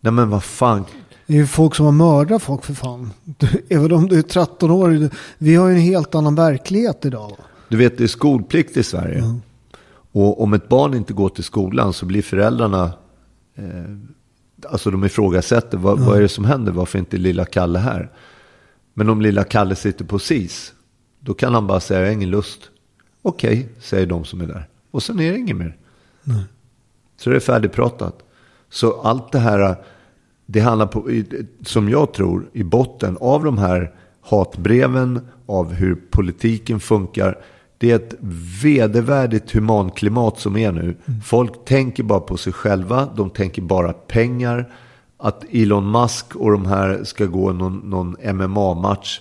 Nej, 0.00 0.12
men 0.12 0.30
vad 0.30 0.44
fan. 0.44 0.84
Det 1.26 1.32
är 1.32 1.36
ju 1.36 1.46
folk 1.46 1.74
som 1.74 1.84
har 1.84 1.92
mördat 1.92 2.42
folk 2.42 2.64
för 2.64 2.74
fan. 2.74 3.10
Du, 3.24 3.48
även 3.68 3.92
om 3.92 4.08
du 4.08 4.18
är 4.18 4.22
13 4.22 4.70
år. 4.70 5.10
Vi 5.38 5.54
har 5.54 5.68
ju 5.68 5.74
en 5.74 5.80
helt 5.80 6.14
annan 6.14 6.34
verklighet 6.34 7.04
idag. 7.04 7.36
Du 7.68 7.76
vet, 7.76 7.98
det 7.98 8.04
är 8.04 8.08
skolplikt 8.08 8.76
i 8.76 8.82
Sverige. 8.82 9.18
Mm. 9.18 9.40
Och 10.14 10.42
om 10.42 10.52
ett 10.52 10.68
barn 10.68 10.94
inte 10.94 11.12
går 11.12 11.28
till 11.28 11.44
skolan 11.44 11.92
så 11.92 12.06
blir 12.06 12.22
föräldrarna, 12.22 12.92
eh, 13.54 13.64
alltså 14.68 14.90
de 14.90 15.04
ifrågasätter, 15.04 15.78
vad, 15.78 15.96
mm. 15.96 16.08
vad 16.08 16.16
är 16.16 16.22
det 16.22 16.28
som 16.28 16.44
händer, 16.44 16.72
varför 16.72 16.98
inte 16.98 17.16
lilla 17.16 17.44
Kalle 17.44 17.78
här? 17.78 18.10
Men 18.94 19.08
om 19.08 19.20
lilla 19.20 19.44
Kalle 19.44 19.76
sitter 19.76 20.04
på 20.04 20.18
SIS, 20.18 20.72
då 21.20 21.34
kan 21.34 21.54
han 21.54 21.66
bara 21.66 21.80
säga, 21.80 22.00
jag 22.00 22.06
har 22.06 22.12
ingen 22.12 22.30
lust. 22.30 22.60
Okej, 23.22 23.58
okay, 23.58 23.66
säger 23.80 24.06
de 24.06 24.24
som 24.24 24.40
är 24.40 24.46
där. 24.46 24.68
Och 24.90 25.02
sen 25.02 25.20
är 25.20 25.32
det 25.32 25.38
inget 25.38 25.56
mer. 25.56 25.76
Mm. 26.26 26.40
Så 27.16 27.30
det 27.30 27.36
är 27.36 27.40
färdigpratat. 27.40 28.22
Så 28.68 29.00
allt 29.00 29.32
det 29.32 29.38
här, 29.38 29.76
det 30.46 30.60
handlar 30.60 30.86
på, 30.86 31.10
som 31.66 31.88
jag 31.88 32.12
tror, 32.12 32.50
i 32.52 32.62
botten 32.62 33.18
av 33.20 33.44
de 33.44 33.58
här 33.58 33.94
hatbreven, 34.20 35.28
av 35.46 35.72
hur 35.72 35.94
politiken 36.10 36.80
funkar, 36.80 37.38
det 37.78 37.90
är 37.90 37.96
ett 37.96 38.14
vedervärdigt 38.62 39.52
humanklimat 39.52 40.38
som 40.38 40.56
är 40.56 40.72
nu. 40.72 40.82
Mm. 40.82 41.20
Folk 41.20 41.64
tänker 41.64 42.02
bara 42.02 42.20
på 42.20 42.36
sig 42.36 42.52
själva, 42.52 43.08
de 43.16 43.30
tänker 43.30 43.62
bara 43.62 43.92
pengar. 43.92 44.72
Att 45.16 45.44
Elon 45.52 45.90
Musk 45.90 46.36
och 46.36 46.52
de 46.52 46.66
här 46.66 47.04
ska 47.04 47.26
gå 47.26 47.52
någon, 47.52 47.78
någon 47.78 48.16
MMA-match. 48.34 49.20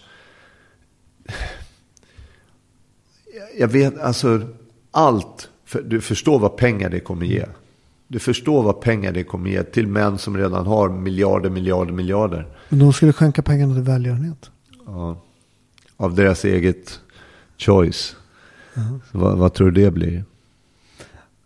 Jag 3.57 3.67
vet, 3.67 3.99
alltså 3.99 4.41
allt. 4.91 5.49
För, 5.65 5.81
du 5.81 6.01
förstår 6.01 6.39
vad 6.39 6.57
pengar 6.57 6.89
det 6.89 6.99
kommer 6.99 7.25
ge. 7.25 7.45
Du 8.07 8.19
förstår 8.19 8.63
vad 8.63 8.81
pengar 8.81 9.11
det 9.11 9.23
kommer 9.23 9.49
ge 9.49 9.63
till 9.63 9.87
män 9.87 10.17
som 10.17 10.37
redan 10.37 10.67
har 10.67 10.89
miljarder, 10.89 11.49
miljarder, 11.49 11.93
miljarder. 11.93 12.47
Men 12.69 12.79
de 12.79 12.93
skulle 12.93 13.13
skänka 13.13 13.41
pengarna 13.41 13.73
till 13.73 13.83
välgörenhet. 13.83 14.51
Ja, 14.85 15.21
av 15.97 16.15
deras 16.15 16.45
eget 16.45 16.99
choice. 17.57 18.15
Uh-huh. 18.73 18.99
Vad, 19.11 19.37
vad, 19.37 19.53
tror 19.53 19.71
du 19.71 19.81
det 19.81 19.91
blir? 19.91 20.25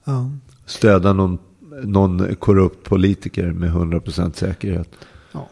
Uh. 0.08 0.28
Stödja 0.66 1.14
någon, 1.14 1.38
någon 1.84 2.36
korrupt 2.36 2.84
politiker 2.84 3.52
med 3.52 3.72
100% 3.72 4.34
säkerhet. 4.34 4.90
Ja. 5.32 5.50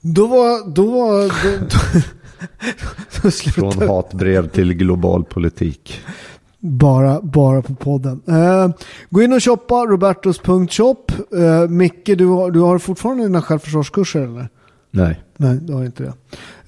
Då 0.00 0.26
var... 0.26 0.70
Då 0.70 0.90
var 0.90 1.20
då, 1.22 1.28
då, 3.22 3.30
Från 3.30 3.88
hatbrev 3.88 4.48
till 4.48 4.74
global 4.74 5.24
politik. 5.24 6.00
Bara, 6.58 7.20
bara 7.22 7.62
på 7.62 7.74
podden. 7.74 8.20
Uh, 8.28 8.68
gå 9.10 9.22
in 9.22 9.32
och 9.32 9.44
shoppa 9.44 9.74
robertos.shop. 9.74 10.96
Uh, 11.34 11.68
Micke, 11.68 12.10
du 12.18 12.26
har, 12.26 12.50
du 12.50 12.60
har 12.60 12.78
fortfarande 12.78 13.22
dina 13.22 13.42
självförsvarskurser 13.42 14.20
eller? 14.20 14.48
Nej. 14.94 15.20
Nej, 15.36 15.58
det 15.62 15.72
har 15.72 15.84
inte 15.84 16.02
det. 16.02 16.12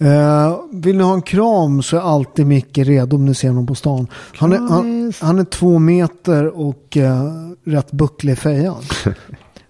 Uh, 0.05 0.61
vill 0.73 0.97
ni 0.97 1.03
ha 1.03 1.15
en 1.15 1.23
kram 1.23 1.83
så 1.83 1.97
är 1.97 2.01
alltid 2.01 2.47
Micke 2.47 2.79
redo 2.79 3.17
om 3.17 3.25
ni 3.25 3.35
ser 3.35 3.49
honom 3.49 3.67
på 3.67 3.75
stan. 3.75 4.07
Han 4.37 4.53
är, 4.53 4.59
han, 4.59 5.13
han 5.21 5.39
är 5.39 5.45
två 5.45 5.79
meter 5.79 6.47
och 6.47 6.97
uh, 6.97 7.51
rätt 7.65 7.93
bucklig 7.93 8.33
i 8.33 8.37
fejan. 8.37 8.83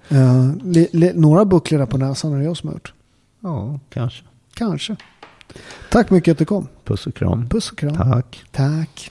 li, 0.62 0.88
li, 0.92 1.12
några 1.14 1.44
bucklor 1.44 1.78
där 1.78 1.86
på 1.86 1.98
näsan 1.98 2.32
är 2.32 2.38
det 2.38 2.44
jag 2.44 2.57
som 2.57 2.68
har 2.68 2.74
gjort. 2.74 2.92
Ja, 3.40 3.80
kanske. 3.90 4.24
Kanske. 4.55 4.96
Tack 5.90 6.11
mycket 6.11 6.32
att 6.32 6.38
du 6.38 6.44
kom. 6.44 6.68
Puss 6.84 7.07
och 7.07 7.14
kram. 7.14 7.48
Puss 7.48 7.70
och 7.70 7.78
kram. 7.78 7.96
Tack. 7.96 8.44
Tack. 8.52 9.11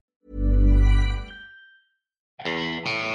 Thank 2.43 2.87
you. 2.87 3.10